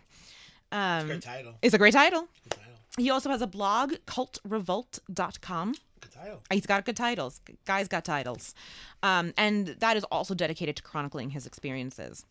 Um, 0.73 1.07
Good 1.07 1.23
title. 1.23 1.55
It's 1.63 1.75
a 1.75 1.79
great 1.79 1.95
title. 1.95 2.29
Good 2.45 2.51
title. 2.51 2.73
He 2.99 3.11
also 3.11 3.31
has 3.31 3.41
a 3.41 3.47
blog, 3.47 3.95
cultrevolt.com. 4.07 5.75
Good 6.01 6.13
title. 6.13 6.43
He's 6.51 6.67
got 6.67 6.85
good 6.85 6.97
titles. 6.97 7.41
Guy's 7.65 7.89
got 7.89 8.05
titles. 8.05 8.55
Um, 9.03 9.33
and 9.37 9.69
that 9.69 9.97
is 9.97 10.05
also 10.05 10.35
dedicated 10.35 10.77
to 10.77 10.83
chronicling 10.83 11.31
his 11.31 11.47
experiences. 11.47 12.25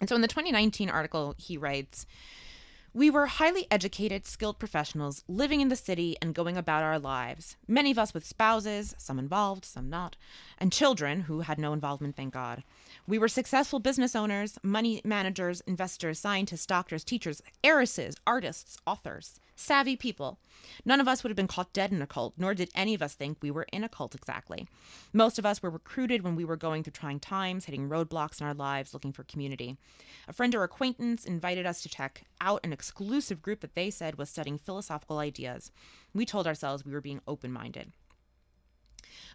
And 0.00 0.08
so 0.08 0.14
in 0.14 0.22
the 0.22 0.28
2019 0.28 0.90
article, 0.90 1.34
he 1.38 1.56
writes 1.56 2.06
We 2.96 3.10
were 3.10 3.26
highly 3.26 3.66
educated, 3.70 4.24
skilled 4.24 4.58
professionals 4.58 5.22
living 5.28 5.60
in 5.60 5.68
the 5.68 5.76
city 5.76 6.16
and 6.22 6.34
going 6.34 6.56
about 6.56 6.82
our 6.82 6.98
lives. 6.98 7.58
Many 7.68 7.90
of 7.90 7.98
us 7.98 8.14
with 8.14 8.24
spouses, 8.24 8.94
some 8.96 9.18
involved, 9.18 9.66
some 9.66 9.90
not, 9.90 10.16
and 10.56 10.72
children 10.72 11.20
who 11.20 11.40
had 11.40 11.58
no 11.58 11.74
involvement, 11.74 12.16
thank 12.16 12.32
God. 12.32 12.64
We 13.06 13.18
were 13.18 13.28
successful 13.28 13.80
business 13.80 14.16
owners, 14.16 14.58
money 14.62 15.02
managers, 15.04 15.60
investors, 15.66 16.18
scientists, 16.18 16.64
doctors, 16.64 17.04
teachers, 17.04 17.42
heiresses, 17.62 18.16
artists, 18.26 18.78
authors, 18.86 19.40
savvy 19.56 19.96
people. 19.96 20.38
None 20.84 21.00
of 21.00 21.08
us 21.08 21.22
would 21.22 21.30
have 21.30 21.36
been 21.36 21.48
caught 21.48 21.72
dead 21.72 21.90
in 21.90 22.02
a 22.02 22.06
cult, 22.06 22.34
nor 22.36 22.54
did 22.54 22.70
any 22.74 22.94
of 22.94 23.02
us 23.02 23.14
think 23.14 23.38
we 23.40 23.50
were 23.50 23.66
in 23.72 23.82
a 23.82 23.88
cult 23.88 24.14
exactly. 24.14 24.68
Most 25.12 25.38
of 25.38 25.46
us 25.46 25.62
were 25.62 25.70
recruited 25.70 26.22
when 26.22 26.36
we 26.36 26.44
were 26.44 26.56
going 26.56 26.82
through 26.82 26.92
trying 26.92 27.18
times, 27.18 27.64
hitting 27.64 27.88
roadblocks 27.88 28.40
in 28.40 28.46
our 28.46 28.54
lives, 28.54 28.92
looking 28.92 29.12
for 29.12 29.24
community. 29.24 29.76
A 30.28 30.32
friend 30.32 30.54
or 30.54 30.62
acquaintance 30.62 31.24
invited 31.24 31.66
us 31.66 31.80
to 31.82 31.88
check 31.88 32.22
out 32.40 32.60
an 32.64 32.72
exclusive 32.72 33.42
group 33.42 33.60
that 33.60 33.74
they 33.74 33.90
said 33.90 34.18
was 34.18 34.28
studying 34.28 34.58
philosophical 34.58 35.18
ideas. 35.18 35.72
We 36.14 36.26
told 36.26 36.46
ourselves 36.46 36.84
we 36.84 36.92
were 36.92 37.00
being 37.00 37.22
open 37.26 37.52
minded. 37.52 37.92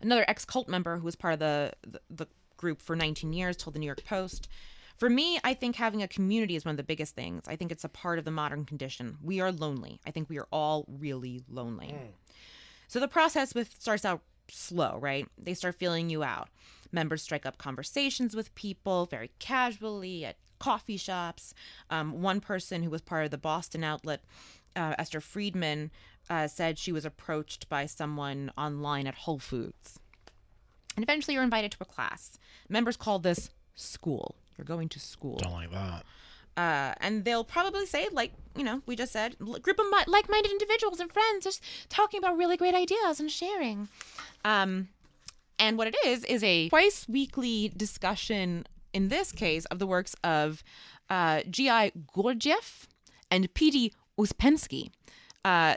Another 0.01 0.25
ex 0.27 0.45
cult 0.45 0.67
member 0.67 0.97
who 0.97 1.05
was 1.05 1.15
part 1.15 1.33
of 1.33 1.39
the, 1.39 1.73
the, 1.85 2.01
the 2.09 2.27
group 2.57 2.81
for 2.81 2.95
19 2.95 3.33
years 3.33 3.57
told 3.57 3.73
the 3.75 3.79
New 3.79 3.85
York 3.85 4.05
Post. 4.05 4.47
For 5.01 5.09
me, 5.09 5.39
I 5.43 5.55
think 5.55 5.77
having 5.77 6.03
a 6.03 6.07
community 6.07 6.55
is 6.55 6.63
one 6.63 6.73
of 6.73 6.77
the 6.77 6.83
biggest 6.83 7.15
things. 7.15 7.45
I 7.47 7.55
think 7.55 7.71
it's 7.71 7.83
a 7.83 7.89
part 7.89 8.19
of 8.19 8.23
the 8.23 8.29
modern 8.29 8.65
condition. 8.65 9.17
We 9.23 9.41
are 9.41 9.51
lonely. 9.51 9.99
I 10.05 10.11
think 10.11 10.29
we 10.29 10.37
are 10.37 10.47
all 10.51 10.85
really 10.87 11.41
lonely. 11.49 11.95
So 12.87 12.99
the 12.99 13.07
process 13.07 13.55
with 13.55 13.73
starts 13.79 14.05
out 14.05 14.21
slow, 14.47 14.99
right? 15.01 15.27
They 15.39 15.55
start 15.55 15.73
feeling 15.73 16.11
you 16.11 16.23
out. 16.23 16.49
Members 16.91 17.23
strike 17.23 17.47
up 17.47 17.57
conversations 17.57 18.35
with 18.35 18.53
people 18.53 19.07
very 19.07 19.31
casually 19.39 20.23
at 20.23 20.35
coffee 20.59 20.97
shops. 20.97 21.55
Um, 21.89 22.21
one 22.21 22.39
person 22.39 22.83
who 22.83 22.91
was 22.91 23.01
part 23.01 23.25
of 23.25 23.31
the 23.31 23.39
Boston 23.39 23.83
outlet, 23.83 24.21
uh, 24.75 24.93
Esther 24.99 25.19
Friedman, 25.19 25.89
uh, 26.29 26.45
said 26.45 26.77
she 26.77 26.91
was 26.91 27.05
approached 27.05 27.67
by 27.69 27.87
someone 27.87 28.51
online 28.55 29.07
at 29.07 29.15
Whole 29.15 29.39
Foods. 29.39 29.97
And 30.95 31.01
eventually 31.01 31.33
you're 31.33 31.43
invited 31.43 31.71
to 31.71 31.77
a 31.81 31.85
class. 31.85 32.37
Members 32.69 32.97
call 32.97 33.17
this 33.17 33.49
school. 33.73 34.35
You're 34.61 34.77
going 34.77 34.89
to 34.89 34.99
school. 34.99 35.37
Don't 35.37 35.53
like 35.53 35.71
that. 35.71 36.05
Uh, 36.55 36.93
and 36.99 37.25
they'll 37.25 37.43
probably 37.43 37.87
say, 37.87 38.07
like, 38.11 38.31
you 38.55 38.63
know, 38.63 38.83
we 38.85 38.95
just 38.95 39.11
said, 39.11 39.39
group 39.39 39.79
of 39.79 39.85
like 40.05 40.29
minded 40.29 40.51
individuals 40.51 40.99
and 40.99 41.11
friends 41.11 41.43
just 41.43 41.63
talking 41.89 42.19
about 42.19 42.37
really 42.37 42.57
great 42.57 42.75
ideas 42.75 43.19
and 43.19 43.31
sharing. 43.31 43.87
Um, 44.45 44.89
and 45.57 45.79
what 45.79 45.87
it 45.87 45.95
is, 46.05 46.23
is 46.25 46.43
a 46.43 46.69
twice 46.69 47.07
weekly 47.09 47.71
discussion, 47.75 48.67
in 48.93 49.09
this 49.09 49.31
case, 49.31 49.65
of 49.65 49.79
the 49.79 49.87
works 49.87 50.15
of 50.23 50.63
uh, 51.09 51.41
G.I. 51.49 51.91
Gurdjieff 52.15 52.85
and 53.31 53.51
P.D. 53.55 53.93
Uspensky. 54.19 54.91
Uh, 55.43 55.75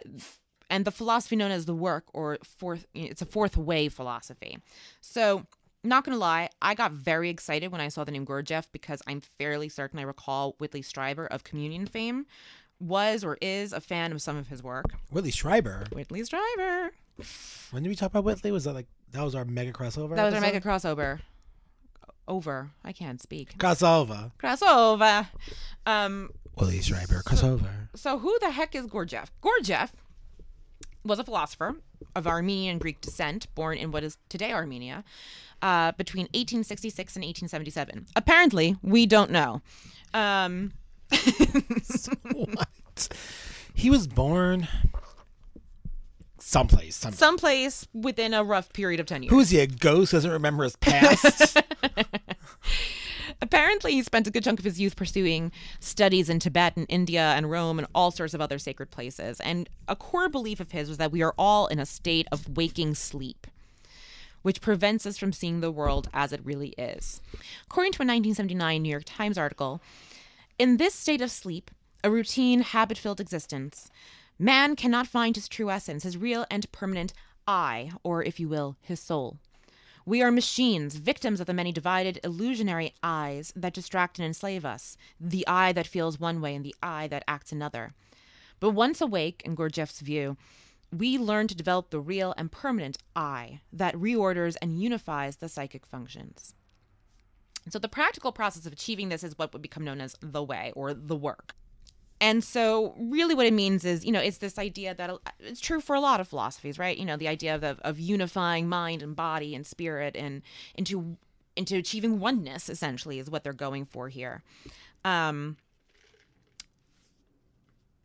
and 0.68 0.84
the 0.84 0.90
philosophy 0.90 1.36
known 1.36 1.50
as 1.50 1.64
the 1.64 1.74
work 1.74 2.04
or 2.12 2.38
fourth 2.42 2.84
it's 2.94 3.22
a 3.22 3.26
fourth 3.26 3.56
way 3.56 3.88
philosophy 3.88 4.58
so 5.00 5.46
not 5.84 6.02
gonna 6.04 6.16
lie 6.16 6.48
i 6.62 6.74
got 6.74 6.92
very 6.92 7.28
excited 7.30 7.70
when 7.70 7.80
i 7.80 7.88
saw 7.88 8.02
the 8.04 8.10
name 8.10 8.24
gurdjieff 8.26 8.66
because 8.72 9.02
i'm 9.06 9.20
fairly 9.38 9.68
certain 9.68 9.98
i 9.98 10.02
recall 10.02 10.54
whitley 10.58 10.82
strieber 10.82 11.26
of 11.28 11.44
communion 11.44 11.86
fame 11.86 12.26
was 12.80 13.22
or 13.22 13.36
is 13.40 13.72
a 13.72 13.80
fan 13.80 14.10
of 14.12 14.20
some 14.20 14.36
of 14.36 14.48
his 14.48 14.62
work 14.62 14.86
Whitley 15.10 15.30
Strieber. 15.30 15.90
whitley 15.94 16.22
strieber 16.22 16.88
When 17.70 17.82
did 17.84 17.88
we 17.88 17.94
talk 17.94 18.10
about 18.10 18.24
Whitley? 18.24 18.50
Was 18.50 18.64
that 18.64 18.72
like 18.72 18.88
that 19.12 19.22
was 19.22 19.34
our 19.36 19.44
mega 19.44 19.72
crossover? 19.72 20.16
that 20.16 20.24
was 20.24 20.34
our 20.34 20.40
episode? 20.44 20.52
mega 20.52 20.60
crossover 20.60 21.20
over 22.26 22.70
i 22.84 22.92
can't 22.92 23.20
speak 23.22 23.56
crossover. 23.58 24.32
crossover 24.38 25.28
um 25.86 26.30
Whitley 26.56 26.78
Strieber 26.78 27.22
crossover. 27.22 27.88
so 27.94 28.18
who 28.18 28.36
the 28.40 28.50
heck 28.50 28.74
is 28.74 28.86
gurdjieff 28.86 29.26
gurdjieff 29.42 29.90
was 31.04 31.18
a 31.18 31.24
philosopher 31.24 31.76
of 32.14 32.26
Armenian 32.26 32.72
and 32.72 32.80
Greek 32.80 33.00
descent, 33.00 33.46
born 33.54 33.76
in 33.78 33.90
what 33.90 34.04
is 34.04 34.16
today 34.28 34.52
Armenia, 34.52 35.04
uh, 35.62 35.92
between 35.92 36.24
1866 36.34 37.16
and 37.16 37.24
1877. 37.24 38.06
Apparently, 38.16 38.76
we 38.82 39.06
don't 39.06 39.30
know. 39.30 39.62
Um, 40.12 40.72
what? 42.32 43.08
He 43.74 43.90
was 43.90 44.06
born 44.06 44.68
someplace. 46.38 46.96
Some, 46.96 47.12
someplace 47.12 47.86
within 47.92 48.34
a 48.34 48.44
rough 48.44 48.72
period 48.72 49.00
of 49.00 49.06
10 49.06 49.24
years. 49.24 49.30
who 49.30 49.40
is 49.40 49.50
he? 49.50 49.60
A 49.60 49.66
ghost 49.66 50.12
who 50.12 50.18
doesn't 50.18 50.30
remember 50.30 50.64
his 50.64 50.76
past? 50.76 51.58
Apparently, 53.44 53.92
he 53.92 54.02
spent 54.02 54.26
a 54.26 54.30
good 54.30 54.42
chunk 54.42 54.58
of 54.58 54.64
his 54.64 54.80
youth 54.80 54.96
pursuing 54.96 55.52
studies 55.78 56.30
in 56.30 56.38
Tibet 56.38 56.78
and 56.78 56.86
India 56.88 57.34
and 57.36 57.50
Rome 57.50 57.78
and 57.78 57.86
all 57.94 58.10
sorts 58.10 58.32
of 58.32 58.40
other 58.40 58.58
sacred 58.58 58.90
places. 58.90 59.38
And 59.40 59.68
a 59.86 59.94
core 59.94 60.30
belief 60.30 60.60
of 60.60 60.72
his 60.72 60.88
was 60.88 60.96
that 60.96 61.12
we 61.12 61.22
are 61.22 61.34
all 61.36 61.66
in 61.66 61.78
a 61.78 61.84
state 61.84 62.26
of 62.32 62.56
waking 62.56 62.94
sleep, 62.94 63.46
which 64.40 64.62
prevents 64.62 65.04
us 65.04 65.18
from 65.18 65.34
seeing 65.34 65.60
the 65.60 65.70
world 65.70 66.08
as 66.14 66.32
it 66.32 66.40
really 66.42 66.70
is. 66.78 67.20
According 67.66 67.92
to 67.92 67.98
a 67.98 68.08
1979 68.08 68.80
New 68.80 68.88
York 68.88 69.02
Times 69.04 69.36
article, 69.36 69.82
in 70.58 70.78
this 70.78 70.94
state 70.94 71.20
of 71.20 71.30
sleep, 71.30 71.70
a 72.02 72.10
routine, 72.10 72.62
habit 72.62 72.96
filled 72.96 73.20
existence, 73.20 73.90
man 74.38 74.74
cannot 74.74 75.06
find 75.06 75.36
his 75.36 75.48
true 75.48 75.68
essence, 75.68 76.02
his 76.04 76.16
real 76.16 76.46
and 76.50 76.72
permanent 76.72 77.12
I, 77.46 77.90
or 78.02 78.24
if 78.24 78.40
you 78.40 78.48
will, 78.48 78.78
his 78.80 79.00
soul. 79.00 79.36
We 80.06 80.20
are 80.20 80.30
machines, 80.30 80.96
victims 80.96 81.40
of 81.40 81.46
the 81.46 81.54
many 81.54 81.72
divided, 81.72 82.20
illusionary 82.22 82.92
eyes 83.02 83.54
that 83.56 83.72
distract 83.72 84.18
and 84.18 84.26
enslave 84.26 84.64
us 84.64 84.98
the 85.18 85.46
eye 85.46 85.72
that 85.72 85.86
feels 85.86 86.20
one 86.20 86.42
way 86.42 86.54
and 86.54 86.62
the 86.62 86.74
eye 86.82 87.06
that 87.08 87.24
acts 87.26 87.52
another. 87.52 87.94
But 88.60 88.70
once 88.70 89.00
awake, 89.00 89.40
in 89.46 89.56
Gurdjieff's 89.56 90.00
view, 90.00 90.36
we 90.92 91.16
learn 91.16 91.48
to 91.48 91.54
develop 91.54 91.88
the 91.88 92.00
real 92.00 92.34
and 92.36 92.52
permanent 92.52 92.98
I 93.16 93.60
that 93.72 93.94
reorders 93.94 94.56
and 94.60 94.80
unifies 94.80 95.36
the 95.36 95.48
psychic 95.48 95.86
functions. 95.86 96.54
So, 97.70 97.78
the 97.78 97.88
practical 97.88 98.30
process 98.30 98.66
of 98.66 98.74
achieving 98.74 99.08
this 99.08 99.24
is 99.24 99.38
what 99.38 99.54
would 99.54 99.62
become 99.62 99.84
known 99.84 100.02
as 100.02 100.16
the 100.20 100.42
way 100.42 100.70
or 100.76 100.92
the 100.92 101.16
work. 101.16 101.54
And 102.24 102.42
so, 102.42 102.94
really, 102.96 103.34
what 103.34 103.44
it 103.44 103.52
means 103.52 103.84
is, 103.84 104.02
you 104.02 104.10
know, 104.10 104.18
it's 104.18 104.38
this 104.38 104.58
idea 104.58 104.94
that 104.94 105.10
it's 105.40 105.60
true 105.60 105.78
for 105.78 105.94
a 105.94 106.00
lot 106.00 106.20
of 106.20 106.28
philosophies, 106.28 106.78
right? 106.78 106.96
You 106.96 107.04
know, 107.04 107.18
the 107.18 107.28
idea 107.28 107.54
of, 107.54 107.62
of 107.62 108.00
unifying 108.00 108.66
mind 108.66 109.02
and 109.02 109.14
body 109.14 109.54
and 109.54 109.66
spirit 109.66 110.16
and 110.16 110.40
into 110.74 111.18
into 111.54 111.76
achieving 111.76 112.20
oneness, 112.20 112.70
essentially, 112.70 113.18
is 113.18 113.28
what 113.28 113.44
they're 113.44 113.52
going 113.52 113.84
for 113.84 114.08
here. 114.08 114.42
Um, 115.04 115.58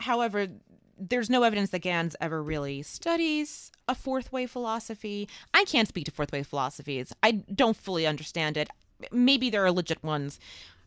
however, 0.02 0.48
there's 1.00 1.30
no 1.30 1.44
evidence 1.44 1.70
that 1.70 1.80
Gans 1.80 2.18
ever 2.20 2.44
really 2.44 2.82
studies 2.82 3.72
a 3.88 3.96
fourth 3.96 4.34
way 4.34 4.46
philosophy. 4.48 5.30
I 5.54 5.64
can't 5.64 5.88
speak 5.88 6.04
to 6.08 6.12
fourth 6.12 6.34
way 6.34 6.44
philosophies. 6.44 7.14
I 7.24 7.32
don't 7.56 7.78
fully 7.78 8.06
understand 8.06 8.58
it. 8.58 8.70
Maybe 9.14 9.50
there 9.50 9.64
are 9.64 9.72
legit 9.72 10.04
ones 10.04 10.42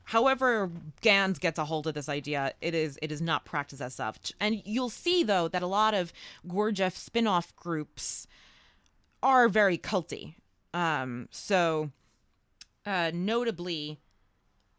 however 0.05 0.71
Gans 1.01 1.39
gets 1.39 1.59
a 1.59 1.65
hold 1.65 1.87
of 1.87 1.95
this 1.95 2.09
idea, 2.09 2.53
it 2.61 2.75
is 2.75 2.99
it 3.03 3.13
is 3.13 3.23
not 3.23 3.45
practiced 3.45 3.83
as 3.83 3.95
such. 3.95 4.33
And 4.41 4.63
you'll 4.65 4.91
see 4.91 5.23
though 5.23 5.49
that 5.49 5.63
a 5.63 5.67
lot 5.67 5.95
of 5.95 6.13
Gurdjieff 6.47 6.97
spin-off 6.97 7.55
groups 7.57 8.27
are 9.23 9.49
very 9.49 9.79
culty. 9.79 10.35
Um, 10.75 11.29
so 11.31 11.91
uh, 12.85 13.11
notably, 13.15 13.99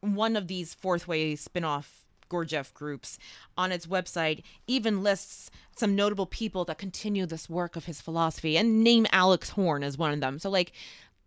one 0.01 0.35
of 0.35 0.47
these 0.47 0.73
fourth 0.73 1.07
way 1.07 1.35
spin-off 1.35 2.03
Gurdjieff 2.29 2.73
groups 2.73 3.19
on 3.57 3.71
its 3.71 3.85
website 3.85 4.41
even 4.67 5.03
lists 5.03 5.51
some 5.75 5.95
notable 5.95 6.25
people 6.25 6.65
that 6.65 6.77
continue 6.77 7.25
this 7.25 7.49
work 7.49 7.75
of 7.75 7.85
his 7.85 8.01
philosophy 8.01 8.57
and 8.57 8.83
name 8.83 9.05
Alex 9.11 9.51
horn 9.51 9.83
as 9.83 9.97
one 9.97 10.13
of 10.13 10.19
them. 10.19 10.39
So 10.39 10.49
like 10.49 10.71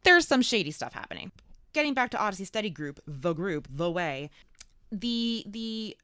there's 0.03 0.27
some 0.27 0.43
shady 0.43 0.73
stuff 0.73 0.93
happening 0.93 1.31
getting 1.77 1.95
back 1.95 2.11
to 2.11 2.19
Odyssey 2.19 2.47
Study 2.47 2.71
Group, 2.71 3.01
the 3.07 3.35
group, 3.35 3.69
the 3.71 3.91
way, 3.91 4.31
the 4.91 5.45
the 5.47 5.97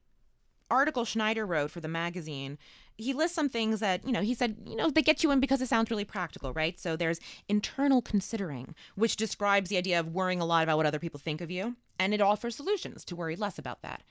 article 0.70 1.04
Schneider 1.04 1.44
wrote 1.46 1.70
for 1.70 1.80
the 1.80 1.88
magazine, 1.88 2.58
he 2.96 3.12
lists 3.14 3.35
some 3.35 3.48
things 3.48 3.80
that, 3.80 4.06
you 4.06 4.12
know, 4.12 4.20
he 4.20 4.35
said, 4.35 4.56
you 4.66 4.76
know, 4.76 4.90
they 4.90 5.02
get 5.02 5.22
you 5.22 5.30
in 5.30 5.40
because 5.40 5.61
it 5.61 5.68
sounds 5.68 5.90
really 5.90 6.04
practical, 6.04 6.52
right? 6.52 6.78
So 6.78 6.94
there's 6.94 7.20
internal 7.48 8.00
considering, 8.00 8.74
which 8.94 9.16
describes 9.16 9.70
the 9.70 9.76
idea 9.76 9.98
of 9.98 10.08
worrying 10.08 10.40
a 10.40 10.46
lot 10.46 10.62
about 10.62 10.76
what 10.76 10.87
other 10.87 10.98
people 10.98 11.18
think 11.18 11.40
of 11.40 11.50
you, 11.50 11.76
and 11.98 12.12
it 12.12 12.20
offers 12.20 12.56
solutions 12.56 13.04
to 13.06 13.16
worry 13.16 13.37
less 13.37 13.58
about 13.58 13.82
that. 13.82 14.02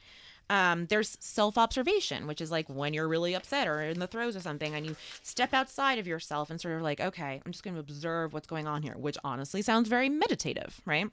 Um, 0.52 0.88
there's 0.88 1.18
self 1.22 1.58
observation, 1.58 2.28
which 2.28 2.42
is 2.42 2.52
like 2.52 2.68
when 2.68 2.94
you're 2.94 3.08
really 3.08 3.34
upset 3.34 3.70
or 3.70 3.82
in 3.84 4.00
the 4.00 4.06
throes 4.06 4.36
of 4.36 4.42
something 4.42 4.76
and 4.76 4.86
you 4.86 4.98
step 5.24 5.54
outside 5.54 5.98
of 5.98 6.06
yourself 6.06 6.50
and 6.50 6.60
sort 6.60 6.76
of 6.76 6.82
like, 6.82 7.00
okay, 7.00 7.42
I'm 7.46 7.54
just 7.54 7.64
going 7.64 7.76
to 7.76 7.80
observe 7.80 8.34
what's 8.34 8.48
going 8.48 8.68
on 8.68 8.84
here, 8.84 8.96
which 8.98 9.18
honestly 9.24 9.62
sounds 9.62 9.88
very 9.88 10.10
meditative, 10.10 10.82
right? 10.86 11.08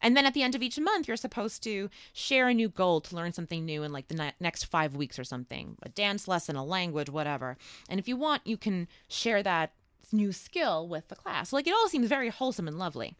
And 0.00 0.16
then 0.16 0.24
at 0.24 0.32
the 0.32 0.42
end 0.42 0.54
of 0.54 0.62
each 0.62 0.78
month, 0.78 1.08
you're 1.08 1.18
supposed 1.18 1.62
to 1.64 1.90
share 2.14 2.48
a 2.48 2.54
new 2.54 2.70
goal 2.70 3.02
to 3.02 3.14
learn 3.14 3.34
something 3.34 3.66
new 3.66 3.82
in 3.82 3.92
like 3.92 4.08
the 4.08 4.14
ne- 4.14 4.32
next 4.40 4.64
five 4.64 4.96
weeks 4.96 5.18
or 5.18 5.24
something 5.24 5.76
a 5.82 5.90
dance 5.90 6.26
lesson, 6.26 6.56
a 6.56 6.64
language, 6.64 7.10
whatever. 7.10 7.58
And 7.90 8.00
if 8.00 8.08
you 8.08 8.16
want, 8.16 8.46
you 8.46 8.56
can 8.56 8.88
share 9.08 9.42
that 9.42 9.72
new 10.10 10.32
skill 10.32 10.88
with 10.88 11.06
the 11.08 11.16
class. 11.16 11.52
Like 11.52 11.66
it 11.66 11.74
all 11.74 11.88
seems 11.90 12.08
very 12.08 12.30
wholesome 12.30 12.66
and 12.66 12.78
lovely. 12.78 13.14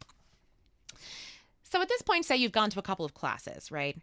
So 1.64 1.82
at 1.82 1.88
this 1.88 2.00
point, 2.00 2.24
say 2.24 2.36
you've 2.36 2.50
gone 2.50 2.70
to 2.70 2.78
a 2.78 2.82
couple 2.82 3.04
of 3.04 3.12
classes, 3.12 3.70
right? 3.70 3.98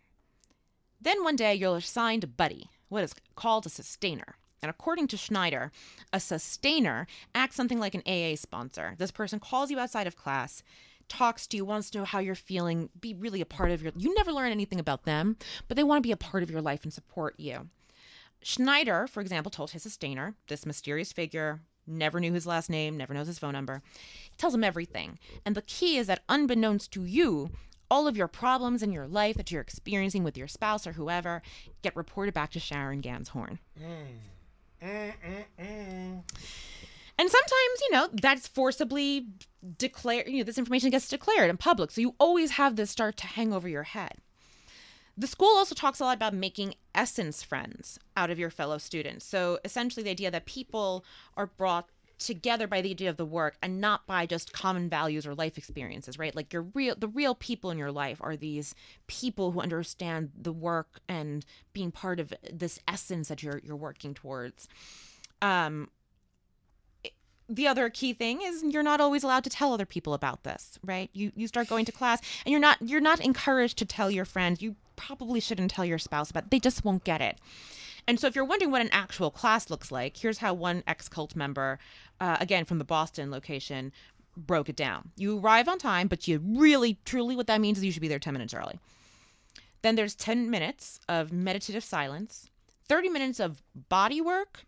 Then 0.99 1.23
one 1.23 1.35
day 1.35 1.53
you're 1.53 1.77
assigned 1.77 2.23
a 2.23 2.27
buddy, 2.27 2.69
what 2.89 3.03
is 3.03 3.13
called 3.35 3.65
a 3.65 3.69
sustainer. 3.69 4.35
And 4.61 4.69
according 4.69 5.07
to 5.09 5.17
Schneider, 5.17 5.71
a 6.11 6.19
sustainer 6.19 7.07
acts 7.35 7.55
something 7.55 7.79
like 7.79 7.95
an 7.95 8.03
AA 8.07 8.35
sponsor. 8.35 8.95
This 8.97 9.11
person 9.11 9.39
calls 9.39 9.69
you 9.69 9.79
outside 9.79 10.07
of 10.07 10.15
class, 10.15 10.63
talks 11.07 11.45
to 11.47 11.57
you, 11.57 11.65
wants 11.65 11.89
to 11.91 11.99
know 11.99 12.05
how 12.05 12.19
you're 12.19 12.35
feeling, 12.35 12.89
be 12.99 13.13
really 13.13 13.41
a 13.41 13.45
part 13.45 13.71
of 13.71 13.81
your 13.83 13.93
you 13.95 14.13
never 14.15 14.31
learn 14.31 14.51
anything 14.51 14.79
about 14.79 15.03
them, 15.03 15.37
but 15.67 15.77
they 15.77 15.83
want 15.83 15.99
to 15.99 16.07
be 16.07 16.11
a 16.11 16.17
part 16.17 16.43
of 16.43 16.49
your 16.49 16.61
life 16.61 16.83
and 16.83 16.93
support 16.93 17.35
you. 17.37 17.69
Schneider, 18.41 19.07
for 19.07 19.21
example, 19.21 19.49
told 19.49 19.71
his 19.71 19.83
sustainer, 19.83 20.35
this 20.47 20.65
mysterious 20.65 21.11
figure, 21.11 21.61
never 21.85 22.19
knew 22.19 22.33
his 22.33 22.45
last 22.45 22.69
name, 22.69 22.97
never 22.97 23.13
knows 23.13 23.27
his 23.27 23.39
phone 23.39 23.53
number. 23.53 23.81
Tells 24.37 24.53
him 24.53 24.63
everything. 24.63 25.17
And 25.45 25.55
the 25.55 25.61
key 25.61 25.97
is 25.97 26.07
that 26.07 26.23
unbeknownst 26.29 26.91
to 26.93 27.05
you, 27.05 27.51
all 27.89 28.07
of 28.07 28.17
your 28.17 28.27
problems 28.27 28.83
in 28.83 28.91
your 28.91 29.07
life 29.07 29.37
that 29.37 29.51
you're 29.51 29.61
experiencing 29.61 30.23
with 30.23 30.37
your 30.37 30.47
spouse 30.47 30.85
or 30.85 30.93
whoever 30.93 31.41
get 31.81 31.95
reported 31.95 32.33
back 32.33 32.51
to 32.51 32.59
Sharon 32.59 33.01
Gans 33.01 33.29
Horn. 33.29 33.59
Mm. 33.79 34.17
Mm, 34.79 35.13
mm, 35.59 36.23
and 37.19 37.29
sometimes, 37.29 37.81
you 37.81 37.91
know, 37.91 38.09
that's 38.13 38.47
forcibly 38.47 39.27
declared, 39.77 40.27
you 40.27 40.37
know, 40.37 40.43
this 40.43 40.57
information 40.57 40.91
gets 40.91 41.07
declared 41.07 41.49
in 41.49 41.57
public. 41.57 41.91
So 41.91 42.01
you 42.01 42.15
always 42.19 42.51
have 42.51 42.75
this 42.75 42.91
start 42.91 43.17
to 43.17 43.27
hang 43.27 43.53
over 43.53 43.67
your 43.67 43.83
head. 43.83 44.17
The 45.17 45.25
school 45.25 45.57
also 45.57 45.73
talks 45.73 45.99
a 45.99 46.03
lot 46.03 46.15
about 46.15 46.35
making 46.35 46.75
essence 46.93 47.41
friends 47.41 47.97
out 48.15 48.29
of 48.29 48.37
your 48.37 48.51
fellow 48.51 48.77
students. 48.77 49.25
So 49.25 49.57
essentially, 49.65 50.03
the 50.03 50.11
idea 50.11 50.29
that 50.29 50.45
people 50.45 51.03
are 51.35 51.47
brought 51.47 51.89
together 52.19 52.67
by 52.67 52.81
the 52.81 52.89
idea 52.89 53.09
of 53.09 53.17
the 53.17 53.25
work 53.25 53.57
and 53.61 53.79
not 53.79 54.07
by 54.07 54.25
just 54.25 54.53
common 54.53 54.89
values 54.89 55.25
or 55.27 55.35
life 55.35 55.57
experiences 55.57 56.17
right? 56.17 56.35
Like 56.35 56.51
your 56.51 56.63
real 56.73 56.95
the 56.97 57.07
real 57.07 57.35
people 57.35 57.71
in 57.71 57.77
your 57.77 57.91
life 57.91 58.17
are 58.21 58.35
these 58.35 58.73
people 59.07 59.51
who 59.51 59.61
understand 59.61 60.31
the 60.39 60.51
work 60.51 60.99
and 61.07 61.45
being 61.73 61.91
part 61.91 62.19
of 62.19 62.33
this 62.51 62.79
essence 62.87 63.27
that 63.27 63.43
you're 63.43 63.61
you're 63.63 63.75
working 63.75 64.13
towards. 64.13 64.67
Um 65.41 65.89
the 67.49 67.67
other 67.67 67.89
key 67.89 68.11
thing 68.13 68.41
is 68.41 68.61
you're 68.61 68.83
not 68.83 68.99
always 68.99 69.23
allowed 69.23 69.43
to 69.45 69.49
tell 69.49 69.71
other 69.71 69.85
people 69.85 70.13
about 70.13 70.43
this 70.43 70.79
right? 70.83 71.09
You 71.13 71.31
you 71.35 71.47
start 71.47 71.67
going 71.67 71.85
to 71.85 71.91
class 71.91 72.21
and 72.45 72.51
you're 72.51 72.61
not 72.61 72.77
you're 72.81 73.01
not 73.01 73.19
encouraged 73.19 73.77
to 73.79 73.85
tell 73.85 74.09
your 74.09 74.25
friends 74.25 74.61
you 74.61 74.75
probably 74.95 75.39
shouldn't 75.39 75.71
tell 75.71 75.85
your 75.85 75.99
spouse 75.99 76.31
about 76.31 76.45
it. 76.45 76.51
they 76.51 76.59
just 76.59 76.83
won't 76.83 77.03
get 77.03 77.21
it 77.21 77.37
and 78.07 78.19
so, 78.19 78.27
if 78.27 78.35
you're 78.35 78.45
wondering 78.45 78.71
what 78.71 78.81
an 78.81 78.89
actual 78.91 79.29
class 79.29 79.69
looks 79.69 79.91
like, 79.91 80.17
here's 80.17 80.37
how 80.37 80.53
one 80.53 80.83
ex 80.87 81.09
cult 81.09 81.35
member, 81.35 81.77
uh, 82.19 82.37
again 82.39 82.63
from 82.65 82.77
the 82.77 82.85
Boston 82.85 83.29
location, 83.31 83.91
broke 84.37 84.69
it 84.69 84.75
down. 84.75 85.11
You 85.17 85.39
arrive 85.39 85.67
on 85.67 85.77
time, 85.77 86.07
but 86.07 86.27
you 86.27 86.41
really, 86.43 86.99
truly, 87.05 87.35
what 87.35 87.47
that 87.47 87.59
means 87.59 87.77
is 87.77 87.83
you 87.83 87.91
should 87.91 88.01
be 88.01 88.07
there 88.07 88.19
10 88.19 88.33
minutes 88.33 88.53
early. 88.53 88.79
Then 89.81 89.95
there's 89.95 90.15
10 90.15 90.49
minutes 90.49 90.99
of 91.09 91.31
meditative 91.33 91.83
silence, 91.83 92.49
30 92.87 93.09
minutes 93.09 93.39
of 93.39 93.61
body 93.89 94.21
work, 94.21 94.65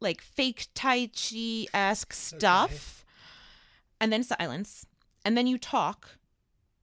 like 0.00 0.22
fake 0.22 0.68
Tai 0.74 1.08
Chi 1.08 1.66
esque 1.74 2.12
stuff, 2.12 3.04
okay. 3.04 3.96
and 4.00 4.12
then 4.12 4.22
silence. 4.22 4.86
And 5.24 5.36
then 5.36 5.46
you 5.46 5.58
talk 5.58 6.16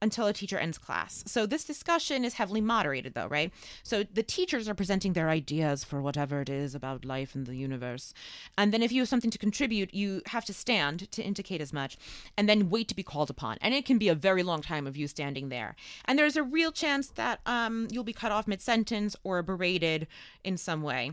until 0.00 0.26
a 0.26 0.32
teacher 0.32 0.58
ends 0.58 0.78
class. 0.78 1.24
So 1.26 1.46
this 1.46 1.64
discussion 1.64 2.24
is 2.24 2.34
heavily 2.34 2.60
moderated 2.60 3.14
though, 3.14 3.26
right? 3.26 3.52
So 3.82 4.04
the 4.04 4.22
teachers 4.22 4.68
are 4.68 4.74
presenting 4.74 5.12
their 5.12 5.28
ideas 5.28 5.84
for 5.84 6.00
whatever 6.00 6.40
it 6.40 6.48
is 6.48 6.74
about 6.74 7.04
life 7.04 7.34
and 7.34 7.46
the 7.46 7.56
universe. 7.56 8.14
And 8.56 8.72
then 8.72 8.82
if 8.82 8.92
you 8.92 9.02
have 9.02 9.08
something 9.08 9.30
to 9.30 9.38
contribute, 9.38 9.92
you 9.92 10.22
have 10.26 10.44
to 10.46 10.54
stand 10.54 11.10
to 11.12 11.22
indicate 11.22 11.60
as 11.60 11.72
much 11.72 11.96
and 12.36 12.48
then 12.48 12.70
wait 12.70 12.88
to 12.88 12.96
be 12.96 13.02
called 13.02 13.30
upon. 13.30 13.58
And 13.60 13.74
it 13.74 13.84
can 13.84 13.98
be 13.98 14.08
a 14.08 14.14
very 14.14 14.42
long 14.42 14.62
time 14.62 14.86
of 14.86 14.96
you 14.96 15.08
standing 15.08 15.48
there. 15.48 15.74
And 16.04 16.18
there's 16.18 16.36
a 16.36 16.42
real 16.42 16.72
chance 16.72 17.08
that 17.10 17.40
um, 17.46 17.88
you'll 17.90 18.04
be 18.04 18.12
cut 18.12 18.32
off 18.32 18.46
mid-sentence 18.46 19.16
or 19.24 19.42
berated 19.42 20.06
in 20.44 20.56
some 20.56 20.82
way. 20.82 21.12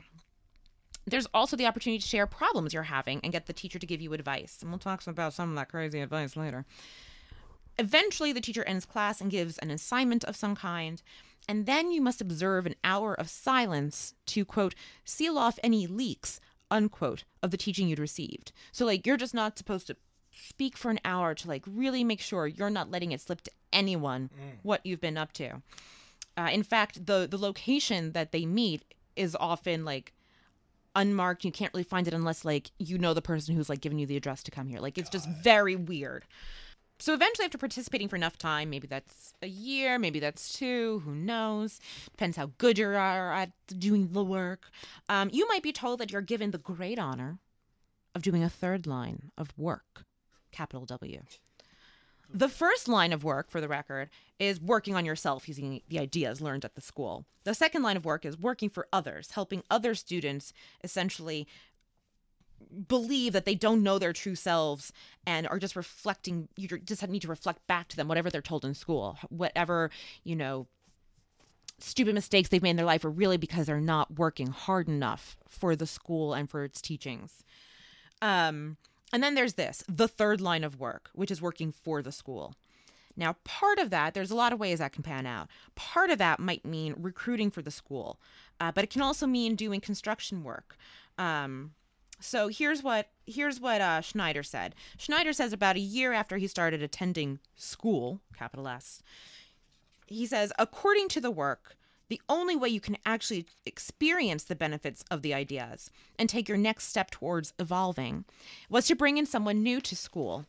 There's 1.08 1.28
also 1.34 1.56
the 1.56 1.67
opportunity 1.67 2.00
to 2.00 2.08
share 2.08 2.26
problems 2.26 2.74
you're 2.74 2.84
having 2.84 3.19
and 3.24 3.32
get 3.32 3.45
the 3.45 3.54
teacher 3.54 3.78
to 3.78 3.86
give 3.86 4.02
you 4.02 4.13
advice. 4.13 4.60
And 4.62 4.71
we'll 4.71 4.80
talk 4.80 5.06
about 5.06 5.34
some 5.34 5.50
of 5.50 5.56
that 5.56 5.69
crazy 5.69 6.00
advice 6.02 6.36
later. 6.36 6.65
Eventually, 7.77 8.31
the 8.31 8.41
teacher 8.41 8.63
ends 8.63 8.85
class 8.85 9.19
and 9.21 9.31
gives 9.31 9.57
an 9.57 9.71
assignment 9.71 10.23
of 10.23 10.35
some 10.35 10.55
kind. 10.55 11.01
And 11.47 11.65
then 11.65 11.91
you 11.91 12.01
must 12.01 12.21
observe 12.21 12.65
an 12.65 12.75
hour 12.83 13.13
of 13.13 13.29
silence 13.29 14.15
to, 14.27 14.45
quote, 14.45 14.73
seal 15.03 15.38
off 15.38 15.59
any 15.61 15.85
leaks, 15.85 16.39
unquote, 16.71 17.23
of 17.43 17.51
the 17.51 17.57
teaching 17.57 17.88
you'd 17.88 17.99
received. 17.99 18.51
So, 18.71 18.85
like, 18.85 19.05
you're 19.05 19.17
just 19.17 19.33
not 19.33 19.57
supposed 19.57 19.88
to 19.88 19.97
speak 20.31 20.75
for 20.75 20.89
an 20.89 20.99
hour 21.05 21.35
to, 21.35 21.47
like, 21.47 21.63
really 21.67 22.03
make 22.03 22.19
sure 22.19 22.47
you're 22.47 22.69
not 22.69 22.89
letting 22.89 23.11
it 23.11 23.21
slip 23.21 23.41
to 23.41 23.51
anyone 23.71 24.29
what 24.63 24.85
you've 24.85 25.01
been 25.01 25.17
up 25.17 25.33
to. 25.33 25.61
Uh, 26.35 26.49
in 26.51 26.63
fact, 26.63 27.05
the, 27.05 27.27
the 27.29 27.38
location 27.38 28.13
that 28.13 28.31
they 28.31 28.45
meet 28.45 28.83
is 29.15 29.38
often, 29.39 29.85
like, 29.85 30.13
unmarked. 30.95 31.45
You 31.45 31.51
can't 31.51 31.73
really 31.73 31.83
find 31.83 32.07
it 32.07 32.13
unless, 32.13 32.43
like, 32.43 32.71
you 32.79 32.97
know 32.97 33.13
the 33.13 33.21
person 33.21 33.55
who's, 33.55 33.69
like, 33.69 33.81
giving 33.81 33.99
you 33.99 34.07
the 34.07 34.17
address 34.17 34.41
to 34.43 34.51
come 34.51 34.67
here. 34.67 34.79
Like, 34.79 34.97
it's 34.97 35.09
just 35.09 35.29
very 35.29 35.75
weird. 35.75 36.25
So 36.97 37.13
eventually, 37.13 37.45
after 37.45 37.58
participating 37.58 38.08
for 38.08 38.15
enough 38.15 38.38
time, 38.38 38.69
maybe 38.69 38.88
that's 38.88 39.34
a 39.41 39.47
year, 39.47 39.99
maybe 39.99 40.19
that's 40.19 40.58
two, 40.58 41.01
who 41.03 41.13
knows? 41.13 41.79
Depends 42.12 42.38
how 42.38 42.51
good 42.58 42.77
you 42.77 42.88
are 42.88 43.34
at 43.34 43.51
doing 43.67 44.13
the 44.13 44.23
work. 44.23 44.69
Um, 45.10 45.29
you 45.34 45.47
might 45.47 45.63
be 45.63 45.73
told 45.73 45.99
that 45.99 46.12
you're 46.12 46.21
given 46.21 46.51
the 46.51 46.58
great 46.58 46.97
honor 46.97 47.39
of 48.15 48.21
doing 48.21 48.43
a 48.43 48.49
third 48.49 48.88
line 48.88 49.31
of 49.38 49.53
work, 49.58 50.05
capital 50.51 50.86
W. 50.86 51.21
The 52.34 52.49
first 52.49 52.88
line 52.88 53.13
of 53.13 53.23
work, 53.23 53.49
for 53.51 53.62
the 53.62 53.67
record, 53.67 54.10
is 54.39 54.60
working 54.60 54.95
on 54.95 55.05
yourself 55.05 55.47
using 55.47 55.81
the 55.88 55.99
ideas 55.99 56.41
learned 56.41 56.65
at 56.65 56.75
the 56.75 56.81
school. 56.81 57.25
The 57.43 57.53
second 57.53 57.84
line 57.84 57.97
of 57.97 58.05
work 58.05 58.25
is 58.25 58.38
working 58.38 58.69
for 58.69 58.88
others, 58.91 59.31
helping 59.31 59.63
other 59.69 59.95
students 59.95 60.51
essentially 60.84 61.47
believe 62.88 63.34
that 63.34 63.45
they 63.45 63.56
don't 63.56 63.84
know 63.84 63.99
their 63.99 64.13
true 64.13 64.36
selves 64.36 64.91
and 65.25 65.47
are 65.47 65.60
just 65.60 65.75
reflecting 65.75 66.47
you 66.58 66.67
just 66.67 67.08
need 67.08 67.21
to 67.21 67.28
reflect 67.28 67.65
back 67.67 67.88
to 67.88 67.95
them 67.95 68.08
whatever 68.08 68.30
they're 68.30 68.41
told 68.41 68.65
in 68.65 68.73
school 68.73 69.17
whatever 69.30 69.89
you 70.23 70.36
know 70.36 70.67
stupid 71.80 72.15
mistakes 72.15 72.49
they've 72.49 72.63
made 72.63 72.71
in 72.71 72.75
their 72.75 72.86
life 72.86 73.04
are 73.04 73.10
really 73.10 73.38
because 73.38 73.67
they're 73.67 73.82
not 73.82 74.17
working 74.17 74.47
hard 74.47 74.88
enough 74.88 75.38
for 75.47 75.75
the 75.75 75.88
school 75.88 76.34
and 76.34 76.49
for 76.49 76.63
its 76.63 76.82
teachings. 76.82 77.43
Um 78.21 78.78
and 79.13 79.21
then 79.23 79.36
there's 79.36 79.54
this 79.54 79.84
the 79.88 80.08
third 80.08 80.41
line 80.41 80.63
of 80.63 80.80
work 80.80 81.10
which 81.13 81.32
is 81.32 81.41
working 81.41 81.71
for 81.71 82.01
the 82.01 82.12
school. 82.12 82.54
Now 83.17 83.36
part 83.43 83.78
of 83.78 83.89
that 83.89 84.13
there's 84.13 84.32
a 84.32 84.36
lot 84.36 84.54
of 84.54 84.60
ways 84.60 84.80
that 84.80 84.93
can 84.93 85.04
pan 85.04 85.25
out. 85.25 85.49
Part 85.75 86.10
of 86.10 86.17
that 86.19 86.39
might 86.39 86.65
mean 86.65 86.95
recruiting 86.97 87.51
for 87.51 87.62
the 87.62 87.71
school 87.71 88.19
uh, 88.60 88.71
but 88.71 88.84
it 88.84 88.89
can 88.89 89.01
also 89.01 89.28
mean 89.28 89.56
doing 89.56 89.82
construction 89.82 90.43
work. 90.43 90.78
Um, 91.17 91.71
so 92.19 92.47
here's 92.47 92.84
what 92.84 93.10
here's 93.25 93.60
what 93.60 93.82
uh, 93.82 94.01
Schneider 94.01 94.43
said. 94.43 94.75
Schneider 94.97 95.34
says 95.34 95.54
about 95.54 95.75
a 95.75 95.80
year 95.80 96.13
after 96.13 96.38
he 96.38 96.47
started 96.47 96.82
attending 96.82 97.39
school, 97.56 98.21
capital 98.38 98.67
S, 98.67 99.01
he 100.08 100.25
says, 100.25 100.54
according 100.60 101.10
to 101.10 101.21
the 101.21 101.32
work, 101.32 101.75
the 102.08 102.21
only 102.30 102.56
way 102.56 102.69
you 102.69 102.80
can 102.80 102.97
actually 103.06 103.47
experience 103.65 104.43
the 104.43 104.56
benefits 104.56 105.04
of 105.10 105.21
the 105.21 105.34
ideas 105.34 105.89
and 106.19 106.30
take 106.30 106.47
your 106.47 106.58
next 106.58 106.86
step 106.86 107.10
towards 107.10 107.54
evolving 107.58 108.25
was 108.69 108.86
to 108.88 108.95
bring 108.95 109.17
in 109.17 109.25
someone 109.25 109.63
new 109.63 109.82
to 109.82 109.95
school 109.95 110.45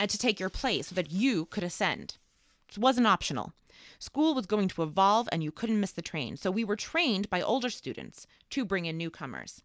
and 0.00 0.10
to 0.10 0.18
take 0.18 0.40
your 0.40 0.50
place 0.50 0.88
so 0.88 0.94
that 0.96 1.12
you 1.12 1.44
could 1.46 1.62
ascend. 1.62 2.16
It 2.68 2.78
wasn't 2.78 3.06
optional. 3.06 3.52
School 3.98 4.34
was 4.34 4.46
going 4.46 4.68
to 4.68 4.82
evolve 4.82 5.28
and 5.30 5.42
you 5.44 5.52
couldn't 5.52 5.80
miss 5.80 5.92
the 5.92 6.02
train. 6.02 6.36
So 6.36 6.50
we 6.50 6.64
were 6.64 6.76
trained 6.76 7.30
by 7.30 7.40
older 7.40 7.70
students 7.70 8.26
to 8.50 8.64
bring 8.64 8.86
in 8.86 8.98
newcomers. 8.98 9.62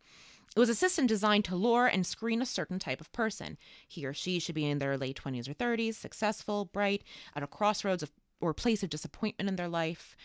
It 0.56 0.60
was 0.60 0.70
a 0.70 0.76
system 0.76 1.08
designed 1.08 1.46
to 1.46 1.56
lure 1.56 1.88
and 1.88 2.06
screen 2.06 2.42
a 2.42 2.46
certain 2.46 2.78
type 2.78 3.00
of 3.00 3.12
person. 3.14 3.58
He 3.88 4.06
or 4.06 4.14
she 4.14 4.40
should 4.40 4.56
be 4.56 4.66
in 4.66 4.80
their 4.80 4.98
late 4.98 5.22
20s 5.24 5.48
or 5.48 5.54
30s, 5.54 5.96
successful, 5.96 6.66
bright, 6.66 7.04
at 7.36 7.44
a 7.44 7.48
crossroads 7.48 8.04
of, 8.04 8.12
or 8.42 8.54
place 8.54 8.84
of 8.84 8.90
disappointment 8.90 9.50
in 9.50 9.56
their 9.56 9.70
life. 9.70 10.16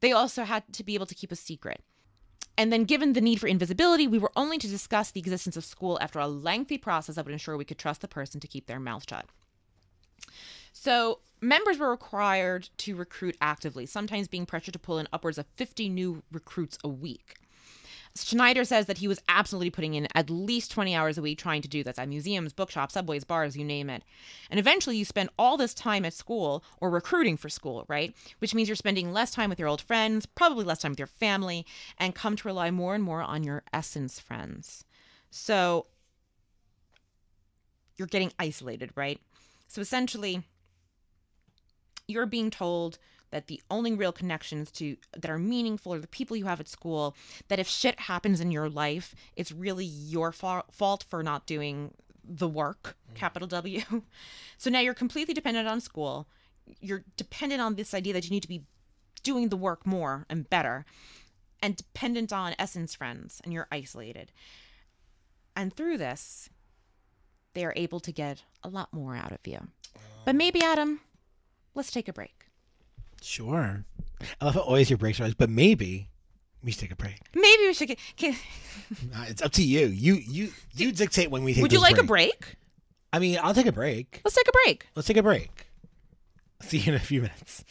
They 0.00 0.12
also 0.12 0.44
had 0.44 0.70
to 0.74 0.84
be 0.84 0.94
able 0.94 1.06
to 1.06 1.14
keep 1.14 1.32
a 1.32 1.36
secret. 1.36 1.82
And 2.58 2.70
then, 2.70 2.84
given 2.84 3.14
the 3.14 3.22
need 3.22 3.40
for 3.40 3.46
invisibility, 3.46 4.06
we 4.06 4.18
were 4.18 4.32
only 4.36 4.58
to 4.58 4.68
discuss 4.68 5.10
the 5.10 5.20
existence 5.20 5.56
of 5.56 5.64
school 5.64 5.98
after 6.02 6.18
a 6.18 6.28
lengthy 6.28 6.76
process 6.76 7.14
that 7.14 7.24
would 7.24 7.32
ensure 7.32 7.56
we 7.56 7.64
could 7.64 7.78
trust 7.78 8.02
the 8.02 8.08
person 8.08 8.38
to 8.40 8.48
keep 8.48 8.66
their 8.66 8.80
mouth 8.80 9.06
shut. 9.08 9.26
So, 10.72 11.20
members 11.40 11.78
were 11.78 11.90
required 11.90 12.68
to 12.78 12.96
recruit 12.96 13.36
actively, 13.40 13.86
sometimes 13.86 14.28
being 14.28 14.44
pressured 14.44 14.74
to 14.74 14.78
pull 14.78 14.98
in 14.98 15.08
upwards 15.10 15.38
of 15.38 15.46
50 15.56 15.88
new 15.88 16.22
recruits 16.30 16.76
a 16.84 16.88
week. 16.88 17.36
Schneider 18.16 18.64
says 18.64 18.86
that 18.86 18.98
he 18.98 19.06
was 19.06 19.22
absolutely 19.28 19.70
putting 19.70 19.94
in 19.94 20.08
at 20.14 20.30
least 20.30 20.72
20 20.72 20.94
hours 20.94 21.16
a 21.16 21.22
week 21.22 21.38
trying 21.38 21.62
to 21.62 21.68
do 21.68 21.84
this 21.84 21.98
at 21.98 22.08
museums, 22.08 22.52
bookshops, 22.52 22.94
subways, 22.94 23.22
bars, 23.24 23.56
you 23.56 23.64
name 23.64 23.88
it. 23.88 24.02
And 24.50 24.58
eventually 24.58 24.96
you 24.96 25.04
spend 25.04 25.30
all 25.38 25.56
this 25.56 25.74
time 25.74 26.04
at 26.04 26.12
school 26.12 26.64
or 26.80 26.90
recruiting 26.90 27.36
for 27.36 27.48
school, 27.48 27.84
right? 27.88 28.14
Which 28.40 28.54
means 28.54 28.68
you're 28.68 28.76
spending 28.76 29.12
less 29.12 29.30
time 29.30 29.48
with 29.48 29.60
your 29.60 29.68
old 29.68 29.80
friends, 29.80 30.26
probably 30.26 30.64
less 30.64 30.80
time 30.80 30.92
with 30.92 30.98
your 30.98 31.06
family, 31.06 31.64
and 31.98 32.14
come 32.14 32.34
to 32.36 32.48
rely 32.48 32.70
more 32.72 32.94
and 32.96 33.04
more 33.04 33.22
on 33.22 33.44
your 33.44 33.62
essence 33.72 34.18
friends. 34.18 34.84
So 35.30 35.86
you're 37.96 38.08
getting 38.08 38.32
isolated, 38.38 38.90
right? 38.96 39.20
So 39.68 39.80
essentially, 39.80 40.42
you're 42.08 42.26
being 42.26 42.50
told 42.50 42.98
that 43.30 43.46
the 43.46 43.62
only 43.70 43.92
real 43.92 44.12
connections 44.12 44.70
to 44.72 44.96
that 45.16 45.30
are 45.30 45.38
meaningful 45.38 45.94
are 45.94 46.00
the 46.00 46.06
people 46.06 46.36
you 46.36 46.46
have 46.46 46.60
at 46.60 46.68
school 46.68 47.16
that 47.48 47.58
if 47.58 47.68
shit 47.68 48.00
happens 48.00 48.40
in 48.40 48.50
your 48.50 48.68
life 48.68 49.14
it's 49.36 49.52
really 49.52 49.84
your 49.84 50.32
fa- 50.32 50.64
fault 50.70 51.04
for 51.08 51.22
not 51.22 51.46
doing 51.46 51.92
the 52.30 52.48
work 52.48 52.96
mm. 53.10 53.14
capital 53.14 53.48
w. 53.60 53.82
So 54.56 54.70
now 54.70 54.80
you're 54.80 54.94
completely 54.94 55.34
dependent 55.34 55.68
on 55.68 55.80
school. 55.80 56.28
You're 56.80 57.04
dependent 57.16 57.60
on 57.60 57.74
this 57.74 57.94
idea 57.94 58.12
that 58.12 58.24
you 58.24 58.30
need 58.30 58.42
to 58.42 58.48
be 58.48 58.62
doing 59.22 59.48
the 59.48 59.56
work 59.56 59.86
more 59.86 60.24
and 60.30 60.48
better 60.48 60.84
and 61.62 61.76
dependent 61.76 62.32
on 62.32 62.54
essence 62.58 62.94
friends 62.94 63.40
and 63.44 63.52
you're 63.52 63.68
isolated. 63.70 64.32
And 65.56 65.74
through 65.74 65.98
this 65.98 66.48
they 67.52 67.64
are 67.64 67.74
able 67.74 67.98
to 67.98 68.12
get 68.12 68.44
a 68.62 68.68
lot 68.68 68.92
more 68.92 69.16
out 69.16 69.32
of 69.32 69.44
you. 69.44 69.68
But 70.24 70.32
um, 70.32 70.36
maybe 70.36 70.62
adam 70.62 71.00
let's 71.74 71.90
take 71.90 72.08
a 72.08 72.12
break 72.12 72.46
Sure. 73.22 73.84
I 74.40 74.44
love 74.44 74.54
how 74.54 74.60
always 74.60 74.90
your 74.90 74.98
breaks 74.98 75.20
are, 75.20 75.28
but 75.36 75.50
maybe 75.50 76.08
we 76.62 76.70
should 76.72 76.80
take 76.80 76.92
a 76.92 76.96
break. 76.96 77.20
Maybe 77.34 77.62
we 77.66 77.74
should 77.74 77.88
get. 77.88 77.98
Can, 78.16 78.34
Uh, 79.14 79.24
it's 79.28 79.40
up 79.40 79.52
to 79.52 79.62
you. 79.62 79.86
You 79.86 80.14
you 80.14 80.50
you 80.74 80.90
dictate 80.90 81.30
when 81.30 81.44
we 81.44 81.54
take. 81.54 81.62
would 81.62 81.72
you 81.72 81.78
this 81.78 81.90
like 81.90 81.98
a 81.98 82.02
break? 82.02 82.56
I 83.12 83.18
mean, 83.20 83.38
I'll 83.40 83.54
take 83.54 83.66
a 83.66 83.72
break. 83.72 84.20
Let's 84.24 84.34
take 84.36 84.48
a 84.48 84.52
break. 84.64 84.86
Let's 84.96 85.06
take 85.06 85.16
a 85.16 85.22
break. 85.22 85.66
See 86.62 86.78
you 86.78 86.92
in 86.92 86.94
a 86.94 87.00
few 87.00 87.20
minutes. 87.22 87.64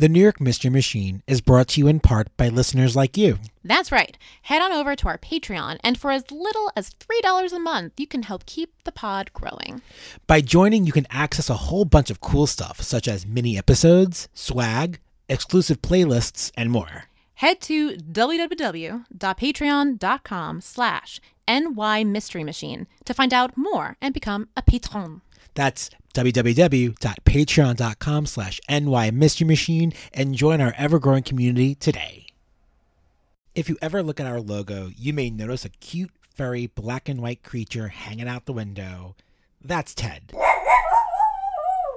The 0.00 0.08
New 0.08 0.20
York 0.20 0.40
Mystery 0.40 0.70
Machine 0.70 1.24
is 1.26 1.40
brought 1.40 1.66
to 1.70 1.80
you 1.80 1.88
in 1.88 1.98
part 1.98 2.28
by 2.36 2.50
listeners 2.50 2.94
like 2.94 3.16
you. 3.16 3.40
That's 3.64 3.90
right. 3.90 4.16
Head 4.42 4.62
on 4.62 4.70
over 4.70 4.94
to 4.94 5.08
our 5.08 5.18
Patreon, 5.18 5.78
and 5.82 5.98
for 5.98 6.12
as 6.12 6.30
little 6.30 6.70
as 6.76 6.90
$3 6.90 7.52
a 7.52 7.58
month, 7.58 7.94
you 7.98 8.06
can 8.06 8.22
help 8.22 8.46
keep 8.46 8.72
the 8.84 8.92
pod 8.92 9.32
growing. 9.32 9.82
By 10.28 10.40
joining, 10.40 10.86
you 10.86 10.92
can 10.92 11.08
access 11.10 11.50
a 11.50 11.54
whole 11.54 11.84
bunch 11.84 12.10
of 12.10 12.20
cool 12.20 12.46
stuff, 12.46 12.80
such 12.80 13.08
as 13.08 13.26
mini 13.26 13.58
episodes, 13.58 14.28
swag, 14.34 15.00
exclusive 15.28 15.82
playlists, 15.82 16.52
and 16.56 16.70
more. 16.70 17.06
Head 17.34 17.60
to 17.62 17.96
www.patreon.com 17.96 20.60
slash 20.60 21.20
NY 21.48 22.04
Mystery 22.04 22.44
Machine 22.44 22.86
to 23.04 23.14
find 23.14 23.34
out 23.34 23.56
more 23.56 23.96
and 24.00 24.14
become 24.14 24.46
a 24.56 24.62
patron. 24.62 25.22
That's 25.58 25.90
www.patreon.com 26.14 28.26
slash 28.26 28.60
NY 28.70 29.10
Mystery 29.10 29.44
Machine 29.44 29.92
and 30.14 30.36
join 30.36 30.60
our 30.60 30.72
ever-growing 30.78 31.24
community 31.24 31.74
today. 31.74 32.26
If 33.56 33.68
you 33.68 33.76
ever 33.82 34.04
look 34.04 34.20
at 34.20 34.28
our 34.28 34.40
logo, 34.40 34.92
you 34.96 35.12
may 35.12 35.30
notice 35.30 35.64
a 35.64 35.70
cute, 35.70 36.12
furry, 36.32 36.68
black 36.68 37.08
and 37.08 37.20
white 37.20 37.42
creature 37.42 37.88
hanging 37.88 38.28
out 38.28 38.46
the 38.46 38.52
window. 38.52 39.16
That's 39.60 39.96
Ted. 39.96 40.32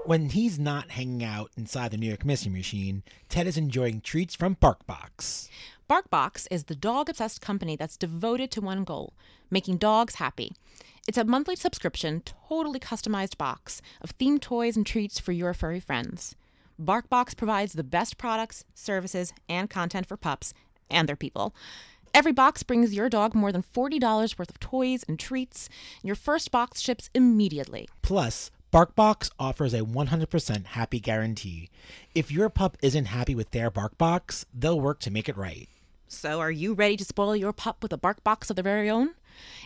When 0.06 0.30
he's 0.30 0.58
not 0.58 0.90
hanging 0.90 1.24
out 1.24 1.52
inside 1.56 1.92
the 1.92 1.98
New 1.98 2.08
York 2.08 2.26
Mystery 2.26 2.52
Machine, 2.52 3.04
Ted 3.30 3.46
is 3.46 3.58
enjoying 3.58 4.02
treats 4.02 4.34
from 4.34 4.56
BarkBox. 4.56 5.50
BarkBox 5.92 6.48
is 6.50 6.64
the 6.64 6.76
dog 6.76 7.10
obsessed 7.10 7.42
company 7.42 7.76
that's 7.76 7.98
devoted 7.98 8.50
to 8.52 8.62
one 8.62 8.86
goal 8.86 9.12
making 9.50 9.76
dogs 9.76 10.16
happy. 10.16 10.54
It's 11.06 11.18
a 11.18 11.26
monthly 11.26 11.58
subscription, 11.58 12.24
totally 12.48 12.80
customized 12.80 13.38
box 13.38 13.82
of 14.00 14.18
themed 14.18 14.40
toys 14.40 14.78
and 14.78 14.88
treats 14.88 15.20
for 15.20 15.34
your 15.34 15.54
furry 15.54 15.82
friends. 15.82 16.38
BarkBox 16.82 17.36
provides 17.36 17.74
the 17.74 17.84
best 17.84 18.18
products, 18.18 18.64
services, 18.74 19.34
and 19.50 19.70
content 19.70 20.08
for 20.08 20.16
pups 20.16 20.54
and 20.90 21.10
their 21.10 21.18
people. 21.18 21.54
Every 22.14 22.32
box 22.32 22.64
brings 22.64 22.96
your 22.96 23.10
dog 23.10 23.36
more 23.36 23.52
than 23.52 23.62
$40 23.62 24.40
worth 24.40 24.50
of 24.50 24.62
toys 24.62 25.04
and 25.10 25.20
treats. 25.20 25.68
Your 26.02 26.16
first 26.16 26.52
box 26.52 26.80
ships 26.80 27.10
immediately. 27.14 27.90
Plus, 28.02 28.50
BarkBox 28.72 29.32
offers 29.38 29.74
a 29.74 29.82
100% 29.82 30.66
happy 30.68 31.02
guarantee. 31.02 31.70
If 32.16 32.32
your 32.32 32.48
pup 32.50 32.78
isn't 32.82 33.08
happy 33.08 33.36
with 33.36 33.52
their 33.52 33.70
BarkBox, 33.70 34.46
they'll 34.54 34.80
work 34.80 35.02
to 35.02 35.12
make 35.12 35.28
it 35.28 35.36
right. 35.36 35.68
So, 36.12 36.42
are 36.42 36.52
you 36.52 36.74
ready 36.74 36.98
to 36.98 37.06
spoil 37.06 37.38
your 37.38 37.54
pup 37.54 37.78
with 37.82 37.94
a 37.94 37.98
BarkBox 37.98 38.50
of 38.50 38.58
their 38.58 38.64
very 38.64 38.90
own? 38.90 39.12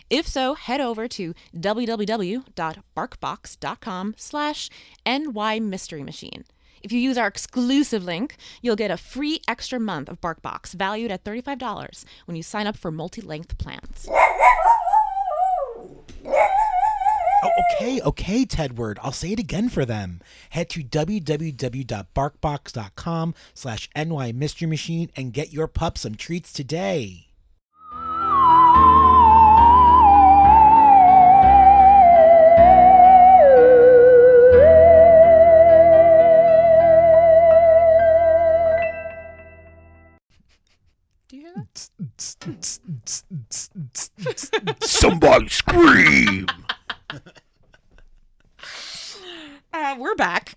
If 0.08 0.28
so, 0.28 0.54
head 0.54 0.80
over 0.80 1.08
to 1.08 1.34
www.barkbox.com 1.56 4.14
slash 4.16 4.70
ny 5.04 5.58
mystery 5.58 6.04
machine. 6.04 6.44
If 6.84 6.92
you 6.92 7.00
use 7.00 7.18
our 7.18 7.26
exclusive 7.26 8.04
link, 8.04 8.36
you'll 8.62 8.76
get 8.76 8.92
a 8.92 8.96
free 8.96 9.40
extra 9.48 9.80
month 9.80 10.08
of 10.08 10.20
BarkBox 10.20 10.74
valued 10.74 11.10
at 11.10 11.24
$35 11.24 12.04
when 12.26 12.36
you 12.36 12.44
sign 12.44 12.68
up 12.68 12.76
for 12.76 12.92
multi-length 12.92 13.58
plans. 13.58 14.08
Oh, 17.42 17.50
okay, 17.74 18.00
okay, 18.00 18.44
Tedward. 18.46 18.98
I'll 19.02 19.12
say 19.12 19.32
it 19.32 19.38
again 19.38 19.68
for 19.68 19.84
them. 19.84 20.20
Head 20.50 20.68
to 20.70 20.82
www.barkbox.com 20.82 23.34
slash 23.54 23.88
ny 23.94 24.32
mystery 24.32 24.68
machine 24.68 25.10
and 25.14 25.32
get 25.32 25.52
your 25.52 25.68
pup 25.68 25.98
some 25.98 26.14
treats 26.14 26.52
today. 26.52 27.26
Do 41.28 41.36
you 41.36 41.42
hear 41.42 41.52
that? 41.56 41.88
Somebody 44.84 45.48
scream! 45.48 46.46
Uh, 49.72 49.96
we're 49.98 50.14
back. 50.14 50.54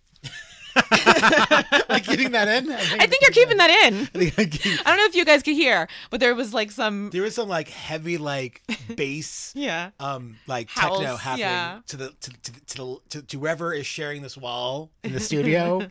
Like 2.33 2.45
getting 2.47 2.69
that 2.69 2.91
in? 2.93 2.99
I 3.01 3.07
think 3.07 3.21
you're 3.21 3.31
keeping 3.31 3.57
that 3.57 3.69
in. 3.87 3.93
I 4.01 4.05
think 4.05 4.39
I'm 4.39 4.49
keep- 4.49 4.79
I 4.85 4.89
don't 4.91 4.97
know 4.97 5.05
if 5.05 5.15
you 5.15 5.25
guys 5.25 5.43
could 5.43 5.55
hear, 5.55 5.87
but 6.09 6.19
there 6.19 6.33
was 6.35 6.53
like 6.53 6.71
some. 6.71 7.09
there 7.11 7.21
was 7.23 7.35
some 7.35 7.49
like 7.49 7.69
heavy 7.69 8.17
like 8.17 8.61
bass 8.95 9.51
Yeah. 9.55 9.91
um 9.99 10.37
like 10.47 10.69
Howls, 10.69 10.99
techno 10.99 11.15
happening 11.17 11.45
yeah. 11.45 11.79
to 11.87 11.97
the 11.97 12.09
to, 12.21 12.31
to, 12.31 12.51
to, 12.51 12.77
the, 12.77 12.97
to, 13.09 13.21
to 13.23 13.37
whoever 13.39 13.73
is 13.73 13.85
sharing 13.85 14.21
this 14.21 14.35
wall 14.37 14.89
in 15.03 15.13
the 15.13 15.19
studio 15.29 15.87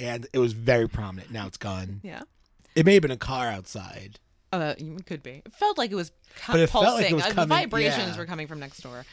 and 0.00 0.26
it 0.32 0.38
was 0.38 0.52
very 0.52 0.88
prominent 0.88 1.30
now 1.32 1.46
it's 1.46 1.56
gone 1.58 2.00
Yeah. 2.02 2.22
it 2.74 2.86
may 2.86 2.94
have 2.94 3.02
been 3.02 3.10
a 3.10 3.16
car 3.16 3.48
outside 3.48 4.18
Oh, 4.50 4.58
that 4.60 4.80
it 4.80 5.04
could 5.04 5.22
be. 5.22 5.42
It 5.44 5.52
felt 5.52 5.76
like 5.76 5.90
it 5.92 5.94
was 5.94 6.10
cu- 6.40 6.52
But 6.52 6.60
it 6.60 6.70
felt 6.70 6.86
pulsing. 6.86 7.02
like 7.02 7.10
it 7.10 7.14
was 7.16 7.24
Uh, 7.24 7.28
the 7.28 7.34
coming- 7.34 7.48
vibrations 7.58 8.08
yeah. 8.12 8.16
were 8.16 8.24
coming 8.24 8.46
from 8.46 8.58
next 8.60 8.80
door. 8.82 9.04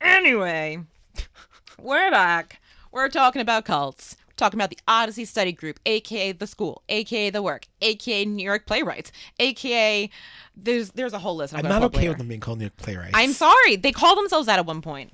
Anyway, 0.00 0.80
we're 1.78 2.10
back. 2.10 2.60
We're 2.90 3.08
talking 3.08 3.40
about 3.40 3.64
cults. 3.64 4.16
Talking 4.40 4.58
about 4.58 4.70
the 4.70 4.78
Odyssey 4.88 5.26
Study 5.26 5.52
Group, 5.52 5.78
aka 5.84 6.32
the 6.32 6.46
school, 6.46 6.82
aka 6.88 7.28
the 7.28 7.42
work, 7.42 7.66
aka 7.82 8.24
New 8.24 8.42
York 8.42 8.64
Playwrights, 8.64 9.12
aka 9.38 10.08
there's 10.56 10.92
there's 10.92 11.12
a 11.12 11.18
whole 11.18 11.36
list. 11.36 11.52
I'm, 11.52 11.66
i'm 11.66 11.68
not 11.68 11.82
okay 11.82 11.98
later. 11.98 12.08
with 12.12 12.18
them 12.18 12.28
being 12.28 12.40
called 12.40 12.56
new 12.56 12.64
York 12.64 12.76
playwrights 12.78 13.12
I'm 13.12 13.34
sorry. 13.34 13.76
They 13.76 13.92
called 13.92 14.16
themselves 14.16 14.46
that 14.46 14.58
at 14.58 14.64
one 14.64 14.80
point. 14.80 15.12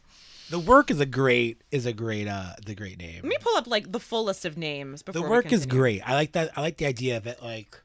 the 0.50 0.60
work 0.60 0.92
is 0.92 1.00
a 1.00 1.06
great 1.06 1.60
is 1.72 1.86
a 1.86 1.92
great 1.92 2.28
uh 2.28 2.52
the 2.64 2.76
great 2.76 2.98
name 3.00 3.16
Let 3.16 3.24
me 3.24 3.36
pull 3.40 3.56
up 3.56 3.66
like 3.66 3.90
the 3.90 3.98
full 3.98 4.22
list 4.22 4.44
of 4.44 4.56
names 4.56 5.02
before 5.02 5.20
the 5.20 5.28
work 5.28 5.52
is 5.52 5.66
great 5.66 6.08
i 6.08 6.14
like 6.14 6.30
that 6.32 6.56
i 6.56 6.60
like 6.60 6.76
the 6.76 6.86
idea 6.86 7.18
that 7.18 7.42
like 7.42 7.82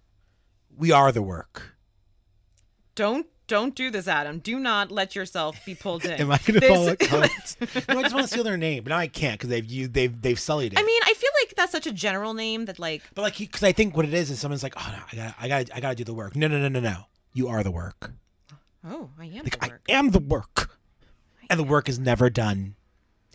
we 0.78 0.92
are 0.92 1.12
the 1.12 1.24
work 1.24 1.76
Don't 2.94 3.26
don't 3.52 3.76
do 3.76 3.92
this, 3.92 4.08
Adam. 4.08 4.40
Do 4.40 4.60
not 4.60 4.92
let 4.92 5.14
yourself 5.14 5.60
be 5.66 5.76
pulled 5.76 6.06
in. 6.06 6.12
am 6.22 6.32
i 6.32 6.38
gonna 6.38 6.62
This- 6.62 6.70
follow 6.70 6.96
comments 6.96 7.58
no, 7.90 8.00
i 8.00 8.02
just 8.02 8.16
want 8.16 8.26
to 8.28 8.32
steal 8.32 8.46
their 8.46 8.56
name 8.56 8.82
but 8.84 8.92
now 8.92 8.98
i 8.98 9.08
can't 9.08 9.38
because 9.38 9.50
they've 9.50 9.66
used 9.66 9.94
they've 9.94 10.22
they've 10.22 10.40
sullied 10.40 10.72
it 10.74 10.80
I 10.80 10.84
mean, 10.84 11.02
I 11.06 11.14
feel 11.14 11.30
like 11.44 11.54
that's 11.56 11.72
such 11.74 11.86
a 11.86 11.92
general 11.92 12.34
name 12.34 12.66
that 12.66 12.80
like 12.80 13.02
But 13.14 13.24
like, 13.24 13.38
because 13.38 13.64
I 13.64 13.74
think 13.74 13.96
what 13.98 14.06
it 14.06 14.14
is 14.14 14.32
is 14.32 14.40
someone's 14.40 14.64
like, 14.64 14.74
oh, 14.78 14.96
no, 14.96 15.04
I 15.12 15.16
got, 15.16 15.36
to 15.38 15.44
I 15.44 15.48
got, 15.50 15.66
to 15.68 15.76
I 15.76 15.80
got 15.82 15.90
to 15.90 15.96
do 15.96 16.04
the 16.06 16.14
work. 16.14 16.36
No, 16.36 16.48
no, 16.48 16.58
no, 16.60 16.70
no, 16.70 16.80
no. 16.80 17.04
You 17.34 17.50
are 17.50 17.62
the 17.64 17.72
work. 17.72 18.12
oh, 18.88 19.10
I 19.20 19.26
am 19.26 19.44
Like, 19.44 19.60
the 19.60 19.66
I 19.66 19.94
am 19.98 20.12
the 20.12 20.20
work, 20.20 20.78
and 21.50 21.60
the 21.60 21.64
work 21.64 21.90
is 21.90 22.00
never 22.00 22.30
done. 22.30 22.76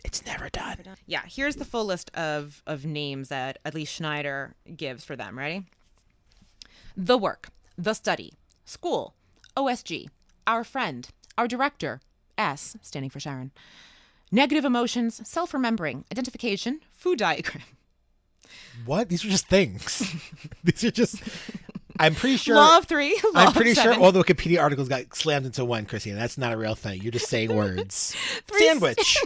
It's 0.03 0.25
never 0.25 0.49
done. 0.49 0.77
Yeah, 1.05 1.21
here's 1.27 1.55
the 1.57 1.65
full 1.65 1.85
list 1.85 2.09
of 2.15 2.63
of 2.65 2.85
names 2.85 3.29
that 3.29 3.59
at 3.63 3.73
least 3.75 3.93
Schneider 3.93 4.55
gives 4.75 5.03
for 5.05 5.15
them. 5.15 5.37
Ready? 5.37 5.65
The 6.95 7.17
work, 7.17 7.49
the 7.77 7.93
study, 7.93 8.33
school, 8.65 9.13
OSG, 9.57 10.07
our 10.45 10.63
friend, 10.63 11.09
our 11.37 11.47
director, 11.47 11.99
S 12.37 12.77
standing 12.83 13.09
for 13.09 13.19
Sharon. 13.19 13.51
Negative 14.31 14.63
emotions, 14.63 15.19
self-remembering, 15.27 16.05
identification, 16.11 16.81
food 16.93 17.17
diagram. 17.17 17.63
What? 18.85 19.09
These 19.09 19.25
are 19.25 19.29
just 19.29 19.47
things. 19.47 20.13
These 20.63 20.83
are 20.83 20.91
just. 20.91 21.23
I'm 21.99 22.13
pretty 22.13 22.37
sure. 22.37 22.55
Law 22.55 22.77
of 22.77 22.85
three. 22.85 23.19
Law 23.33 23.45
I'm 23.45 23.53
pretty 23.53 23.73
sure 23.73 23.95
all 23.95 24.11
the 24.11 24.23
Wikipedia 24.23 24.61
articles 24.61 24.87
got 24.87 25.15
slammed 25.15 25.47
into 25.47 25.65
one, 25.65 25.85
Christina. 25.85 26.17
That's 26.17 26.37
not 26.37 26.53
a 26.53 26.57
real 26.57 26.75
thing. 26.75 27.01
You're 27.01 27.11
just 27.11 27.27
saying 27.27 27.55
words. 27.55 28.15
Three 28.45 28.67
Sandwich. 28.67 29.17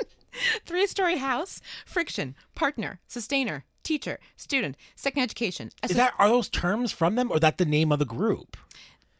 Three 0.64 0.86
story 0.86 1.18
house, 1.18 1.60
friction, 1.84 2.34
partner, 2.54 3.00
sustainer, 3.06 3.64
teacher, 3.82 4.18
student, 4.36 4.76
second 4.96 5.22
education. 5.22 5.70
Is 5.82 5.96
that 5.96 6.14
are 6.18 6.28
those 6.28 6.48
terms 6.48 6.92
from 6.92 7.16
them, 7.16 7.30
or 7.30 7.38
that 7.40 7.58
the 7.58 7.66
name 7.66 7.92
of 7.92 7.98
the 7.98 8.06
group? 8.06 8.56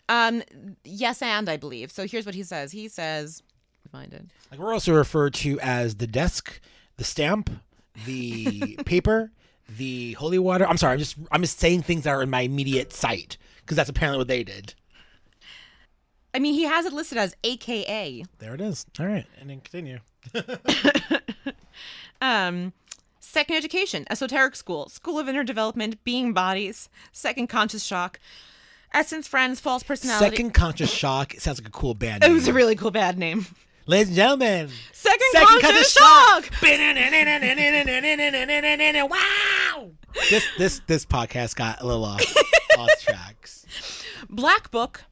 Um 0.08 0.42
yes 0.84 1.22
and 1.22 1.48
I 1.48 1.56
believe. 1.56 1.90
So 1.90 2.06
here's 2.06 2.26
what 2.26 2.34
he 2.34 2.42
says. 2.42 2.72
He 2.72 2.88
says 2.88 3.42
find 3.90 4.12
it. 4.12 4.26
Like 4.50 4.60
we're 4.60 4.72
also 4.72 4.92
referred 4.94 5.34
to 5.34 5.58
as 5.60 5.96
the 5.96 6.06
desk, 6.06 6.60
the 6.96 7.04
stamp, 7.04 7.50
the 8.06 8.76
paper, 8.84 9.32
the 9.68 10.12
holy 10.14 10.38
water. 10.38 10.66
I'm 10.66 10.76
sorry. 10.76 10.94
I'm 10.94 10.98
just 10.98 11.16
I'm 11.30 11.42
just 11.42 11.58
saying 11.58 11.82
things 11.82 12.04
that 12.04 12.10
are 12.10 12.22
in 12.22 12.30
my 12.30 12.42
immediate 12.42 12.92
sight 12.92 13.36
because 13.60 13.76
that's 13.76 13.90
apparently 13.90 14.18
what 14.18 14.28
they 14.28 14.44
did. 14.44 14.74
I 16.34 16.38
mean 16.38 16.54
he 16.54 16.64
has 16.64 16.84
it 16.86 16.92
listed 16.92 17.18
as 17.18 17.34
AKA. 17.44 18.24
There 18.38 18.54
it 18.54 18.60
is. 18.60 18.86
All 19.00 19.06
right, 19.06 19.26
and 19.40 19.50
then 19.50 19.60
continue. 19.60 19.98
Um 22.20 22.72
second 23.20 23.56
education, 23.56 24.04
esoteric 24.10 24.56
school, 24.56 24.88
school 24.88 25.18
of 25.18 25.28
inner 25.28 25.44
development, 25.44 26.02
being 26.02 26.32
bodies, 26.32 26.88
second 27.12 27.46
conscious 27.46 27.84
shock, 27.84 28.18
essence 28.92 29.28
friends, 29.28 29.60
false 29.60 29.82
personality. 29.82 30.36
Second 30.36 30.54
conscious 30.54 30.90
shock 30.92 31.34
it 31.34 31.42
sounds 31.42 31.60
like 31.60 31.68
a 31.68 31.72
cool 31.72 31.94
band. 31.94 32.20
Name. 32.22 32.26
It 32.30 32.32
name. 32.32 32.34
was 32.34 32.48
a 32.48 32.52
really 32.52 32.76
cool 32.76 32.90
bad 32.90 33.18
name. 33.18 33.46
Ladies 33.86 34.08
and 34.08 34.16
gentlemen, 34.16 34.68
Second, 34.92 35.20
Second 35.32 35.46
conscious, 35.60 35.70
conscious 35.70 35.92
shock. 35.92 36.50
wow. 39.10 39.90
This 40.30 40.44
this 40.58 40.80
this 40.86 41.06
podcast 41.06 41.56
got 41.56 41.80
a 41.80 41.86
little 41.86 42.04
off, 42.04 42.22
off 42.78 42.90
tracks. 43.00 43.64
Black 44.28 44.70
Book, 44.70 45.04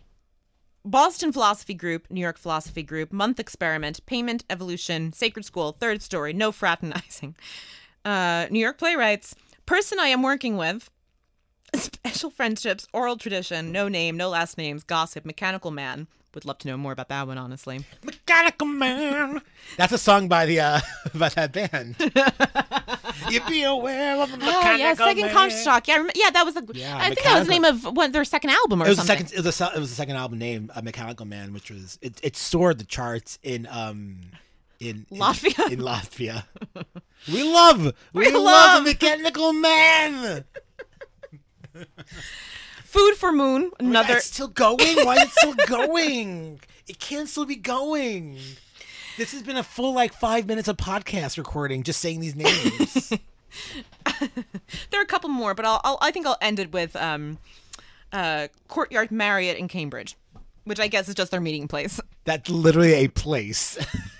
Boston 0.84 1.32
Philosophy 1.32 1.74
Group, 1.74 2.10
New 2.10 2.20
York 2.20 2.36
Philosophy 2.38 2.82
Group, 2.82 3.12
Month 3.12 3.40
Experiment, 3.40 4.04
Payment 4.06 4.44
Evolution, 4.50 5.12
Sacred 5.12 5.44
School, 5.44 5.72
Third 5.72 6.02
Story, 6.02 6.32
No 6.32 6.52
Fraternizing, 6.52 7.34
uh, 8.04 8.46
New 8.50 8.60
York 8.60 8.78
Playwrights, 8.78 9.34
Person 9.64 9.98
I 9.98 10.08
Am 10.08 10.22
Working 10.22 10.56
With, 10.56 10.90
Special 11.74 12.30
Friendships, 12.30 12.86
Oral 12.92 13.16
Tradition, 13.16 13.72
No 13.72 13.88
Name, 13.88 14.16
No 14.16 14.28
Last 14.30 14.56
Names, 14.58 14.82
Gossip, 14.84 15.24
Mechanical 15.24 15.70
Man. 15.70 16.06
Would 16.34 16.44
love 16.44 16.58
to 16.58 16.68
know 16.68 16.76
more 16.76 16.92
about 16.92 17.08
that 17.08 17.26
one, 17.26 17.38
honestly. 17.38 17.82
Mechanical 18.04 18.66
Man. 18.66 19.40
That's 19.78 19.92
a 19.94 19.98
song 19.98 20.28
by 20.28 20.44
the 20.44 20.60
uh 20.60 20.80
by 21.14 21.30
that 21.30 21.50
band. 21.52 21.96
you 23.30 23.40
be 23.48 23.62
aware 23.62 24.20
of 24.20 24.30
the 24.30 24.36
mechanical 24.36 24.70
Oh 24.70 24.76
yeah, 24.76 24.94
Second 24.94 25.22
man. 25.22 25.32
Conscious 25.34 25.64
Yeah, 25.64 25.96
rem- 25.96 26.10
yeah, 26.14 26.28
that 26.30 26.44
was 26.44 26.52
the. 26.54 26.70
Yeah, 26.74 26.94
I 26.98 27.06
think 27.14 27.22
that 27.24 27.38
was 27.38 27.46
the 27.46 27.52
name 27.52 27.64
of 27.64 27.84
one, 27.96 28.12
their 28.12 28.24
second 28.26 28.50
album 28.50 28.82
or 28.82 28.86
It 28.86 28.90
was 28.90 28.98
the 28.98 29.04
something. 29.04 29.26
second. 29.28 29.38
It 29.44 29.46
was 29.46 29.60
a 29.62 29.72
it 29.76 29.78
was 29.80 29.88
the 29.88 29.96
second 29.96 30.16
album 30.16 30.38
name, 30.38 30.70
uh, 30.74 30.82
Mechanical 30.82 31.24
Man, 31.24 31.54
which 31.54 31.70
was 31.70 31.98
it. 32.02 32.20
It 32.22 32.36
soared 32.36 32.78
the 32.78 32.84
charts 32.84 33.38
in 33.42 33.66
um 33.70 34.18
in 34.78 35.06
in- 35.10 35.16
Latvia? 35.18 35.72
In, 35.72 35.78
Latvia, 35.80 36.44
we 37.32 37.44
love 37.44 37.94
we, 38.12 38.26
We 38.26 38.30
love, 38.32 38.42
love- 38.44 38.84
Mechanical 38.84 39.54
Man. 39.54 40.44
Food 42.84 43.14
for 43.16 43.32
Moon, 43.32 43.70
another. 43.78 44.16
It's 44.16 44.26
still 44.26 44.48
going. 44.48 44.78
Why 45.04 45.16
is 45.16 45.24
it 45.24 45.30
still 45.30 45.54
going? 45.66 46.60
It 46.86 46.98
can 46.98 47.26
still 47.26 47.44
be 47.44 47.56
going. 47.56 48.38
This 49.16 49.32
has 49.32 49.42
been 49.42 49.56
a 49.56 49.62
full 49.62 49.94
like 49.94 50.12
five 50.12 50.46
minutes 50.46 50.68
of 50.68 50.76
podcast 50.76 51.36
recording, 51.38 51.82
just 51.82 52.00
saying 52.00 52.20
these 52.20 52.36
names. 52.36 53.12
There 54.90 55.00
are 55.00 55.02
a 55.02 55.06
couple 55.06 55.30
more, 55.30 55.54
but 55.54 55.64
I'll, 55.64 55.80
I'll 55.82 55.98
I 56.00 56.10
think 56.10 56.26
I'll 56.26 56.36
end 56.40 56.58
it 56.58 56.72
with 56.72 56.94
um, 56.96 57.38
uh, 58.12 58.48
Courtyard 58.68 59.10
Marriott 59.10 59.56
in 59.56 59.66
Cambridge, 59.68 60.16
which 60.64 60.78
I 60.78 60.88
guess 60.88 61.08
is 61.08 61.14
just 61.14 61.30
their 61.30 61.40
meeting 61.40 61.66
place. 61.68 62.00
That's 62.24 62.48
literally 62.50 62.92
a 62.92 63.08
place. 63.08 63.78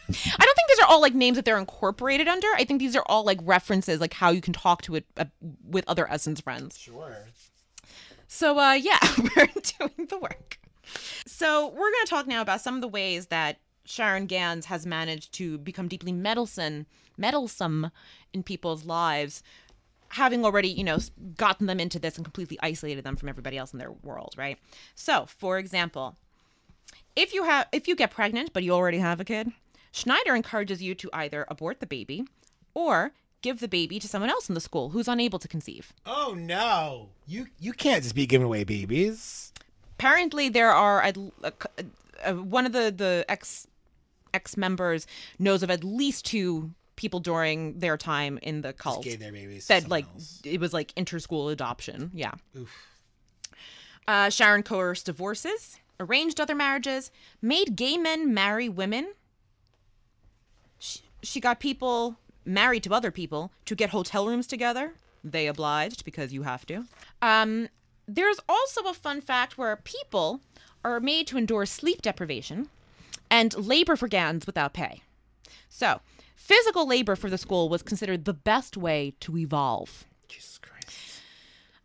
I 0.09 0.45
don't 0.45 0.55
think 0.55 0.69
these 0.69 0.81
are 0.81 0.87
all 0.87 1.01
like 1.01 1.15
names 1.15 1.37
that 1.37 1.45
they're 1.45 1.59
incorporated 1.59 2.29
under. 2.29 2.49
I 2.57 2.65
think 2.65 2.81
these 2.81 2.97
are 2.97 3.05
all 3.07 3.25
like 3.25 3.39
references, 3.43 4.01
like 4.01 4.15
how 4.15 4.31
you 4.31 4.41
can 4.41 4.53
talk 4.53 4.83
to 4.83 4.97
it 4.97 5.07
uh, 5.17 5.25
with 5.65 5.85
other 5.89 6.09
Essence 6.11 6.41
friends. 6.41 6.79
Sure. 6.79 7.17
So 8.29 8.59
uh, 8.59 8.73
yeah, 8.75 8.99
we're 9.37 9.47
doing 9.47 10.09
the 10.09 10.19
work. 10.19 10.59
So 11.27 11.69
we're 11.69 11.91
going 11.91 12.05
to 12.05 12.11
talk 12.11 12.27
now 12.27 12.43
about 12.43 12.61
some 12.61 12.77
of 12.77 12.81
the 12.81 12.89
ways 12.89 13.27
that 13.27 13.59
Sharon 13.85 14.27
Gans 14.27 14.67
has 14.67 14.87
managed 14.87 15.33
to 15.35 15.59
become 15.59 15.89
deeply 15.89 16.13
meddlesome, 16.13 16.87
meddlesome 17.17 17.91
in 18.33 18.43
people's 18.43 18.85
lives, 18.85 19.43
having 20.11 20.45
already, 20.45 20.69
you 20.69 20.85
know, 20.85 20.99
gotten 21.37 21.67
them 21.67 21.81
into 21.81 21.99
this 21.99 22.17
and 22.17 22.25
completely 22.25 22.59
isolated 22.63 23.05
them 23.05 23.17
from 23.17 23.29
everybody 23.29 23.59
else 23.59 23.73
in 23.73 23.79
their 23.79 23.93
world, 23.93 24.35
right? 24.37 24.59
So, 24.95 25.27
for 25.27 25.59
example, 25.59 26.17
if 27.15 27.33
you 27.33 27.45
have 27.45 27.67
if 27.73 27.89
you 27.89 27.97
get 27.97 28.11
pregnant 28.11 28.53
but 28.53 28.63
you 28.63 28.73
already 28.73 28.99
have 28.99 29.21
a 29.21 29.25
kid, 29.25 29.51
Schneider 29.97 30.35
encourages 30.37 30.83
you 30.83 30.95
to 30.97 31.09
either 31.15 31.47
abort 31.49 31.81
the 31.81 31.87
baby 31.87 32.25
or 32.75 33.13
give 33.41 33.61
the 33.61 33.69
baby 33.69 33.99
to 33.99 34.07
someone 34.07 34.29
else 34.29 34.47
in 34.51 34.55
the 34.55 34.61
school 34.61 34.91
who's 34.91 35.09
unable 35.09 35.39
to 35.39 35.49
conceive. 35.49 35.95
Oh 36.05 36.35
no. 36.37 37.09
You 37.27 37.47
you 37.59 37.73
can't 37.73 38.03
just 38.03 38.15
be 38.15 38.27
giving 38.27 38.45
away 38.45 38.65
babies. 38.65 39.53
apparently 39.95 40.51
there 40.51 40.71
are 40.71 41.01
at, 41.01 41.17
uh, 41.43 41.51
uh, 42.27 42.35
one 42.35 42.67
of 42.67 42.73
the 42.73 42.93
the 42.95 43.25
ex 43.29 43.67
ex 44.35 44.55
members 44.57 45.07
knows 45.39 45.63
of 45.63 45.71
at 45.71 45.83
least 45.83 46.27
two 46.27 46.73
people 46.97 47.21
during 47.21 47.79
their 47.79 47.97
time 47.97 48.39
in 48.43 48.61
the 48.61 48.73
Just 48.73 48.79
cult 48.85 49.05
gave 49.05 49.21
their 49.21 49.33
babies 49.33 49.67
that 49.69 49.89
like 49.89 50.05
else. 50.15 50.41
it 50.45 50.61
was 50.61 50.73
like 50.75 50.95
interschool 50.95 51.51
adoption 51.53 52.11
yeah 52.15 52.33
Oof. 52.57 52.71
uh, 54.09 54.29
sharon 54.31 54.63
coerced 54.63 55.07
divorces 55.07 55.79
arranged 56.01 56.39
other 56.41 56.55
marriages 56.55 57.11
made 57.41 57.77
gay 57.77 57.97
men 57.97 58.33
marry 58.35 58.69
women 58.69 59.13
she, 60.79 61.01
she 61.22 61.41
got 61.41 61.61
people 61.61 62.16
married 62.45 62.83
to 62.85 62.95
other 62.95 63.11
people 63.11 63.51
to 63.64 63.74
get 63.74 63.91
hotel 63.91 64.27
rooms 64.27 64.47
together 64.47 64.93
they 65.24 65.47
obliged 65.47 66.05
because 66.05 66.33
you 66.33 66.43
have 66.43 66.64
to 66.66 66.85
um, 67.22 67.68
there's 68.07 68.39
also 68.49 68.83
a 68.85 68.95
fun 68.95 69.20
fact 69.20 69.59
where 69.59 69.77
people 69.77 70.41
are 70.85 71.01
made 71.01 71.27
to 71.27 71.37
endure 71.37 71.66
sleep 71.66 72.01
deprivation 72.03 72.68
and 73.31 73.55
labor 73.57 73.97
for 73.97 74.09
Gans 74.09 74.47
without 74.47 74.72
pay. 74.72 75.03
So, 75.68 76.01
physical 76.37 76.87
labor 76.87 77.16
for 77.16 77.29
the 77.29 77.39
school 77.39 77.68
was 77.68 77.83
considered 77.83 78.24
the 78.24 78.33
best 78.33 78.77
way 78.77 79.14
to 79.20 79.37
evolve. 79.37 80.05
Jesus 80.29 80.59
Christ. 80.59 81.20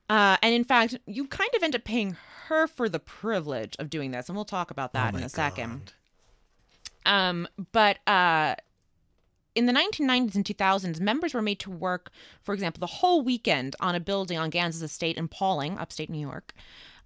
Uh, 0.09 0.37
and 0.43 0.53
in 0.53 0.63
fact, 0.63 0.97
you 1.05 1.27
kind 1.27 1.49
of 1.55 1.63
end 1.63 1.75
up 1.75 1.83
paying 1.83 2.15
her 2.47 2.67
for 2.67 2.87
the 2.87 2.99
privilege 2.99 3.75
of 3.79 3.89
doing 3.89 4.11
this, 4.11 4.29
and 4.29 4.35
we'll 4.35 4.45
talk 4.45 4.69
about 4.71 4.93
that 4.93 5.13
Oh 5.13 5.17
in 5.17 5.23
a 5.23 5.29
second. 5.29 5.93
Um, 7.05 7.47
but 7.71 7.97
uh, 8.05 8.55
in 9.55 9.65
the 9.65 9.73
1990s 9.73 10.35
and 10.35 10.45
2000s, 10.45 10.99
members 10.99 11.33
were 11.33 11.41
made 11.41 11.59
to 11.59 11.69
work, 11.69 12.11
for 12.41 12.53
example, 12.53 12.79
the 12.79 12.87
whole 12.87 13.21
weekend 13.21 13.75
on 13.79 13.95
a 13.95 13.99
building 13.99 14.37
on 14.37 14.49
Gans's 14.49 14.81
estate 14.81 15.17
in 15.17 15.27
Pawling, 15.27 15.77
upstate 15.77 16.09
New 16.09 16.19
York, 16.19 16.53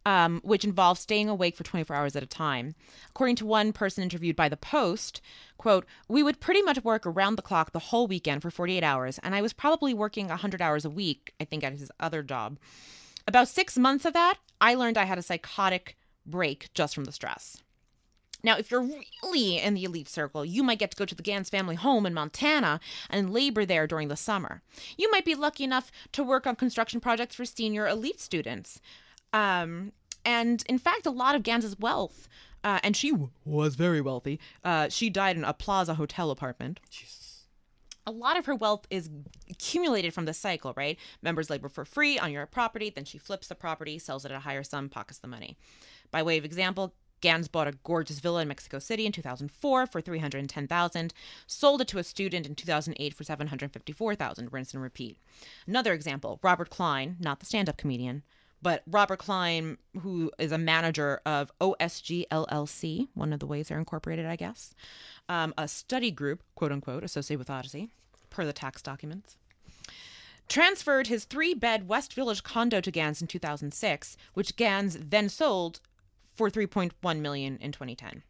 um, 0.05 0.41
which 0.43 0.63
involved 0.63 1.01
staying 1.01 1.27
awake 1.27 1.55
for 1.55 1.63
24 1.63 1.95
hours 1.95 2.15
at 2.15 2.21
a 2.21 2.27
time. 2.27 2.75
According 3.09 3.37
to 3.37 3.45
one 3.45 3.73
person 3.73 4.03
interviewed 4.03 4.35
by 4.35 4.47
the 4.47 4.57
Post, 4.57 5.21
quote, 5.57 5.85
"We 6.07 6.21
would 6.21 6.39
pretty 6.39 6.61
much 6.61 6.83
work 6.83 7.07
around 7.07 7.35
the 7.35 7.41
clock 7.41 7.71
the 7.71 7.79
whole 7.79 8.05
weekend 8.05 8.43
for 8.43 8.51
48 8.51 8.83
hours, 8.83 9.17
and 9.19 9.33
I 9.33 9.41
was 9.41 9.53
probably 9.53 9.93
working 9.93 10.29
100 10.29 10.61
hours 10.61 10.85
a 10.85 10.89
week, 10.89 11.33
I 11.39 11.45
think, 11.45 11.63
at 11.63 11.73
his 11.73 11.91
other 11.99 12.21
job. 12.21 12.59
About 13.27 13.47
six 13.47 13.75
months 13.75 14.05
of 14.05 14.13
that, 14.13 14.37
I 14.61 14.75
learned 14.75 14.99
I 14.99 15.05
had 15.05 15.17
a 15.17 15.23
psychotic 15.23 15.97
break 16.27 16.71
just 16.75 16.93
from 16.93 17.05
the 17.05 17.11
stress." 17.11 17.63
Now, 18.45 18.57
if 18.57 18.69
you're 18.69 18.87
really 19.23 19.57
in 19.57 19.73
the 19.73 19.85
elite 19.85 20.07
circle, 20.07 20.45
you 20.45 20.61
might 20.61 20.77
get 20.77 20.91
to 20.91 20.97
go 20.97 21.03
to 21.03 21.15
the 21.15 21.23
Gans 21.23 21.49
family 21.49 21.73
home 21.75 22.05
in 22.05 22.13
Montana 22.13 22.79
and 23.09 23.33
labor 23.33 23.65
there 23.65 23.87
during 23.87 24.07
the 24.07 24.15
summer. 24.15 24.61
You 24.97 25.09
might 25.09 25.25
be 25.25 25.33
lucky 25.33 25.63
enough 25.63 25.91
to 26.11 26.23
work 26.23 26.45
on 26.45 26.55
construction 26.55 26.99
projects 26.99 27.35
for 27.35 27.43
senior 27.43 27.87
elite 27.87 28.21
students. 28.21 28.79
Um, 29.33 29.93
and 30.23 30.63
in 30.69 30.77
fact, 30.77 31.07
a 31.07 31.09
lot 31.09 31.33
of 31.33 31.41
Gans's 31.41 31.79
wealth, 31.79 32.29
uh, 32.63 32.79
and 32.83 32.95
she 32.95 33.09
w- 33.09 33.31
was 33.45 33.73
very 33.73 33.99
wealthy, 33.99 34.39
uh, 34.63 34.89
she 34.89 35.09
died 35.09 35.37
in 35.37 35.43
a 35.43 35.53
Plaza 35.53 35.95
Hotel 35.95 36.29
apartment. 36.29 36.79
Jesus. 36.91 37.47
A 38.05 38.11
lot 38.11 38.37
of 38.37 38.45
her 38.45 38.53
wealth 38.53 38.85
is 38.91 39.09
accumulated 39.49 40.13
from 40.13 40.25
this 40.25 40.37
cycle, 40.37 40.71
right? 40.77 40.99
Members 41.23 41.49
labor 41.49 41.67
for 41.67 41.83
free 41.83 42.19
on 42.19 42.31
your 42.31 42.45
property, 42.45 42.91
then 42.91 43.05
she 43.05 43.17
flips 43.17 43.47
the 43.47 43.55
property, 43.55 43.97
sells 43.97 44.23
it 44.23 44.31
at 44.31 44.37
a 44.37 44.41
higher 44.41 44.61
sum, 44.61 44.89
pockets 44.89 45.17
the 45.17 45.27
money. 45.27 45.57
By 46.11 46.21
way 46.21 46.37
of 46.37 46.45
example, 46.45 46.93
Gans 47.22 47.47
bought 47.47 47.68
a 47.68 47.78
gorgeous 47.84 48.20
villa 48.20 48.41
in 48.41 48.47
Mexico 48.47 48.80
City 48.80 49.05
in 49.05 49.11
2004 49.11 49.88
for 49.88 50.01
310,000, 50.01 51.13
sold 51.47 51.82
it 51.82 51.88
to 51.88 51.97
a 51.97 52.03
student 52.03 52.45
in 52.45 52.55
2008 52.55 53.13
for 53.13 53.24
754,000, 53.24 54.53
rinse 54.53 54.74
and 54.74 54.84
repeat. 54.84 55.18
Another 55.68 55.93
example, 55.93 56.39
Robert 56.43 56.70
Klein, 56.70 57.18
not 57.20 57.39
the 57.39 57.45
stand-up 57.45 57.78
comedian, 57.78 58.24
but 58.61 58.84
Robert 58.88 59.20
Klein, 59.20 59.78
who 60.01 60.32
is 60.39 60.51
a 60.51 60.57
manager 60.57 61.22
of 61.26 61.51
OSG 61.59 62.28
LLC, 62.30 63.07
one 63.13 63.34
of 63.34 63.39
the 63.39 63.45
ways 63.45 63.68
they're 63.68 63.80
incorporated, 63.80 64.26
I 64.26 64.36
guess, 64.36 64.74
um, 65.30 65.53
a 65.57 65.68
study 65.68 66.11
group, 66.11 66.41
quote 66.55 66.72
unquote, 66.72 67.03
associated 67.03 67.39
with 67.39 67.49
Odyssey, 67.49 67.89
per 68.30 68.45
the 68.45 68.53
tax 68.53 68.82
documents 68.82 69.38
transferred 70.47 71.07
his 71.07 71.26
three-bed 71.26 71.88
West 71.88 72.13
Village 72.13 72.43
condo 72.43 72.82
to 72.82 72.91
Gans 72.91 73.22
in 73.22 73.28
2006, 73.28 74.18
which 74.34 74.55
Gans 74.55 74.97
then 74.99 75.30
sold 75.30 75.80
for 76.36 76.49
3.1 76.49 77.19
million 77.19 77.57
in 77.57 77.71
2010. 77.71 78.23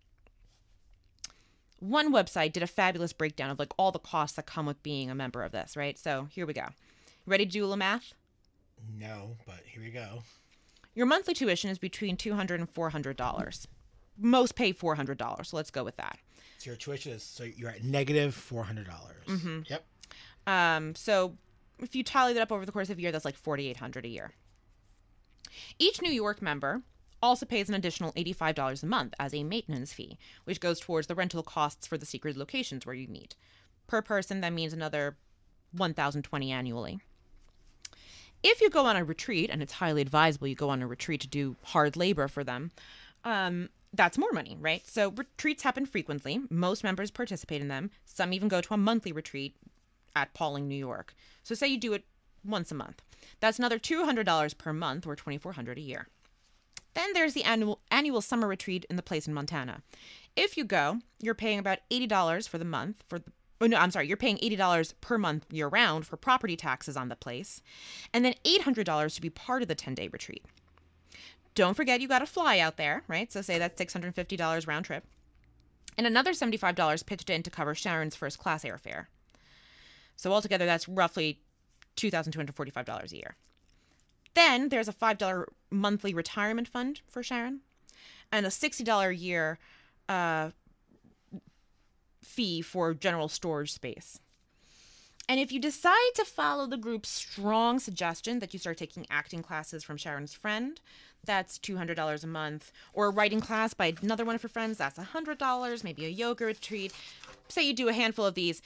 One 1.80 2.14
website 2.14 2.54
did 2.54 2.64
a 2.64 2.68
fabulous 2.68 3.14
breakdown 3.14 3.50
of 3.50 3.60
like 3.60 3.74
all 3.78 3.92
the 3.92 4.00
costs 4.00 4.36
that 4.38 4.46
come 4.46 4.66
with 4.66 4.82
being 4.82 5.10
a 5.10 5.16
member 5.16 5.44
of 5.44 5.52
this, 5.52 5.76
right? 5.76 5.98
So 6.00 6.28
here 6.32 6.46
we 6.46 6.54
go. 6.54 6.68
Ready 7.26 7.46
to 7.46 7.52
do 7.52 7.62
a 7.62 7.66
little 7.66 7.78
math? 7.78 8.14
No, 8.98 9.36
but 9.46 9.62
here 9.66 9.82
we 9.82 9.90
go. 9.90 10.24
Your 10.94 11.06
monthly 11.06 11.34
tuition 11.34 11.70
is 11.70 11.78
between 11.78 12.16
200 12.16 12.60
and 12.60 12.70
400 12.70 13.18
dollars. 13.18 13.68
Most 14.18 14.56
pay 14.56 14.72
400 14.72 15.18
dollars, 15.18 15.50
so 15.50 15.58
let's 15.58 15.72
go 15.72 15.84
with 15.84 15.98
that. 15.98 16.18
So 16.60 16.70
your 16.70 16.78
tuition 16.78 17.12
is 17.12 17.24
so 17.24 17.44
you're 17.44 17.70
at 17.70 17.84
negative 17.84 18.34
four 18.34 18.64
hundred 18.64 18.88
dollars. 18.88 19.26
Mm-hmm. 19.28 19.62
Yep. 19.68 19.86
Um, 20.48 20.96
so 20.96 21.36
if 21.80 21.96
you 21.96 22.04
tally 22.04 22.34
that 22.34 22.42
up 22.42 22.52
over 22.52 22.66
the 22.66 22.72
course 22.72 22.90
of 22.90 22.98
a 22.98 23.02
year, 23.02 23.12
that's 23.12 23.26
like 23.26 23.36
4,800 23.36 24.06
a 24.06 24.08
year. 24.08 24.32
Each 25.80 26.02
New 26.02 26.12
York 26.12 26.42
member 26.42 26.82
also 27.22 27.46
pays 27.46 27.70
an 27.70 27.76
additional 27.76 28.14
$85 28.14 28.84
a 28.84 28.86
month 28.86 29.14
as 29.20 29.34
a 29.34 29.44
maintenance 29.44 29.94
fee, 29.94 30.18
which 30.44 30.60
goes 30.60 30.80
towards 30.80 31.08
the 31.08 31.16
rental 31.16 31.44
costs 31.44 31.88
for 31.88 31.98
the 31.98 32.06
secret 32.06 32.38
locations 32.38 32.86
where 32.86 32.96
you 32.96 33.08
meet. 33.08 33.36
Per 33.88 34.02
person, 34.02 34.42
that 34.42 34.54
means 34.54 34.74
another 34.74 35.18
1,020 35.72 36.52
annually. 36.52 37.00
If 38.44 38.62
you 38.62 38.70
go 38.70 38.86
on 38.86 38.96
a 38.96 39.04
retreat, 39.04 39.50
and 39.50 39.62
it's 39.64 39.74
highly 39.74 40.02
advisable 40.02 40.48
you 40.48 40.56
go 40.56 40.70
on 40.70 40.82
a 40.82 40.88
retreat 40.88 41.22
to 41.22 41.28
do 41.28 41.56
hard 41.64 41.98
labor 41.98 42.28
for 42.28 42.44
them, 42.44 42.72
um, 43.24 43.70
that's 43.94 44.18
more 44.18 44.32
money, 44.32 44.58
right? 44.60 44.86
So 44.88 45.10
retreats 45.12 45.64
happen 45.64 45.86
frequently. 45.86 46.42
Most 46.50 46.84
members 46.84 47.12
participate 47.12 47.62
in 47.62 47.70
them. 47.70 47.92
Some 48.06 48.34
even 48.34 48.48
go 48.48 48.62
to 48.62 48.74
a 48.74 48.78
monthly 48.78 49.12
retreat 49.12 49.56
at 50.16 50.34
Pawling, 50.34 50.68
New 50.68 50.76
York. 50.76 51.16
So 51.44 51.56
say 51.56 51.68
you 51.68 51.80
do 51.80 51.94
it 51.94 52.04
once 52.44 52.72
a 52.72 52.76
month. 52.76 53.02
That's 53.40 53.58
another 53.58 53.80
$200 53.80 54.58
per 54.58 54.74
month 54.74 55.08
or 55.08 55.16
2400 55.16 55.78
a 55.78 55.82
year. 55.82 56.08
Then 56.96 57.14
there's 57.14 57.34
the 57.34 57.44
annual 57.44 57.82
annual 57.92 58.22
summer 58.22 58.48
retreat 58.48 58.86
in 58.90 58.96
the 58.96 59.04
place 59.04 59.28
in 59.28 59.34
Montana. 59.34 59.84
If 60.36 60.58
you 60.58 60.64
go, 60.64 61.00
you're 61.22 61.36
paying 61.36 61.60
about 61.60 61.80
$80 61.92 62.50
for 62.50 62.58
the 62.58 62.66
month 62.66 63.04
for 63.08 63.20
the 63.20 63.32
Oh 63.62 63.68
no, 63.68 63.78
I'm 63.78 63.92
sorry. 63.92 64.08
You're 64.08 64.18
paying 64.18 64.38
$80 64.38 64.96
per 65.00 65.18
month 65.18 65.46
year 65.52 65.68
round 65.68 66.06
for 66.06 66.18
property 66.18 66.58
taxes 66.58 66.98
on 66.98 67.08
the 67.08 67.16
place, 67.16 67.62
and 68.14 68.26
then 68.26 68.36
$800 68.44 69.16
to 69.16 69.22
be 69.22 69.30
part 69.30 69.62
of 69.62 69.68
the 69.68 69.76
10-day 69.76 70.10
retreat. 70.10 70.44
Don't 71.54 71.74
forget 71.74 72.02
you 72.02 72.08
got 72.10 72.20
to 72.20 72.26
fly 72.26 72.60
out 72.60 72.76
there, 72.76 73.04
right? 73.08 73.32
So 73.32 73.42
say 73.42 73.58
that's 73.58 73.82
$650 73.82 74.68
round 74.68 74.86
trip. 74.86 75.06
And 75.98 76.06
another 76.06 76.34
$75 76.34 77.06
pitched 77.06 77.30
in 77.30 77.44
to 77.44 77.50
cover 77.50 77.74
Sharon's 77.74 78.16
first 78.16 78.38
class 78.38 78.66
airfare. 78.66 79.06
So 80.18 80.34
altogether, 80.34 80.66
that's 80.66 80.90
roughly 80.90 81.40
$2,245 81.96 83.12
a 83.12 83.16
year. 83.16 83.36
Then 84.36 84.70
there's 84.70 84.88
a 84.88 84.94
$5 84.94 85.46
monthly 85.72 86.14
retirement 86.14 86.68
fund 86.68 87.02
for 87.08 87.24
Sharon 87.24 87.62
and 88.32 88.46
a 88.46 88.50
$60 88.50 89.10
a 89.10 89.16
year 89.16 89.58
uh, 90.08 90.52
fee 92.22 92.62
for 92.62 92.94
general 92.94 93.30
storage 93.30 93.72
space. 93.72 94.20
And 95.28 95.40
if 95.40 95.52
you 95.52 95.60
decide 95.60 96.14
to 96.16 96.26
follow 96.26 96.68
the 96.68 96.78
group's 96.78 97.10
strong 97.10 97.80
suggestion 97.80 98.40
that 98.40 98.54
you 98.54 98.60
start 98.60 98.78
taking 98.78 99.08
acting 99.10 99.42
classes 99.42 99.84
from 99.84 99.98
Sharon's 99.98 100.36
friend, 100.36 100.80
that's 101.24 101.58
$200 101.58 102.24
a 102.24 102.28
month, 102.28 102.72
or 102.94 103.08
a 103.08 103.10
writing 103.10 103.42
class 103.42 103.74
by 103.74 103.96
another 104.04 104.24
one 104.24 104.36
of 104.36 104.44
her 104.44 104.48
friends, 104.48 104.78
that's 104.78 105.00
$100, 105.00 105.84
maybe 105.84 106.06
a 106.06 106.10
yoga 106.10 106.46
retreat. 106.46 106.94
Say 107.48 107.64
you 107.64 107.74
do 107.74 107.88
a 107.88 107.94
handful 107.94 108.26
of 108.26 108.36
these, 108.36 108.62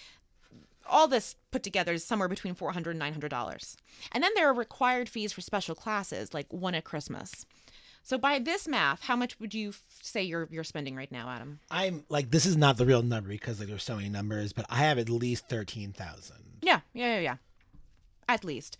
all 0.87 1.07
this 1.07 1.35
put 1.51 1.63
together 1.63 1.93
is 1.93 2.03
somewhere 2.03 2.27
between 2.27 2.55
$400 2.55 2.87
and 2.91 3.01
$900. 3.01 3.75
And 4.11 4.23
then 4.23 4.31
there 4.35 4.49
are 4.49 4.53
required 4.53 5.07
fees 5.09 5.31
for 5.33 5.41
special 5.41 5.75
classes, 5.75 6.33
like 6.33 6.51
one 6.51 6.75
at 6.75 6.83
Christmas. 6.83 7.45
So 8.03 8.17
by 8.17 8.39
this 8.39 8.67
math, 8.67 9.03
how 9.03 9.15
much 9.15 9.39
would 9.39 9.53
you 9.53 9.73
say 10.01 10.23
you're 10.23 10.47
you're 10.49 10.63
spending 10.63 10.95
right 10.95 11.11
now, 11.11 11.29
Adam? 11.29 11.59
I'm 11.69 12.03
like 12.09 12.31
this 12.31 12.45
is 12.45 12.57
not 12.57 12.77
the 12.77 12.85
real 12.85 13.03
number 13.03 13.29
because 13.29 13.59
like 13.59 13.67
there's 13.69 13.83
so 13.83 13.97
many 13.97 14.09
numbers, 14.09 14.51
but 14.53 14.65
I 14.69 14.77
have 14.77 14.97
at 14.97 15.09
least 15.09 15.47
thirteen 15.47 15.91
thousand. 15.93 16.37
Yeah, 16.61 16.79
yeah, 16.93 17.15
yeah, 17.15 17.19
yeah. 17.19 17.35
at 18.27 18.43
least 18.43 18.77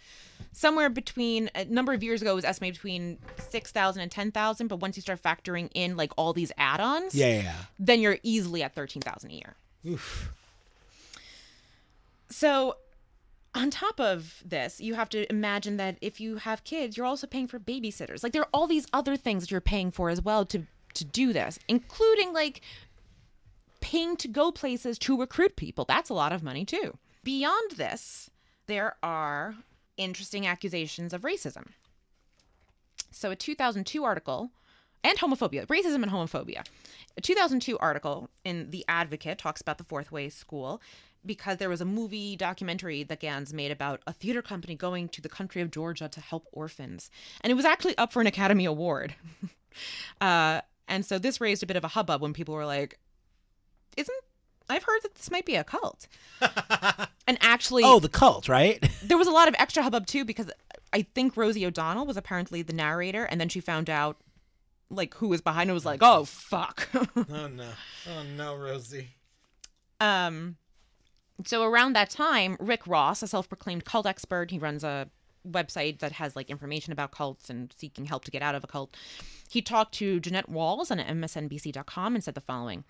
somewhere 0.51 0.89
between 0.89 1.49
a 1.53 1.65
number 1.65 1.93
of 1.93 2.01
years 2.03 2.21
ago 2.21 2.31
it 2.31 2.35
was 2.35 2.45
estimated 2.45 2.75
between 2.75 3.17
6000 3.49 4.01
and 4.01 4.11
10000 4.11 4.67
but 4.67 4.77
once 4.79 4.95
you 4.95 5.01
start 5.01 5.21
factoring 5.21 5.69
in 5.73 5.95
like 5.97 6.11
all 6.17 6.33
these 6.33 6.51
add-ons 6.57 7.13
Yeah, 7.15 7.27
yeah, 7.27 7.41
yeah. 7.43 7.55
then 7.79 7.99
you're 7.99 8.17
easily 8.23 8.63
at 8.63 8.73
13000 8.75 9.29
a 9.29 9.33
year 9.33 9.55
Oof. 9.87 10.33
So 12.29 12.75
on 13.55 13.69
top 13.69 13.99
of 13.99 14.43
this 14.45 14.79
you 14.79 14.93
have 14.93 15.09
to 15.09 15.29
imagine 15.31 15.77
that 15.77 15.97
if 16.01 16.19
you 16.19 16.37
have 16.37 16.63
kids 16.63 16.97
you're 16.97 17.05
also 17.05 17.27
paying 17.27 17.47
for 17.47 17.59
babysitters. 17.59 18.23
Like 18.23 18.33
there 18.33 18.43
are 18.43 18.49
all 18.53 18.67
these 18.67 18.87
other 18.93 19.15
things 19.15 19.43
that 19.43 19.51
you're 19.51 19.61
paying 19.61 19.91
for 19.91 20.09
as 20.09 20.21
well 20.21 20.45
to 20.45 20.63
to 20.95 21.05
do 21.05 21.33
this 21.33 21.59
including 21.67 22.33
like 22.33 22.61
paying 23.81 24.17
to 24.17 24.27
go 24.27 24.51
places 24.51 24.99
to 24.99 25.19
recruit 25.19 25.55
people. 25.55 25.85
That's 25.85 26.09
a 26.09 26.13
lot 26.13 26.31
of 26.31 26.43
money 26.43 26.65
too. 26.65 26.97
Beyond 27.23 27.71
this 27.71 28.29
there 28.67 28.95
are 29.01 29.55
interesting 29.97 30.45
accusations 30.45 31.13
of 31.13 31.21
racism. 31.21 31.69
So 33.11 33.31
a 33.31 33.35
2002 33.35 34.03
article 34.03 34.51
and 35.03 35.17
homophobia, 35.17 35.65
racism 35.67 36.03
and 36.03 36.11
homophobia. 36.11 36.65
A 37.17 37.21
2002 37.21 37.77
article 37.79 38.29
in 38.43 38.69
The 38.71 38.85
Advocate 38.87 39.37
talks 39.37 39.61
about 39.61 39.77
the 39.77 39.83
Fourth 39.83 40.11
Way 40.11 40.29
School 40.29 40.81
because 41.25 41.57
there 41.57 41.69
was 41.69 41.81
a 41.81 41.85
movie 41.85 42.35
documentary 42.35 43.03
that 43.03 43.19
Gans 43.19 43.53
made 43.53 43.71
about 43.71 44.01
a 44.07 44.13
theater 44.13 44.41
company 44.41 44.75
going 44.75 45.09
to 45.09 45.21
the 45.21 45.29
country 45.29 45.61
of 45.61 45.71
Georgia 45.71 46.07
to 46.09 46.21
help 46.21 46.47
orphans. 46.51 47.11
And 47.41 47.51
it 47.51 47.55
was 47.55 47.65
actually 47.65 47.97
up 47.97 48.13
for 48.13 48.21
an 48.21 48.27
Academy 48.27 48.65
Award. 48.65 49.15
uh, 50.21 50.61
and 50.87 51.05
so 51.05 51.19
this 51.19 51.39
raised 51.41 51.61
a 51.63 51.65
bit 51.65 51.77
of 51.77 51.83
a 51.83 51.89
hubbub 51.89 52.21
when 52.21 52.33
people 52.33 52.53
were 52.55 52.65
like, 52.65 52.97
isn't 53.97 54.17
I've 54.69 54.83
heard 54.83 55.01
that 55.01 55.15
this 55.15 55.31
might 55.31 55.45
be 55.45 55.55
a 55.55 55.63
cult. 55.63 56.07
and 57.27 57.37
actually 57.41 57.83
Oh, 57.83 57.99
the 57.99 58.09
cult, 58.09 58.47
right? 58.47 58.87
there 59.03 59.17
was 59.17 59.27
a 59.27 59.31
lot 59.31 59.47
of 59.47 59.55
extra 59.57 59.81
hubbub 59.83 60.05
too 60.05 60.23
because 60.23 60.51
I 60.93 61.01
think 61.01 61.35
Rosie 61.35 61.65
O'Donnell 61.65 62.05
was 62.05 62.17
apparently 62.17 62.61
the 62.61 62.73
narrator, 62.73 63.23
and 63.25 63.41
then 63.41 63.49
she 63.49 63.59
found 63.59 63.89
out 63.89 64.17
like 64.91 65.13
who 65.15 65.27
was 65.27 65.41
behind 65.41 65.69
it 65.69 65.73
was 65.73 65.85
like, 65.85 65.99
oh 66.01 66.25
fuck. 66.25 66.87
oh 66.93 67.47
no. 67.47 67.69
Oh 68.07 68.23
no, 68.35 68.55
Rosie. 68.55 69.09
um, 69.99 70.55
so 71.45 71.63
around 71.63 71.93
that 71.93 72.09
time, 72.09 72.57
Rick 72.59 72.85
Ross, 72.87 73.21
a 73.23 73.27
self-proclaimed 73.27 73.85
cult 73.85 74.05
expert, 74.05 74.51
he 74.51 74.59
runs 74.59 74.83
a 74.83 75.09
website 75.47 75.99
that 75.99 76.13
has 76.13 76.35
like 76.35 76.49
information 76.49 76.91
about 76.91 77.11
cults 77.11 77.49
and 77.49 77.73
seeking 77.77 78.05
help 78.05 78.25
to 78.25 78.31
get 78.31 78.41
out 78.41 78.55
of 78.55 78.63
a 78.63 78.67
cult. 78.67 78.95
He 79.49 79.61
talked 79.61 79.93
to 79.95 80.19
Jeannette 80.19 80.49
Walls 80.49 80.91
on 80.91 80.99
MSNBC.com 80.99 82.15
and 82.15 82.23
said 82.23 82.35
the 82.35 82.41
following 82.41 82.83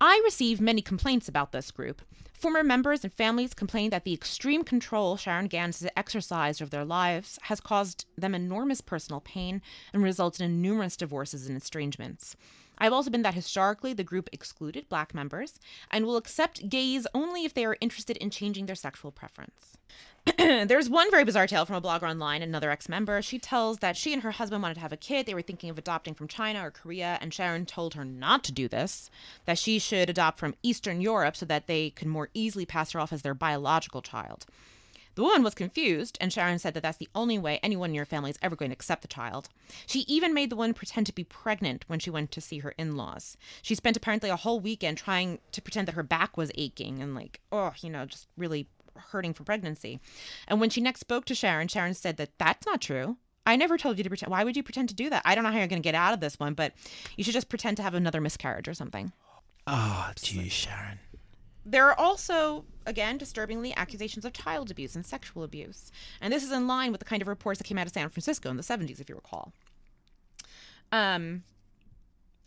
I 0.00 0.20
receive 0.24 0.60
many 0.60 0.82
complaints 0.82 1.28
about 1.28 1.52
this 1.52 1.70
group. 1.70 2.02
Former 2.32 2.64
members 2.64 3.04
and 3.04 3.12
families 3.12 3.54
complain 3.54 3.90
that 3.90 4.02
the 4.02 4.12
extreme 4.12 4.64
control 4.64 5.16
Sharon 5.16 5.46
Gans 5.46 5.80
has 5.80 5.90
exercised 5.96 6.60
over 6.60 6.70
their 6.70 6.84
lives 6.84 7.38
has 7.42 7.60
caused 7.60 8.04
them 8.18 8.34
enormous 8.34 8.80
personal 8.80 9.20
pain 9.20 9.62
and 9.92 10.02
resulted 10.02 10.40
in 10.40 10.60
numerous 10.60 10.96
divorces 10.96 11.46
and 11.46 11.56
estrangements. 11.56 12.34
I've 12.82 12.92
also 12.92 13.10
been 13.10 13.22
that 13.22 13.34
historically 13.34 13.92
the 13.92 14.02
group 14.02 14.28
excluded 14.32 14.88
black 14.88 15.14
members 15.14 15.60
and 15.92 16.04
will 16.04 16.16
accept 16.16 16.68
gays 16.68 17.06
only 17.14 17.44
if 17.44 17.54
they 17.54 17.64
are 17.64 17.76
interested 17.80 18.16
in 18.16 18.28
changing 18.28 18.66
their 18.66 18.74
sexual 18.74 19.12
preference. 19.12 19.78
There's 20.36 20.90
one 20.90 21.08
very 21.08 21.22
bizarre 21.22 21.46
tale 21.46 21.64
from 21.64 21.76
a 21.76 21.80
blogger 21.80 22.10
online, 22.10 22.42
another 22.42 22.72
ex 22.72 22.88
member. 22.88 23.22
She 23.22 23.38
tells 23.38 23.78
that 23.78 23.96
she 23.96 24.12
and 24.12 24.24
her 24.24 24.32
husband 24.32 24.62
wanted 24.62 24.74
to 24.74 24.80
have 24.80 24.92
a 24.92 24.96
kid. 24.96 25.26
They 25.26 25.34
were 25.34 25.42
thinking 25.42 25.70
of 25.70 25.78
adopting 25.78 26.14
from 26.14 26.26
China 26.26 26.66
or 26.66 26.72
Korea, 26.72 27.18
and 27.20 27.32
Sharon 27.32 27.66
told 27.66 27.94
her 27.94 28.04
not 28.04 28.42
to 28.44 28.52
do 28.52 28.66
this, 28.66 29.10
that 29.44 29.58
she 29.58 29.78
should 29.78 30.10
adopt 30.10 30.40
from 30.40 30.56
Eastern 30.64 31.00
Europe 31.00 31.36
so 31.36 31.46
that 31.46 31.68
they 31.68 31.90
could 31.90 32.08
more 32.08 32.30
easily 32.34 32.66
pass 32.66 32.90
her 32.92 33.00
off 33.00 33.12
as 33.12 33.22
their 33.22 33.32
biological 33.32 34.02
child. 34.02 34.44
The 35.14 35.22
woman 35.22 35.42
was 35.42 35.54
confused, 35.54 36.16
and 36.20 36.32
Sharon 36.32 36.58
said 36.58 36.74
that 36.74 36.82
that's 36.82 36.98
the 36.98 37.08
only 37.14 37.38
way 37.38 37.60
anyone 37.62 37.90
in 37.90 37.94
your 37.94 38.06
family 38.06 38.30
is 38.30 38.38
ever 38.40 38.56
going 38.56 38.70
to 38.70 38.74
accept 38.74 39.02
the 39.02 39.08
child. 39.08 39.48
She 39.86 40.00
even 40.00 40.32
made 40.32 40.50
the 40.50 40.56
woman 40.56 40.74
pretend 40.74 41.06
to 41.06 41.14
be 41.14 41.24
pregnant 41.24 41.84
when 41.86 41.98
she 41.98 42.10
went 42.10 42.30
to 42.32 42.40
see 42.40 42.60
her 42.60 42.74
in 42.78 42.96
laws. 42.96 43.36
She 43.60 43.74
spent 43.74 43.96
apparently 43.96 44.30
a 44.30 44.36
whole 44.36 44.60
weekend 44.60 44.98
trying 44.98 45.38
to 45.52 45.60
pretend 45.60 45.88
that 45.88 45.94
her 45.94 46.02
back 46.02 46.36
was 46.36 46.50
aching 46.54 47.02
and, 47.02 47.14
like, 47.14 47.40
oh, 47.50 47.72
you 47.82 47.90
know, 47.90 48.06
just 48.06 48.26
really 48.36 48.68
hurting 48.96 49.34
for 49.34 49.44
pregnancy. 49.44 50.00
And 50.48 50.60
when 50.60 50.70
she 50.70 50.80
next 50.80 51.00
spoke 51.00 51.24
to 51.26 51.34
Sharon, 51.34 51.68
Sharon 51.68 51.94
said 51.94 52.16
that 52.16 52.38
that's 52.38 52.66
not 52.66 52.80
true. 52.80 53.16
I 53.44 53.56
never 53.56 53.76
told 53.76 53.98
you 53.98 54.04
to 54.04 54.10
pretend. 54.10 54.30
Why 54.30 54.44
would 54.44 54.56
you 54.56 54.62
pretend 54.62 54.88
to 54.90 54.94
do 54.94 55.10
that? 55.10 55.22
I 55.24 55.34
don't 55.34 55.44
know 55.44 55.50
how 55.50 55.58
you're 55.58 55.66
going 55.66 55.82
to 55.82 55.86
get 55.86 55.94
out 55.94 56.14
of 56.14 56.20
this 56.20 56.38
one, 56.38 56.54
but 56.54 56.72
you 57.16 57.24
should 57.24 57.34
just 57.34 57.48
pretend 57.48 57.76
to 57.78 57.82
have 57.82 57.94
another 57.94 58.20
miscarriage 58.20 58.68
or 58.68 58.74
something. 58.74 59.12
Oh, 59.66 60.10
geez, 60.16 60.52
Sharon. 60.52 61.00
There 61.64 61.88
are 61.88 61.98
also, 61.98 62.64
again, 62.86 63.18
disturbingly 63.18 63.74
accusations 63.74 64.24
of 64.24 64.32
child 64.32 64.70
abuse 64.70 64.94
and 64.94 65.04
sexual 65.04 65.42
abuse. 65.42 65.90
And 66.20 66.32
this 66.32 66.42
is 66.42 66.52
in 66.52 66.66
line 66.66 66.92
with 66.92 67.00
the 67.00 67.04
kind 67.04 67.22
of 67.22 67.28
reports 67.28 67.58
that 67.58 67.64
came 67.64 67.78
out 67.78 67.86
of 67.86 67.92
San 67.92 68.08
Francisco 68.08 68.50
in 68.50 68.56
the 68.56 68.62
70s, 68.62 69.00
if 69.00 69.08
you 69.08 69.14
recall. 69.14 69.52
Um, 70.90 71.44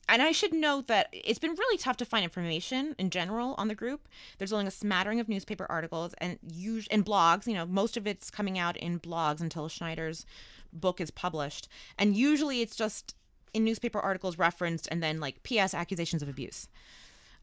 and 0.08 0.22
I 0.22 0.32
should 0.32 0.54
note 0.54 0.88
that 0.88 1.10
it's 1.12 1.40
been 1.40 1.56
really 1.56 1.78
tough 1.78 1.98
to 1.98 2.06
find 2.06 2.24
information 2.24 2.96
in 3.00 3.10
general 3.10 3.56
on 3.58 3.68
the 3.68 3.76
group. 3.76 4.08
There's 4.38 4.54
only 4.54 4.68
a 4.68 4.72
smattering 4.72 5.20
of 5.20 5.28
newspaper 5.28 5.66
articles 5.68 6.14
and 6.20 6.38
us- 6.44 6.88
and 6.92 7.06
blogs. 7.06 7.48
You 7.48 7.56
know, 7.56 7.66
most 7.66 7.98
of 7.98 8.06
it's 8.06 8.30
coming 8.30 8.60
out 8.60 8.78
in 8.78 9.00
blogs 9.00 9.42
until 9.42 9.68
Schneider's 9.68 10.26
book 10.72 11.02
is 11.02 11.10
published. 11.10 11.68
And 11.98 12.16
usually 12.16 12.62
it's 12.62 12.76
just 12.76 13.16
in 13.54 13.64
newspaper 13.64 14.00
articles 14.00 14.38
referenced 14.38 14.88
and 14.92 15.02
then 15.02 15.20
like 15.20 15.42
PS 15.44 15.74
accusations 15.74 16.22
of 16.22 16.30
abuse. 16.30 16.68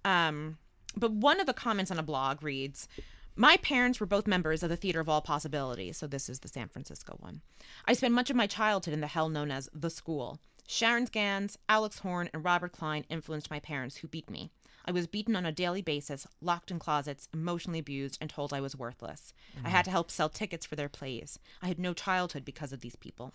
Um, 0.04 0.58
but 0.96 1.12
one 1.12 1.40
of 1.40 1.46
the 1.46 1.52
comments 1.52 1.90
on 1.90 1.98
a 1.98 2.02
blog 2.02 2.42
reads, 2.42 2.88
my 3.34 3.56
parents 3.58 3.98
were 3.98 4.06
both 4.06 4.26
members 4.26 4.62
of 4.62 4.68
the 4.68 4.76
Theater 4.76 5.00
of 5.00 5.08
All 5.08 5.22
Possibilities, 5.22 5.96
so 5.96 6.06
this 6.06 6.28
is 6.28 6.40
the 6.40 6.48
San 6.48 6.68
Francisco 6.68 7.16
one. 7.18 7.40
I 7.86 7.94
spent 7.94 8.12
much 8.14 8.28
of 8.30 8.36
my 8.36 8.46
childhood 8.46 8.92
in 8.94 9.00
the 9.00 9.06
hell 9.06 9.28
known 9.28 9.50
as 9.50 9.68
the 9.72 9.90
school. 9.90 10.38
Sharon 10.66 11.06
Gans, 11.06 11.58
Alex 11.68 12.00
Horn, 12.00 12.28
and 12.32 12.44
Robert 12.44 12.72
Klein 12.72 13.04
influenced 13.08 13.50
my 13.50 13.58
parents, 13.58 13.96
who 13.96 14.08
beat 14.08 14.30
me. 14.30 14.50
I 14.84 14.90
was 14.90 15.06
beaten 15.06 15.36
on 15.36 15.46
a 15.46 15.52
daily 15.52 15.80
basis, 15.80 16.26
locked 16.40 16.70
in 16.70 16.78
closets, 16.78 17.28
emotionally 17.32 17.78
abused, 17.78 18.18
and 18.20 18.28
told 18.28 18.52
I 18.52 18.60
was 18.60 18.76
worthless. 18.76 19.32
I 19.64 19.68
had 19.68 19.84
to 19.84 19.90
help 19.92 20.10
sell 20.10 20.28
tickets 20.28 20.66
for 20.66 20.76
their 20.76 20.88
plays. 20.88 21.38
I 21.62 21.68
had 21.68 21.78
no 21.78 21.94
childhood 21.94 22.44
because 22.44 22.72
of 22.72 22.80
these 22.80 22.96
people. 22.96 23.32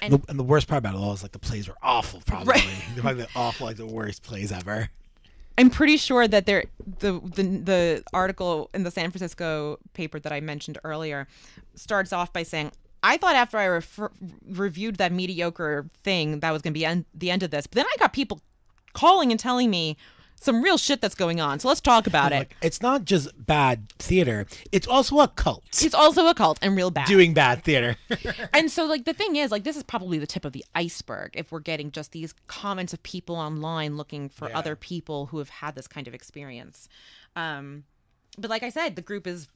And, 0.00 0.14
the, 0.14 0.22
and 0.28 0.38
the 0.38 0.44
worst 0.44 0.66
part 0.68 0.78
about 0.78 0.94
it 0.94 0.98
all 0.98 1.12
is 1.12 1.22
like 1.22 1.32
the 1.32 1.38
plays 1.38 1.68
were 1.68 1.76
awful. 1.82 2.22
Probably 2.24 2.46
Right. 2.54 2.84
they're 2.94 3.02
probably 3.02 3.26
awful, 3.34 3.66
like 3.66 3.76
the 3.76 3.86
worst 3.86 4.22
plays 4.22 4.50
ever. 4.52 4.88
I'm 5.56 5.70
pretty 5.70 5.96
sure 5.96 6.26
that 6.26 6.46
there 6.46 6.64
the, 6.98 7.20
the 7.20 7.42
the 7.42 8.04
article 8.12 8.70
in 8.74 8.82
the 8.82 8.90
San 8.90 9.10
Francisco 9.10 9.78
paper 9.92 10.18
that 10.20 10.32
I 10.32 10.40
mentioned 10.40 10.78
earlier 10.84 11.28
starts 11.74 12.12
off 12.12 12.32
by 12.32 12.42
saying 12.42 12.72
I 13.02 13.18
thought 13.18 13.36
after 13.36 13.58
I 13.58 13.66
refer- 13.66 14.10
reviewed 14.48 14.96
that 14.96 15.12
mediocre 15.12 15.88
thing 16.02 16.40
that 16.40 16.50
was 16.50 16.62
going 16.62 16.72
to 16.72 16.78
be 16.78 16.84
en- 16.86 17.04
the 17.14 17.30
end 17.30 17.42
of 17.42 17.50
this, 17.50 17.66
but 17.66 17.76
then 17.76 17.86
I 17.86 17.96
got 17.98 18.12
people 18.12 18.40
calling 18.94 19.30
and 19.30 19.38
telling 19.38 19.70
me 19.70 19.96
some 20.40 20.62
real 20.62 20.76
shit 20.76 21.00
that's 21.00 21.14
going 21.14 21.40
on. 21.40 21.58
So 21.58 21.68
let's 21.68 21.80
talk 21.80 22.06
about 22.06 22.32
it. 22.32 22.52
It's 22.62 22.82
not 22.82 23.04
just 23.04 23.28
bad 23.46 23.88
theater; 23.98 24.46
it's 24.72 24.86
also 24.86 25.20
a 25.20 25.28
cult 25.28 25.64
It's 25.82 25.94
also 25.94 26.26
a 26.26 26.34
cult 26.34 26.58
and 26.60 26.76
real 26.76 26.90
bad. 26.90 27.06
doing 27.06 27.32
bad 27.34 27.64
theater. 27.64 27.96
and 28.52 28.70
so 28.70 28.84
like 28.84 29.04
the 29.04 29.14
thing 29.14 29.36
is 29.36 29.50
like 29.50 29.64
this 29.64 29.76
is 29.76 29.82
probably 29.82 30.18
the 30.18 30.26
tip 30.26 30.44
of 30.44 30.52
the 30.52 30.64
iceberg 30.74 31.30
if 31.34 31.50
we're 31.50 31.60
getting 31.60 31.90
just 31.90 32.12
these 32.12 32.34
comments 32.46 32.92
of 32.92 33.02
people 33.02 33.36
online 33.36 33.96
looking 33.96 34.28
for 34.28 34.48
Yeah. 34.48 34.58
other 34.58 34.76
people 34.76 35.26
who 35.26 35.38
have 35.38 35.48
had 35.48 35.74
this 35.74 35.86
kind 35.88 36.06
of 36.06 36.14
experience 36.14 36.88
um 37.36 37.84
but 38.38 38.50
like 38.50 38.62
i 38.62 38.68
said 38.68 38.96
the 38.96 39.02
group 39.02 39.26
is 39.26 39.48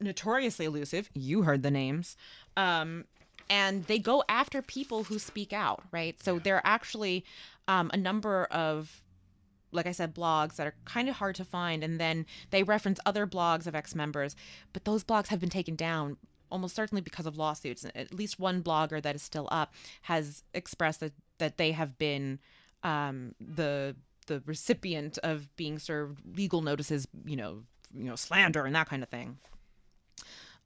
notoriously 0.00 0.64
elusive 0.66 1.08
you 1.14 1.42
heard 1.42 1.62
the 1.62 1.70
names 1.70 2.16
um 2.56 3.04
and 3.48 3.84
they 3.86 3.98
go 3.98 4.22
after 4.28 4.60
people 4.62 5.04
who 5.04 5.18
speak 5.18 5.52
out 5.52 5.82
right 5.92 6.22
so 6.22 6.38
there 6.38 6.56
are 6.56 6.62
actually 6.64 7.24
um, 7.68 7.90
a 7.94 7.96
number 7.96 8.44
of 8.50 9.02
like 9.76 9.86
I 9.86 9.92
said, 9.92 10.14
blogs 10.14 10.56
that 10.56 10.66
are 10.66 10.74
kind 10.84 11.08
of 11.08 11.16
hard 11.16 11.34
to 11.36 11.44
find. 11.44 11.84
And 11.84 12.00
then 12.00 12.26
they 12.50 12.62
reference 12.62 12.98
other 13.06 13.26
blogs 13.26 13.66
of 13.66 13.74
ex 13.74 13.94
members, 13.94 14.34
but 14.72 14.84
those 14.84 15.04
blogs 15.04 15.28
have 15.28 15.40
been 15.40 15.50
taken 15.50 15.76
down 15.76 16.16
almost 16.50 16.74
certainly 16.74 17.02
because 17.02 17.26
of 17.26 17.36
lawsuits. 17.36 17.86
At 17.94 18.14
least 18.14 18.38
one 18.38 18.62
blogger 18.62 19.02
that 19.02 19.14
is 19.14 19.22
still 19.22 19.48
up 19.50 19.74
has 20.02 20.42
expressed 20.54 21.00
that, 21.00 21.12
that 21.38 21.56
they 21.56 21.72
have 21.72 21.98
been 21.98 22.38
um, 22.82 23.34
the 23.40 23.96
the 24.26 24.42
recipient 24.44 25.18
of 25.22 25.54
being 25.54 25.78
served 25.78 26.20
legal 26.36 26.60
notices, 26.60 27.06
you 27.24 27.36
know, 27.36 27.62
you 27.94 28.04
know, 28.04 28.16
slander 28.16 28.64
and 28.64 28.74
that 28.74 28.88
kind 28.88 29.04
of 29.04 29.08
thing. 29.08 29.38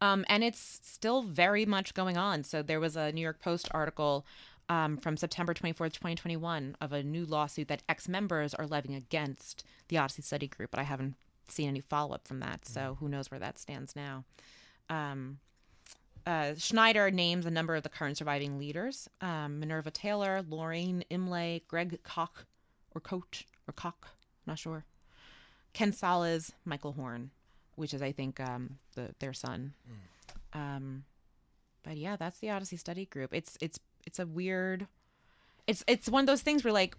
Um, 0.01 0.25
and 0.29 0.43
it's 0.43 0.81
still 0.83 1.23
very 1.23 1.67
much 1.67 1.93
going 1.93 2.17
on. 2.17 2.43
So 2.45 2.63
there 2.63 2.81
was 2.81 2.97
a 2.97 3.13
New 3.13 3.21
York 3.21 3.41
Post 3.43 3.69
article 3.73 4.25
um, 4.71 4.97
from 4.97 5.17
September 5.17 5.53
24th, 5.53 5.93
2021, 5.93 6.77
of 6.81 6.93
a 6.93 7.03
new 7.03 7.27
lawsuit 7.27 7.67
that 7.69 7.83
ex 7.89 8.09
members 8.09 8.55
are 8.55 8.69
levying 8.69 8.95
against 8.95 9.65
the 9.89 9.99
Odyssey 9.99 10.23
Study 10.23 10.47
Group, 10.47 10.71
but 10.71 10.79
I 10.79 10.85
haven't 10.85 11.17
seen 11.49 11.69
any 11.69 11.81
follow 11.81 12.15
up 12.15 12.27
from 12.29 12.39
that. 12.39 12.65
So 12.65 12.97
who 13.01 13.09
knows 13.09 13.33
where 13.33 13.41
that 13.41 13.59
stands 13.59 13.97
now. 13.97 14.25
Um, 14.89 15.41
uh, 16.25 16.53
Schneider 16.57 17.11
names 17.11 17.47
a 17.47 17.51
number 17.51 17.75
of 17.75 17.83
the 17.83 17.89
current 17.89 18.17
surviving 18.17 18.59
leaders 18.59 19.09
um, 19.21 19.59
Minerva 19.59 19.91
Taylor, 19.91 20.45
Lorraine 20.49 21.03
Imlay, 21.11 21.63
Greg 21.67 21.99
Koch, 22.05 22.47
or 22.95 23.01
Coach, 23.01 23.47
or 23.67 23.73
Koch, 23.73 24.07
not 24.47 24.59
sure. 24.59 24.85
Ken 25.73 25.93
Salas, 25.93 26.53
Michael 26.65 26.93
Horn, 26.93 27.31
which 27.75 27.93
is, 27.93 28.03
I 28.03 28.13
think, 28.13 28.39
um, 28.39 28.79
the, 28.95 29.15
their 29.19 29.33
son. 29.33 29.73
Um, 30.53 31.05
but 31.83 31.97
yeah, 31.97 32.15
that's 32.17 32.39
the 32.39 32.51
Odyssey 32.51 32.77
Study 32.77 33.07
Group. 33.07 33.33
It's 33.33 33.57
it's 33.61 33.79
it's 34.07 34.19
a 34.19 34.27
weird. 34.27 34.87
It's 35.67 35.85
it's 35.87 36.09
one 36.09 36.23
of 36.23 36.27
those 36.27 36.43
things 36.43 36.65
where 36.65 36.73
like. 36.73 36.97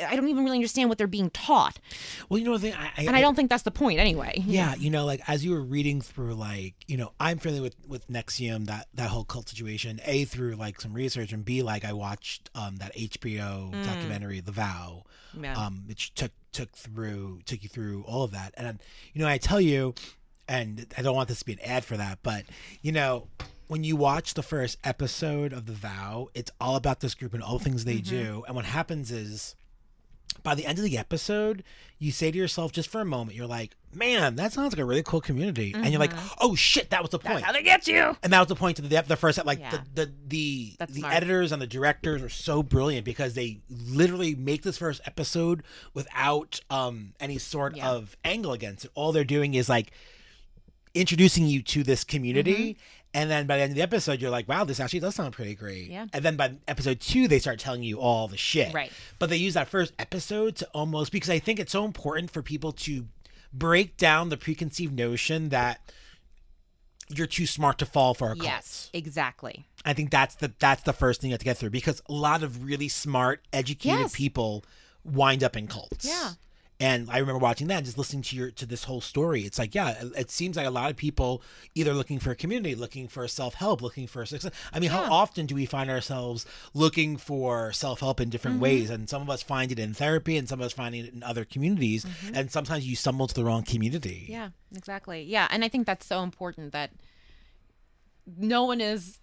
I 0.00 0.14
don't 0.14 0.28
even 0.28 0.44
really 0.44 0.58
understand 0.58 0.88
what 0.88 0.96
they're 0.96 1.08
being 1.08 1.28
taught, 1.30 1.80
Well, 2.28 2.38
you 2.38 2.44
know 2.44 2.56
the 2.56 2.70
thing, 2.70 2.74
I, 2.78 2.92
and 3.02 3.16
I 3.16 3.20
don't 3.20 3.34
think 3.34 3.50
that's 3.50 3.64
the 3.64 3.72
point 3.72 3.98
anyway. 3.98 4.44
Yeah, 4.46 4.76
you 4.76 4.90
know, 4.90 5.04
like 5.04 5.20
as 5.28 5.44
you 5.44 5.50
were 5.50 5.60
reading 5.60 6.00
through, 6.00 6.34
like 6.34 6.74
you 6.86 6.96
know, 6.96 7.10
I'm 7.18 7.38
familiar 7.38 7.62
with 7.62 7.74
with 7.88 8.06
NXIVM, 8.06 8.66
that 8.66 8.86
that 8.94 9.08
whole 9.10 9.24
cult 9.24 9.48
situation. 9.48 9.98
A 10.04 10.24
through 10.24 10.54
like 10.54 10.80
some 10.80 10.92
research, 10.92 11.32
and 11.32 11.44
B 11.44 11.62
like 11.64 11.84
I 11.84 11.94
watched 11.94 12.48
um 12.54 12.76
that 12.76 12.94
HBO 12.94 13.82
documentary, 13.82 14.38
The 14.38 14.52
Vow, 14.52 15.02
Yeah. 15.36 15.54
um, 15.54 15.82
which 15.88 16.14
took 16.14 16.30
took 16.52 16.70
through 16.76 17.40
took 17.44 17.64
you 17.64 17.68
through 17.68 18.04
all 18.04 18.22
of 18.22 18.30
that. 18.30 18.54
And 18.56 18.78
you 19.14 19.20
know, 19.20 19.26
I 19.26 19.38
tell 19.38 19.60
you, 19.60 19.96
and 20.46 20.86
I 20.96 21.02
don't 21.02 21.16
want 21.16 21.28
this 21.28 21.40
to 21.40 21.44
be 21.44 21.54
an 21.54 21.60
ad 21.64 21.84
for 21.84 21.96
that, 21.96 22.20
but 22.22 22.44
you 22.82 22.92
know. 22.92 23.26
When 23.68 23.84
you 23.84 23.96
watch 23.96 24.32
the 24.34 24.42
first 24.42 24.78
episode 24.82 25.52
of 25.52 25.66
The 25.66 25.72
Vow, 25.74 26.28
it's 26.34 26.50
all 26.60 26.74
about 26.74 27.00
this 27.00 27.14
group 27.14 27.34
and 27.34 27.42
all 27.42 27.58
the 27.58 27.64
things 27.64 27.84
they 27.84 27.98
do. 27.98 28.42
And 28.46 28.56
what 28.56 28.64
happens 28.64 29.10
is, 29.10 29.54
by 30.42 30.54
the 30.54 30.64
end 30.64 30.78
of 30.78 30.84
the 30.84 30.96
episode, 30.96 31.62
you 31.98 32.10
say 32.10 32.30
to 32.30 32.38
yourself, 32.38 32.72
just 32.72 32.88
for 32.88 33.02
a 33.02 33.04
moment, 33.04 33.36
you're 33.36 33.46
like, 33.46 33.76
man, 33.92 34.36
that 34.36 34.54
sounds 34.54 34.72
like 34.72 34.80
a 34.80 34.84
really 34.86 35.02
cool 35.02 35.20
community. 35.20 35.74
And 35.74 35.88
you're 35.88 35.98
like, 36.00 36.12
oh 36.40 36.54
shit, 36.54 36.88
that 36.90 37.02
was 37.02 37.10
the 37.10 37.18
point. 37.18 37.42
How 37.44 37.52
they 37.52 37.62
get 37.62 37.86
you? 37.86 38.16
and 38.22 38.32
that 38.32 38.38
was 38.38 38.48
the 38.48 38.54
point 38.54 38.78
of 38.78 38.88
the, 38.88 39.02
the 39.06 39.16
first, 39.16 39.44
like 39.44 39.58
Yeah. 39.58 39.70
the, 39.70 39.82
the, 40.06 40.12
the, 40.28 40.72
That's 40.78 40.92
the 40.94 41.00
smart. 41.00 41.14
editors 41.14 41.52
and 41.52 41.60
the 41.60 41.66
directors 41.66 42.22
are 42.22 42.28
so 42.30 42.62
brilliant 42.62 43.04
because 43.04 43.34
they 43.34 43.60
literally 43.68 44.34
make 44.34 44.62
this 44.62 44.78
first 44.78 45.02
episode 45.04 45.62
without 45.92 46.60
um, 46.70 47.12
any 47.20 47.36
sort 47.36 47.76
Yeah. 47.76 47.90
of 47.90 48.16
angle 48.24 48.52
against 48.52 48.86
it. 48.86 48.90
All 48.94 49.12
they're 49.12 49.24
doing 49.24 49.52
is 49.54 49.68
like 49.68 49.92
introducing 50.94 51.46
you 51.46 51.62
to 51.62 51.82
this 51.82 52.02
community. 52.04 52.74
Mm-hmm. 52.74 52.80
And 53.18 53.28
then 53.28 53.46
by 53.48 53.56
the 53.56 53.64
end 53.64 53.72
of 53.72 53.76
the 53.76 53.82
episode, 53.82 54.20
you're 54.20 54.30
like, 54.30 54.48
wow, 54.48 54.62
this 54.62 54.78
actually 54.78 55.00
does 55.00 55.16
sound 55.16 55.32
pretty 55.32 55.54
great. 55.56 55.90
Yeah. 55.90 56.06
And 56.12 56.24
then 56.24 56.36
by 56.36 56.52
episode 56.68 57.00
two, 57.00 57.26
they 57.26 57.40
start 57.40 57.58
telling 57.58 57.82
you 57.82 57.98
all 57.98 58.28
the 58.28 58.36
shit. 58.36 58.72
Right. 58.72 58.92
But 59.18 59.28
they 59.28 59.36
use 59.36 59.54
that 59.54 59.66
first 59.68 59.92
episode 59.98 60.54
to 60.56 60.68
almost, 60.68 61.10
because 61.10 61.28
I 61.28 61.40
think 61.40 61.58
it's 61.58 61.72
so 61.72 61.84
important 61.84 62.30
for 62.30 62.42
people 62.42 62.70
to 62.72 63.06
break 63.52 63.96
down 63.96 64.28
the 64.28 64.36
preconceived 64.36 64.94
notion 64.96 65.48
that 65.48 65.80
you're 67.08 67.26
too 67.26 67.46
smart 67.46 67.78
to 67.78 67.86
fall 67.86 68.14
for 68.14 68.26
a 68.26 68.34
cult. 68.34 68.44
Yes, 68.44 68.90
exactly. 68.92 69.64
I 69.84 69.94
think 69.94 70.10
that's 70.10 70.34
the 70.36 70.52
that's 70.58 70.82
the 70.82 70.92
first 70.92 71.20
thing 71.20 71.30
you 71.30 71.34
have 71.34 71.38
to 71.40 71.44
get 71.44 71.56
through 71.56 71.70
because 71.70 72.02
a 72.08 72.12
lot 72.12 72.42
of 72.42 72.62
really 72.64 72.88
smart, 72.88 73.42
educated 73.52 73.98
Yes. 74.00 74.14
people 74.14 74.64
wind 75.04 75.42
up 75.42 75.56
in 75.56 75.66
cults. 75.66 76.04
Yeah. 76.04 76.32
And 76.80 77.10
I 77.10 77.18
remember 77.18 77.40
watching 77.40 77.66
that 77.68 77.78
and 77.78 77.84
just 77.86 77.98
listening 77.98 78.22
to 78.22 78.36
your 78.36 78.50
to 78.52 78.64
this 78.64 78.84
whole 78.84 79.00
story. 79.00 79.42
It's 79.42 79.58
like, 79.58 79.74
yeah, 79.74 79.94
it, 80.16 80.30
seems 80.30 80.56
like 80.56 80.64
a 80.66 80.70
lot 80.70 80.90
of 80.92 80.96
people 80.96 81.42
either 81.74 81.92
looking 81.92 82.20
for 82.20 82.30
a 82.30 82.36
community, 82.36 82.76
looking 82.76 83.08
for 83.08 83.26
self 83.26 83.54
help, 83.54 83.82
looking 83.82 84.06
for 84.06 84.24
success. 84.24 84.52
I 84.72 84.78
mean, 84.78 84.90
Yeah. 84.90 85.04
how 85.04 85.12
often 85.12 85.46
do 85.46 85.56
we 85.56 85.66
find 85.66 85.90
ourselves 85.90 86.46
looking 86.74 87.16
for 87.16 87.72
self 87.72 87.98
help 87.98 88.20
in 88.20 88.30
different 88.30 88.56
Mm-hmm. 88.58 88.62
ways? 88.62 88.90
And 88.90 89.08
some 89.08 89.22
of 89.22 89.28
us 89.28 89.42
find 89.42 89.72
it 89.72 89.80
in 89.80 89.92
therapy, 89.92 90.36
and 90.36 90.48
some 90.48 90.60
of 90.60 90.66
us 90.66 90.72
find 90.72 90.94
it 90.94 91.12
in 91.12 91.24
other 91.24 91.44
communities. 91.44 92.06
And 92.32 92.48
sometimes 92.52 92.86
you 92.86 92.94
stumble 92.94 93.26
to 93.26 93.34
the 93.34 93.44
wrong 93.44 93.64
community. 93.64 94.20
Mm-hmm. 94.24 94.32
Yeah, 94.32 94.48
exactly. 94.76 95.22
Yeah, 95.24 95.48
and 95.50 95.64
I 95.64 95.68
think 95.68 95.84
that's 95.84 96.06
so 96.06 96.22
important 96.22 96.70
that 96.74 96.92
no 98.36 98.64
one 98.64 98.80
is, 98.80 99.18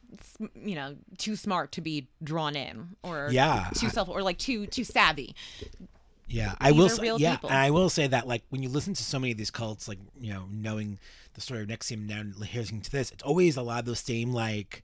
you 0.55 0.75
know, 0.75 0.95
too 1.17 1.35
smart 1.37 1.71
to 1.73 1.81
be 1.81 2.09
drawn 2.21 2.55
in 2.57 2.97
or 3.03 3.29
Yeah, 3.31 3.69
too 3.75 3.89
self 3.89 4.09
or 4.09 4.23
like 4.23 4.39
too 4.39 4.65
too 4.67 4.83
savvy. 4.83 5.35
Yeah, 6.27 6.55
I 6.59 6.71
will. 6.71 6.85
are 6.87 6.89
Say, 6.89 7.01
real 7.03 7.19
yeah, 7.19 7.35
people. 7.35 7.49
and 7.49 7.57
I 7.59 7.71
will 7.71 7.89
say 7.89 8.07
that 8.07 8.27
like 8.27 8.43
when 8.49 8.63
you 8.63 8.69
listen 8.69 8.93
to 8.95 9.03
so 9.03 9.19
many 9.19 9.31
of 9.31 9.37
these 9.37 9.51
cults, 9.51 9.87
like 9.87 9.99
you 10.19 10.33
know, 10.33 10.45
knowing 10.51 10.99
the 11.35 11.41
story 11.41 11.61
of 11.61 11.67
NXIVM 11.67 12.07
now 12.07 12.19
and 12.21 12.35
listening 12.35 12.81
to 12.81 12.91
this, 12.91 13.11
it's 13.11 13.23
always 13.23 13.57
a 13.57 13.61
lot 13.61 13.79
of 13.79 13.85
those 13.85 13.99
same 13.99 14.31
like, 14.33 14.83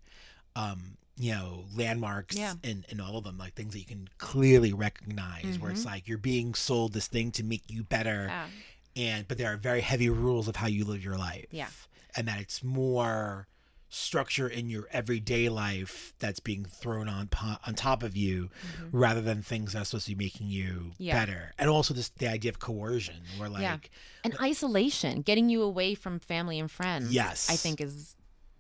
um, 0.56 0.98
you 1.18 1.32
know, 1.34 1.66
landmarks 1.76 2.36
Yeah. 2.38 2.54
in 2.64 2.86
in 2.90 3.00
all 3.02 3.18
of 3.18 3.24
them, 3.24 3.38
like 3.38 3.54
things 3.56 3.74
that 3.74 3.80
you 3.80 3.86
can 3.86 4.10
clearly 4.18 4.74
recognize, 4.74 5.44
where 5.60 5.70
Mm-hmm. 5.72 5.72
it's 5.72 5.86
like 5.86 6.08
you're 6.08 6.18
being 6.18 6.54
sold 6.54 6.94
this 6.94 7.08
thing 7.08 7.32
to 7.32 7.44
make 7.44 7.64
you 7.70 7.84
better, 7.84 8.26
Yeah. 8.28 8.48
and 8.96 9.28
but 9.28 9.38
there 9.38 9.52
are 9.52 9.58
very 9.58 9.82
heavy 9.82 10.10
rules 10.10 10.48
of 10.48 10.58
how 10.58 10.68
you 10.68 10.86
live 10.86 11.04
your 11.04 11.18
life. 11.18 11.46
Yeah. 11.52 11.68
and 12.16 12.28
that 12.28 12.42
it's 12.42 12.62
more 12.62 13.48
structure 13.94 14.48
in 14.48 14.70
your 14.70 14.88
everyday 14.92 15.50
life 15.50 16.14
that's 16.20 16.40
being 16.40 16.64
thrown 16.64 17.10
on 17.10 17.28
on 17.68 17.74
top 17.76 18.04
of 18.04 18.16
you 18.16 18.50
rather 18.92 19.20
than 19.20 19.42
things 19.42 19.74
that 19.74 19.82
are 19.82 19.86
supposed 19.86 20.06
to 20.08 20.16
be 20.16 20.24
making 20.26 20.48
you 20.48 20.62
Mm-hmm. 20.64 20.90
Yeah. 20.98 21.14
better 21.26 21.54
and 21.60 21.70
also 21.70 21.94
just 21.94 22.18
the 22.18 22.28
idea 22.30 22.50
of 22.50 22.60
coercion 22.60 23.16
where 23.38 23.50
like 23.50 23.62
yeah, 23.62 23.78
and 24.24 24.34
isolation, 24.42 25.22
getting 25.22 25.50
you 25.50 25.62
away 25.62 25.94
from 25.94 26.20
family 26.20 26.58
and 26.58 26.72
friends. 26.72 27.12
Yes. 27.14 27.50
I 27.52 27.56
think 27.56 27.82
is 27.82 28.16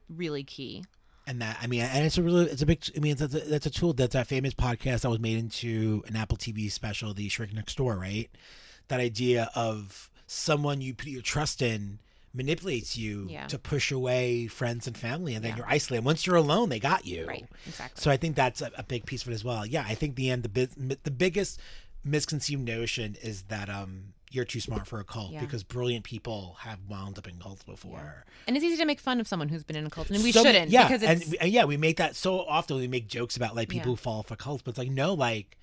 really 0.10 0.44
key. 0.44 0.84
and 1.28 1.42
that 1.42 1.58
i 1.62 1.68
mean 1.68 1.82
and 1.82 2.06
it's 2.06 2.18
a 2.18 2.24
really 2.24 2.46
it's 2.48 2.62
a 2.62 2.66
big 2.66 2.84
i 2.98 3.00
mean 3.00 3.16
that's 3.16 3.34
a, 3.34 3.40
that's 3.40 3.66
a 3.66 3.70
tool 3.70 3.94
that's 3.94 4.12
that 4.14 4.28
famous 4.28 4.54
podcast 4.54 5.02
that 5.02 5.10
was 5.10 5.20
made 5.20 5.38
into 5.38 6.04
an 6.08 6.16
apple 6.18 6.38
tv 6.38 6.70
special 6.70 7.14
the 7.14 7.30
shrink 7.30 7.54
next 7.54 7.78
door 7.78 7.96
right 7.98 8.30
that 8.90 9.00
idea 9.00 9.50
of 9.56 10.10
someone 10.28 10.82
you 10.82 10.94
put 10.94 11.08
your 11.08 11.22
trust 11.22 11.62
in 11.62 12.00
manipulates 12.34 12.98
you 12.98 13.28
Yeah. 13.30 13.48
to 13.48 13.60
push 13.60 13.92
away 13.92 14.48
friends 14.48 14.88
and 14.88 14.98
family 14.98 15.36
and 15.36 15.44
then 15.44 15.52
Yeah. 15.52 15.58
you're 15.58 15.70
isolated 15.70 16.06
once 16.06 16.26
you're 16.26 16.38
alone 16.38 16.70
they 16.70 16.80
got 16.80 17.06
you 17.06 17.26
Right. 17.28 17.46
Exactly. 17.68 18.02
So 18.02 18.10
I 18.10 18.18
think 18.18 18.36
that's 18.36 18.62
a, 18.62 18.72
a 18.78 18.84
big 18.84 19.06
piece 19.06 19.24
of 19.24 19.30
it 19.30 19.34
as 19.34 19.44
well. 19.44 19.66
Yeah, 19.66 19.84
I 19.88 19.96
think 19.96 20.16
the 20.16 20.30
end 20.30 20.44
the 20.44 20.98
the 21.04 21.12
biggest 21.12 21.60
misconceived 22.04 22.62
notion 22.62 23.16
is 23.22 23.44
that 23.44 23.70
um 23.70 24.14
you're 24.34 24.46
too 24.46 24.62
smart 24.62 24.88
for 24.88 25.00
a 25.02 25.04
cult 25.04 25.34
Yeah. 25.34 25.42
because 25.42 25.62
brilliant 25.64 26.06
people 26.06 26.56
have 26.62 26.80
wound 26.88 27.18
up 27.18 27.28
in 27.28 27.36
cults 27.38 27.64
before. 27.64 28.24
and 28.48 28.56
it's 28.56 28.64
easy 28.66 28.78
to 28.78 28.86
make 28.86 29.02
fun 29.02 29.20
of 29.20 29.28
someone 29.28 29.50
who's 29.50 29.64
been 29.66 29.76
in 29.76 29.86
a 29.86 29.90
cult, 29.90 30.10
and 30.10 30.24
we 30.24 30.32
So- 30.32 30.42
shouldn't. 30.44 30.72
Yeah, 30.72 30.88
because 30.88 31.04
and, 31.04 31.22
it's 31.22 31.34
and 31.34 31.52
yeah, 31.52 31.66
we 31.66 31.76
make 31.76 31.98
that 31.98 32.16
so 32.16 32.40
often. 32.46 32.78
We 32.78 32.88
make 32.88 33.08
jokes 33.10 33.36
about 33.36 33.58
like 33.58 33.68
people 33.68 33.90
Yeah. 33.92 33.98
who 33.98 33.98
fall 33.98 34.24
for 34.24 34.38
cults, 34.38 34.64
but 34.64 34.70
it's 34.72 34.78
like 34.80 34.90
no, 34.90 35.14
like 35.14 35.58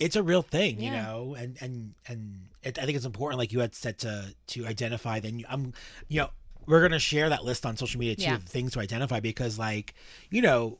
it's 0.00 0.16
a 0.16 0.22
real 0.22 0.42
thing, 0.42 0.80
you 0.80 0.90
know. 0.90 1.34
And 1.38 1.56
and 1.60 1.94
and 2.06 2.40
it, 2.62 2.78
I 2.78 2.84
think 2.84 2.96
it's 2.96 3.06
important, 3.06 3.38
like 3.38 3.52
you 3.52 3.60
had 3.60 3.74
said, 3.74 3.98
to 3.98 4.34
to 4.48 4.66
identify. 4.66 5.20
Then 5.20 5.38
you, 5.40 5.44
I'm, 5.48 5.72
you 6.08 6.20
know, 6.20 6.30
we're 6.66 6.82
gonna 6.82 6.98
share 6.98 7.28
that 7.30 7.44
list 7.44 7.64
on 7.66 7.76
social 7.76 7.98
media 8.00 8.16
too, 8.16 8.22
Yeah. 8.22 8.34
of 8.36 8.44
things 8.44 8.72
to 8.72 8.80
identify 8.80 9.20
because, 9.20 9.58
like, 9.58 9.94
you 10.30 10.42
know, 10.42 10.78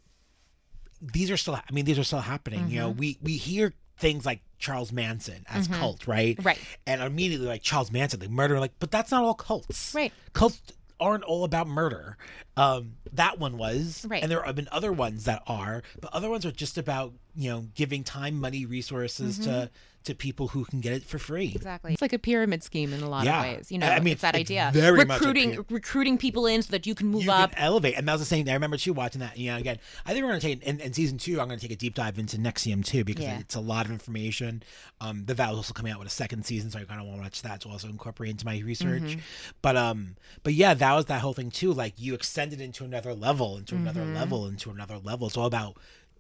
these 1.01 1.31
are 1.31 1.37
still. 1.37 1.55
I 1.55 1.63
mean, 1.73 1.85
these 1.85 1.99
are 1.99 2.05
still 2.05 2.21
happening. 2.21 2.69
You 2.69 2.81
know, 2.81 2.91
Mm-hmm. 2.91 2.99
we 3.01 3.19
we 3.23 3.33
hear 3.37 3.73
things 3.99 4.25
like 4.25 4.41
Charles 4.59 4.93
Manson 4.93 5.45
as 5.49 5.67
cult, 5.67 6.07
right? 6.07 6.39
Right. 6.45 6.59
And 6.87 7.03
immediately 7.03 7.47
like 7.49 7.63
Charles 7.63 7.91
Manson, 7.91 8.21
like 8.21 8.31
murder, 8.31 8.61
like, 8.61 8.73
but 8.79 8.91
that's 8.93 9.11
not 9.11 9.25
all 9.25 9.35
cults. 9.35 9.93
Right. 9.95 10.13
Cults 10.35 10.61
aren't 11.01 11.25
all 11.25 11.45
about 11.45 11.67
murder. 11.69 12.17
Um, 12.57 12.95
that 13.13 13.39
one 13.39 13.57
was, 13.59 14.05
Right. 14.09 14.23
and 14.23 14.31
there 14.31 14.43
have 14.43 14.57
been 14.57 14.69
other 14.73 14.93
ones 14.93 15.25
that 15.25 15.43
are, 15.47 15.83
but 16.01 16.13
other 16.13 16.29
ones 16.29 16.45
are 16.45 16.51
just 16.53 16.77
about 16.79 17.13
you 17.37 17.51
know 17.51 17.69
giving 17.75 18.03
time, 18.05 18.39
money, 18.41 18.67
resources 18.67 19.39
to 19.41 19.71
to 20.09 20.15
people 20.15 20.49
who 20.49 20.65
can 20.67 20.81
get 20.81 20.93
it 20.93 21.05
for 21.05 21.19
free. 21.19 21.53
Exactly. 21.55 21.93
It's 21.95 22.03
like 22.03 22.13
a 22.13 22.19
pyramid 22.19 22.63
scheme 22.63 22.93
in 22.93 23.03
a 23.03 23.09
lot 23.09 23.25
Yeah. 23.25 23.45
of 23.45 23.57
ways. 23.57 23.71
You 23.73 23.79
know, 23.79 23.87
I- 23.89 24.01
mean, 24.01 24.13
it's 24.13 24.23
that 24.23 24.35
it's 24.35 24.51
idea. 24.51 24.71
very 24.75 25.05
much 25.07 25.21
recruiting 25.21 25.53
pyra- 25.53 25.71
recruiting 25.71 26.19
people 26.19 26.47
in 26.47 26.63
so 26.63 26.71
that 26.73 26.87
you 26.87 26.95
can 26.95 27.07
move 27.07 27.25
you 27.25 27.31
up. 27.33 27.53
can 27.53 27.61
elevate, 27.61 27.95
and 27.97 28.07
that 28.09 28.13
was 28.13 28.21
the 28.21 28.27
same. 28.27 28.45
Thing. 28.45 28.51
I 28.51 28.55
remember 28.55 28.77
too 28.77 28.93
watching 28.93 29.21
that. 29.21 29.39
You 29.39 29.53
know, 29.53 29.57
again, 29.59 29.79
I 30.05 30.13
think 30.13 30.25
we're 30.25 30.31
going 30.31 30.41
to 30.41 30.47
take 30.47 30.63
in, 30.63 30.81
in 30.81 30.93
season 30.93 31.17
two. 31.19 31.41
I'm 31.41 31.47
going 31.49 31.59
to 31.59 31.65
take 31.67 31.73
a 31.75 31.79
deep 31.81 31.95
dive 31.95 32.19
into 32.19 32.37
NXIVM 32.37 32.85
too 32.85 33.05
because 33.05 33.25
Yeah. 33.25 33.39
it's 33.39 33.55
a 33.55 33.61
lot 33.61 33.87
of 33.87 33.93
information. 33.93 34.63
Um, 35.01 35.25
the 35.27 35.35
Vow 35.35 35.53
is 35.53 35.57
also 35.57 35.73
coming 35.75 35.93
out 35.93 35.99
with 36.01 36.09
a 36.09 36.11
second 36.11 36.45
season, 36.45 36.71
so 36.71 36.79
I 36.79 36.85
kind 36.85 37.01
of 37.01 37.07
want 37.07 37.19
to 37.19 37.23
watch 37.23 37.43
that 37.43 37.61
to 37.63 37.69
also 37.69 37.89
incorporate 37.89 38.31
into 38.31 38.45
my 38.45 38.59
research. 38.59 39.03
Mm-hmm. 39.03 39.21
But 39.63 39.77
um, 39.77 40.17
but 40.43 40.55
yeah, 40.55 40.75
that 40.75 40.93
was 40.95 41.05
that 41.07 41.21
whole 41.21 41.35
thing 41.35 41.51
too. 41.51 41.73
Like 41.73 41.95
you 41.99 42.15
extend 42.15 42.53
it 42.53 42.61
into 42.61 42.85
another 42.85 43.15
level, 43.15 43.57
into 43.59 43.75
another 43.77 44.01
Mm-hmm. 44.01 44.15
level, 44.17 44.47
into 44.47 44.71
another 44.71 44.99
level. 44.99 45.27
It's 45.29 45.37
all 45.37 45.47
about. 45.47 45.77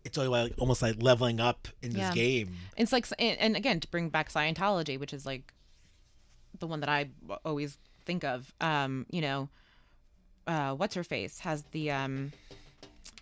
It's 0.08 0.16
like 0.16 0.54
almost 0.58 0.82
like 0.82 0.96
leveling 1.00 1.38
up 1.40 1.68
in 1.82 1.90
this 1.90 1.98
Yeah. 2.00 2.12
game. 2.14 2.56
It's 2.76 2.92
like, 2.92 3.06
and 3.18 3.56
again, 3.56 3.78
to 3.80 3.88
bring 3.88 4.08
back 4.08 4.30
Scientology, 4.32 4.98
which 4.98 5.12
is 5.12 5.24
like 5.26 5.52
the 6.58 6.66
one 6.66 6.80
that 6.80 6.88
I 6.88 7.10
always 7.44 7.78
think 8.04 8.24
of. 8.24 8.52
Um, 8.60 9.06
you 9.10 9.20
know, 9.20 9.48
uh, 10.46 10.74
what's 10.74 10.94
her 10.94 11.04
face 11.04 11.40
has 11.40 11.62
the 11.72 11.90
um, 11.90 12.32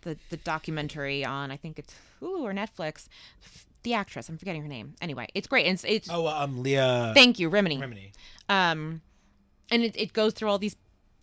the 0.03 0.16
the 0.30 0.37
documentary 0.39 1.24
on. 1.24 1.51
I 1.51 1.57
think 1.57 1.78
it's 1.78 1.95
Hulu 2.20 2.41
or 2.43 2.53
Netflix. 2.53 3.09
The 3.82 3.95
actress, 3.95 4.28
I'm 4.28 4.37
forgetting 4.39 4.62
her 4.62 4.68
name. 4.68 4.95
Anyway, 5.01 5.28
it's 5.34 5.47
great. 5.47 5.66
And 5.66 5.74
it's, 5.74 5.84
it's 5.84 6.09
Oh, 6.11 6.26
um, 6.26 6.62
Leah 6.62 7.12
thank 7.14 7.39
you, 7.39 7.49
Rimini. 7.49 7.78
Remini. 7.78 8.12
Um, 8.49 9.01
and 9.70 9.82
it, 9.84 9.97
it 9.97 10.12
goes 10.12 10.32
through 10.32 10.49
all 10.49 10.59
these 10.59 10.74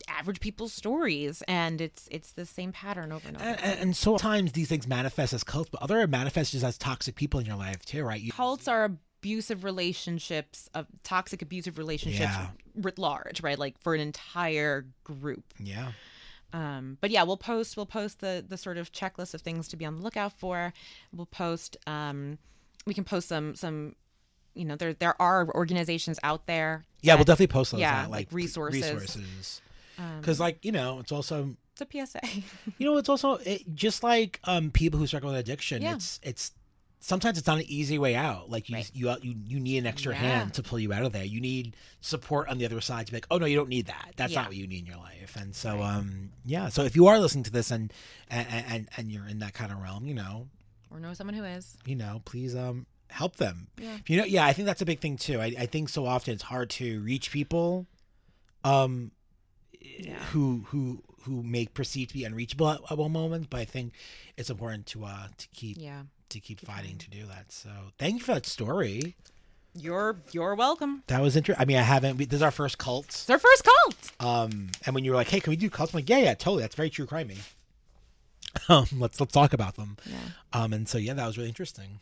average 0.08 0.40
people's 0.40 0.74
stories, 0.74 1.44
and 1.48 1.82
it's 1.82 2.08
it's 2.12 2.32
the 2.34 2.46
same 2.46 2.72
pattern 2.72 3.12
over 3.12 3.28
and 3.28 3.38
over. 3.38 3.46
And, 3.46 3.60
and, 3.62 3.80
and 3.80 3.96
sometimes 3.96 4.52
these 4.54 4.68
things 4.68 4.88
manifest 4.88 5.34
as 5.34 5.44
cults, 5.44 5.70
but 5.70 5.82
other 5.82 6.06
manifest 6.08 6.52
just 6.52 6.64
as 6.64 6.78
toxic 6.78 7.16
people 7.16 7.40
in 7.40 7.46
your 7.46 7.56
life 7.56 7.84
too, 7.86 8.04
right? 8.04 8.22
You, 8.22 8.32
cults 8.32 8.68
are 8.68 8.86
abusive 8.86 9.64
relationships 9.64 10.70
of 10.74 10.86
toxic 11.04 11.42
abusive 11.42 11.78
relationships 11.78 12.20
Yeah. 12.34 12.48
writ 12.76 13.00
large 13.00 13.42
right 13.42 13.58
like 13.58 13.80
for 13.80 13.96
an 13.96 14.02
entire 14.02 14.86
group 15.06 15.46
yeah. 15.58 15.94
um 16.52 16.98
but 17.00 17.10
yeah 17.10 17.24
we'll 17.24 17.38
post 17.38 17.78
we'll 17.78 17.86
post 17.86 18.20
the 18.20 18.44
the 18.46 18.58
sort 18.58 18.78
of 18.78 18.92
checklist 18.92 19.34
of 19.34 19.40
things 19.40 19.70
to 19.70 19.78
be 19.78 19.86
on 19.86 19.96
the 19.96 20.02
lookout 20.02 20.34
for 20.38 20.74
we'll 21.14 21.26
post 21.26 21.78
um 21.88 22.38
we 22.86 22.94
can 22.94 23.06
post 23.06 23.30
some 23.30 23.56
some 23.56 23.96
you 24.56 24.66
know 24.66 24.76
there 24.76 24.94
there 24.94 25.16
are 25.22 25.48
organizations 25.56 26.20
out 26.22 26.46
there 26.46 26.84
Yeah, 27.02 27.16
we'll 27.16 27.24
definitely 27.24 27.48
post 27.48 27.72
those 27.72 27.80
yeah, 27.82 28.04
out, 28.04 28.12
like 28.12 28.28
like 28.28 28.34
resources. 28.34 28.82
Resources. 28.82 29.62
Um, 29.98 30.20
Because, 30.20 30.40
like, 30.40 30.64
you 30.66 30.72
know, 30.72 31.00
it's 31.00 31.12
also 31.12 31.56
It's 31.74 31.82
a 31.82 32.06
PSA. 32.06 32.20
You 32.78 32.86
know, 32.92 32.98
it's 32.98 33.10
also 33.10 33.36
it, 33.36 33.76
just 33.76 34.04
like 34.04 34.40
um, 34.46 34.72
people 34.72 35.00
who 35.00 35.08
struggle 35.08 35.32
with 35.32 35.40
addiction. 35.40 35.82
Yeah. 35.82 35.96
It's 35.96 36.20
it's 36.24 36.52
sometimes 37.00 37.38
it's 37.38 37.48
not 37.48 37.58
an 37.58 37.66
easy 37.68 37.98
way 38.00 38.16
out. 38.16 38.50
Like 38.50 38.70
you 38.70 38.76
Right. 38.78 38.92
you 38.94 39.14
you 39.22 39.36
you 39.46 39.60
need 39.60 39.80
an 39.80 39.86
extra 39.88 40.14
Yeah. 40.14 40.20
hand 40.20 40.54
to 40.56 40.64
pull 40.64 40.80
you 40.80 40.94
out 40.94 41.04
of 41.04 41.12
there. 41.12 41.26
You 41.26 41.42
need 41.42 41.76
support 42.02 42.48
on 42.48 42.58
the 42.60 42.66
other 42.66 42.80
side 42.82 43.08
to 43.08 43.12
be 43.12 43.18
like, 43.18 43.28
oh 43.32 43.38
no, 43.38 43.46
you 43.46 43.56
don't 43.58 43.70
need 43.70 43.88
that. 43.88 44.14
That's 44.16 44.32
Yeah. 44.34 44.42
not 44.42 44.50
what 44.50 44.58
you 44.58 44.68
need 44.68 44.80
in 44.82 44.86
your 44.86 44.98
life. 44.98 45.36
And 45.36 45.54
so 45.56 45.78
Right. 45.78 45.96
um 45.98 46.30
yeah. 46.46 46.70
So 46.70 46.84
if 46.84 46.96
you 46.96 47.08
are 47.08 47.20
listening 47.20 47.44
to 47.44 47.52
this 47.52 47.72
and 47.72 47.92
and 48.30 48.48
and, 48.50 48.90
and 48.98 49.12
you're 49.12 49.28
in 49.28 49.40
that 49.40 49.54
kind 49.54 49.72
of 49.72 49.80
realm, 49.82 50.06
you 50.06 50.14
know, 50.14 50.48
or 50.92 51.00
know 51.00 51.14
someone 51.14 51.34
who 51.36 51.44
is. 51.44 51.76
you 51.86 51.96
know, 51.96 52.22
please 52.24 52.56
um 52.56 52.86
help 53.10 53.36
them. 53.36 53.68
Yeah. 53.78 53.98
You 54.08 54.18
know, 54.18 54.24
yeah, 54.26 54.46
I 54.46 54.54
think 54.54 54.66
that's 54.68 54.82
a 54.82 54.86
big 54.86 55.00
thing 55.02 55.18
too. 55.18 55.40
I, 55.42 55.54
I 55.60 55.66
think 55.66 55.90
so 55.90 56.06
often 56.06 56.34
it's 56.34 56.44
hard 56.44 56.70
to 56.82 57.02
reach 57.02 57.32
people 57.32 57.86
um 58.64 59.12
who 60.32 60.66
who 60.68 61.04
who 61.24 61.42
may 61.44 61.66
perceive 61.66 62.10
to 62.10 62.14
be 62.14 62.24
unreachable 62.26 62.70
at, 62.70 62.80
at 62.92 62.98
one 62.98 63.12
moment, 63.12 63.50
but 63.50 63.60
I 63.60 63.66
think 63.66 63.94
it's 64.38 64.50
important 64.50 64.86
to 64.88 65.06
uh 65.06 65.28
to 65.38 65.48
keep 65.54 65.78
Yeah. 65.80 66.04
to 66.30 66.40
keep 66.40 66.60
fighting 66.60 66.98
to 66.98 67.10
do 67.10 67.26
that. 67.28 67.52
So 67.52 67.70
thank 67.98 68.16
you 68.16 68.20
for 68.22 68.34
that 68.34 68.46
story. 68.46 69.16
You're 69.76 70.18
you're 70.32 70.54
welcome. 70.56 71.04
That 71.08 71.22
was 71.22 71.36
interesting. 71.36 71.62
I 71.62 71.66
mean, 71.66 71.78
I 71.78 71.82
haven't. 71.82 72.18
We, 72.18 72.26
this 72.26 72.38
is 72.38 72.42
our 72.44 72.52
first 72.52 72.78
cult. 72.78 73.06
It's 73.08 73.30
our 73.30 73.40
first 73.40 73.64
cult. 73.64 74.12
Um, 74.20 74.70
and 74.86 74.94
when 74.94 75.04
you 75.04 75.12
were 75.12 75.18
like, 75.18 75.30
"Hey, 75.30 75.40
can 75.40 75.50
we 75.50 75.58
do 75.58 75.70
cults?" 75.70 75.94
I'm 75.94 75.98
like, 75.98 76.10
"Yeah, 76.10 76.20
yeah, 76.20 76.34
totally. 76.36 76.62
That's 76.62 76.76
very 76.76 76.90
true 76.90 77.06
crimey." 77.08 77.40
Um, 78.70 78.86
let's 79.00 79.20
let's 79.20 79.34
talk 79.34 79.52
about 79.54 79.76
them. 79.78 79.98
Yeah. 80.06 80.16
Um, 80.54 80.74
and 80.74 80.88
so 80.88 81.00
yeah, 81.00 81.16
that 81.16 81.26
was 81.26 81.38
really 81.38 81.50
interesting. 81.50 82.00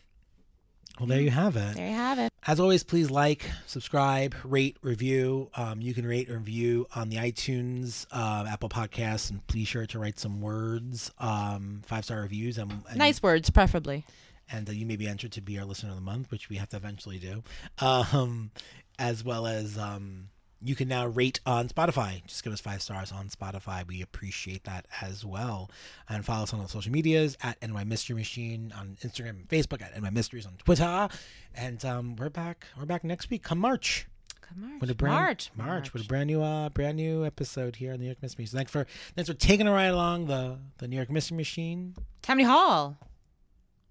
Well, 1.02 1.08
there 1.08 1.20
you 1.20 1.32
have 1.32 1.56
it. 1.58 1.78
There 1.78 1.88
you 1.90 1.96
have 1.96 2.20
it. 2.20 2.32
As 2.46 2.60
always, 2.60 2.84
please 2.84 3.10
like, 3.10 3.50
subscribe, 3.66 4.36
rate, 4.44 4.78
review. 4.84 5.50
Um, 5.56 5.82
you 5.82 5.96
can 5.96 6.06
rate 6.06 6.30
or 6.30 6.38
review 6.38 6.86
on 6.96 7.10
the 7.10 7.16
iTunes, 7.16 8.06
uh, 8.12 8.46
Apple 8.48 8.70
Podcasts, 8.70 9.32
and 9.32 9.46
please 9.48 9.68
sure 9.68 9.88
to 9.88 9.98
write 9.98 10.20
some 10.20 10.42
words, 10.42 11.12
um, 11.18 11.82
five 11.88 12.06
star 12.06 12.22
reviews, 12.22 12.60
and, 12.60 12.72
and 12.88 13.00
Nice 13.00 13.24
words, 13.24 13.50
preferably. 13.50 14.06
and 14.52 14.70
uh, 14.70 14.74
you 14.74 14.86
may 14.86 14.96
be 14.96 15.08
entered 15.08 15.32
to 15.32 15.42
be 15.42 15.58
our 15.58 15.66
listener 15.66 15.90
of 15.90 15.96
the 15.96 16.02
month, 16.04 16.30
which 16.30 16.50
we 16.50 16.58
have 16.58 16.70
to 16.70 16.78
eventually 16.78 17.18
do. 17.18 17.42
Um, 17.80 18.52
as 19.00 19.24
well 19.24 19.48
as 19.48 19.80
um, 19.80 20.28
you 20.64 20.76
can 20.76 20.88
now 20.88 21.08
rate 21.08 21.40
on 21.46 21.68
Spotify. 21.70 22.26
Just 22.28 22.44
give 22.44 22.54
us 22.54 22.62
five 22.62 22.82
stars 22.82 23.12
on 23.12 23.30
Spotify. 23.30 23.86
We 23.86 24.02
appreciate 24.02 24.64
that 24.66 24.86
as 25.02 25.26
well. 25.26 25.70
And 26.08 26.24
follow 26.24 26.44
us 26.44 26.54
on 26.54 26.60
all 26.60 26.68
social 26.68 26.92
medias 26.92 27.38
at 27.42 27.58
NY 27.68 27.84
Mystery 27.86 28.16
Machine 28.16 28.72
on 28.78 28.98
Instagram 29.04 29.30
and 29.30 29.48
Facebook 29.50 29.82
at 29.82 30.00
NY 30.00 30.10
Mysteries 30.12 30.46
on 30.46 30.54
Twitter. 30.58 31.10
And 31.56 31.84
um, 31.84 32.16
we're 32.16 32.30
back. 32.30 32.68
We're 32.78 32.86
back 32.86 33.04
next 33.04 33.30
week. 33.30 33.44
Come 33.44 33.58
March. 33.60 34.08
Come 34.42 34.70
March. 34.70 34.82
With 34.82 34.90
a 34.92 34.96
brand, 34.96 35.16
March. 35.16 35.52
March, 35.56 35.94
with 35.94 36.04
a 36.04 36.08
brand 36.08 36.28
new, 36.28 36.44
uh, 36.44 36.70
brand 36.70 36.98
new 36.98 37.26
episode 37.26 37.78
here 37.78 37.94
on 37.94 37.98
the 37.98 38.04
New 38.04 38.10
York 38.10 38.22
Mystery. 38.22 38.44
Machine. 38.44 38.58
thanks 38.58 38.72
for 38.72 38.86
thanks 39.16 39.30
for 39.30 39.36
taking 39.36 39.68
a 39.68 39.72
ride 39.72 39.88
along 39.88 40.28
the 40.28 40.58
the 40.78 40.88
New 40.88 40.96
York 40.96 41.10
Mystery 41.10 41.38
Machine, 41.38 41.96
Tammany 42.22 42.46
Hall. 42.46 42.98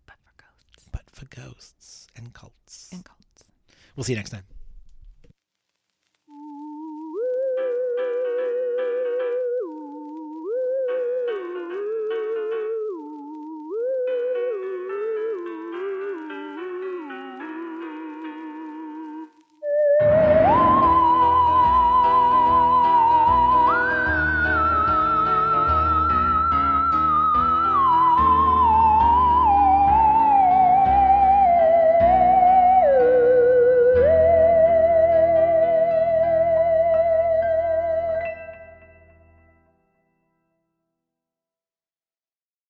But 0.06 0.16
for 0.22 0.32
ghosts 0.36 0.88
but 0.92 1.02
for 1.10 1.26
ghosts 1.26 2.06
and 2.16 2.32
cults. 2.32 2.90
and 2.92 3.04
cults. 3.04 3.44
We'll 3.96 4.04
see 4.04 4.12
you 4.12 4.18
next 4.18 4.30
time. 4.30 4.44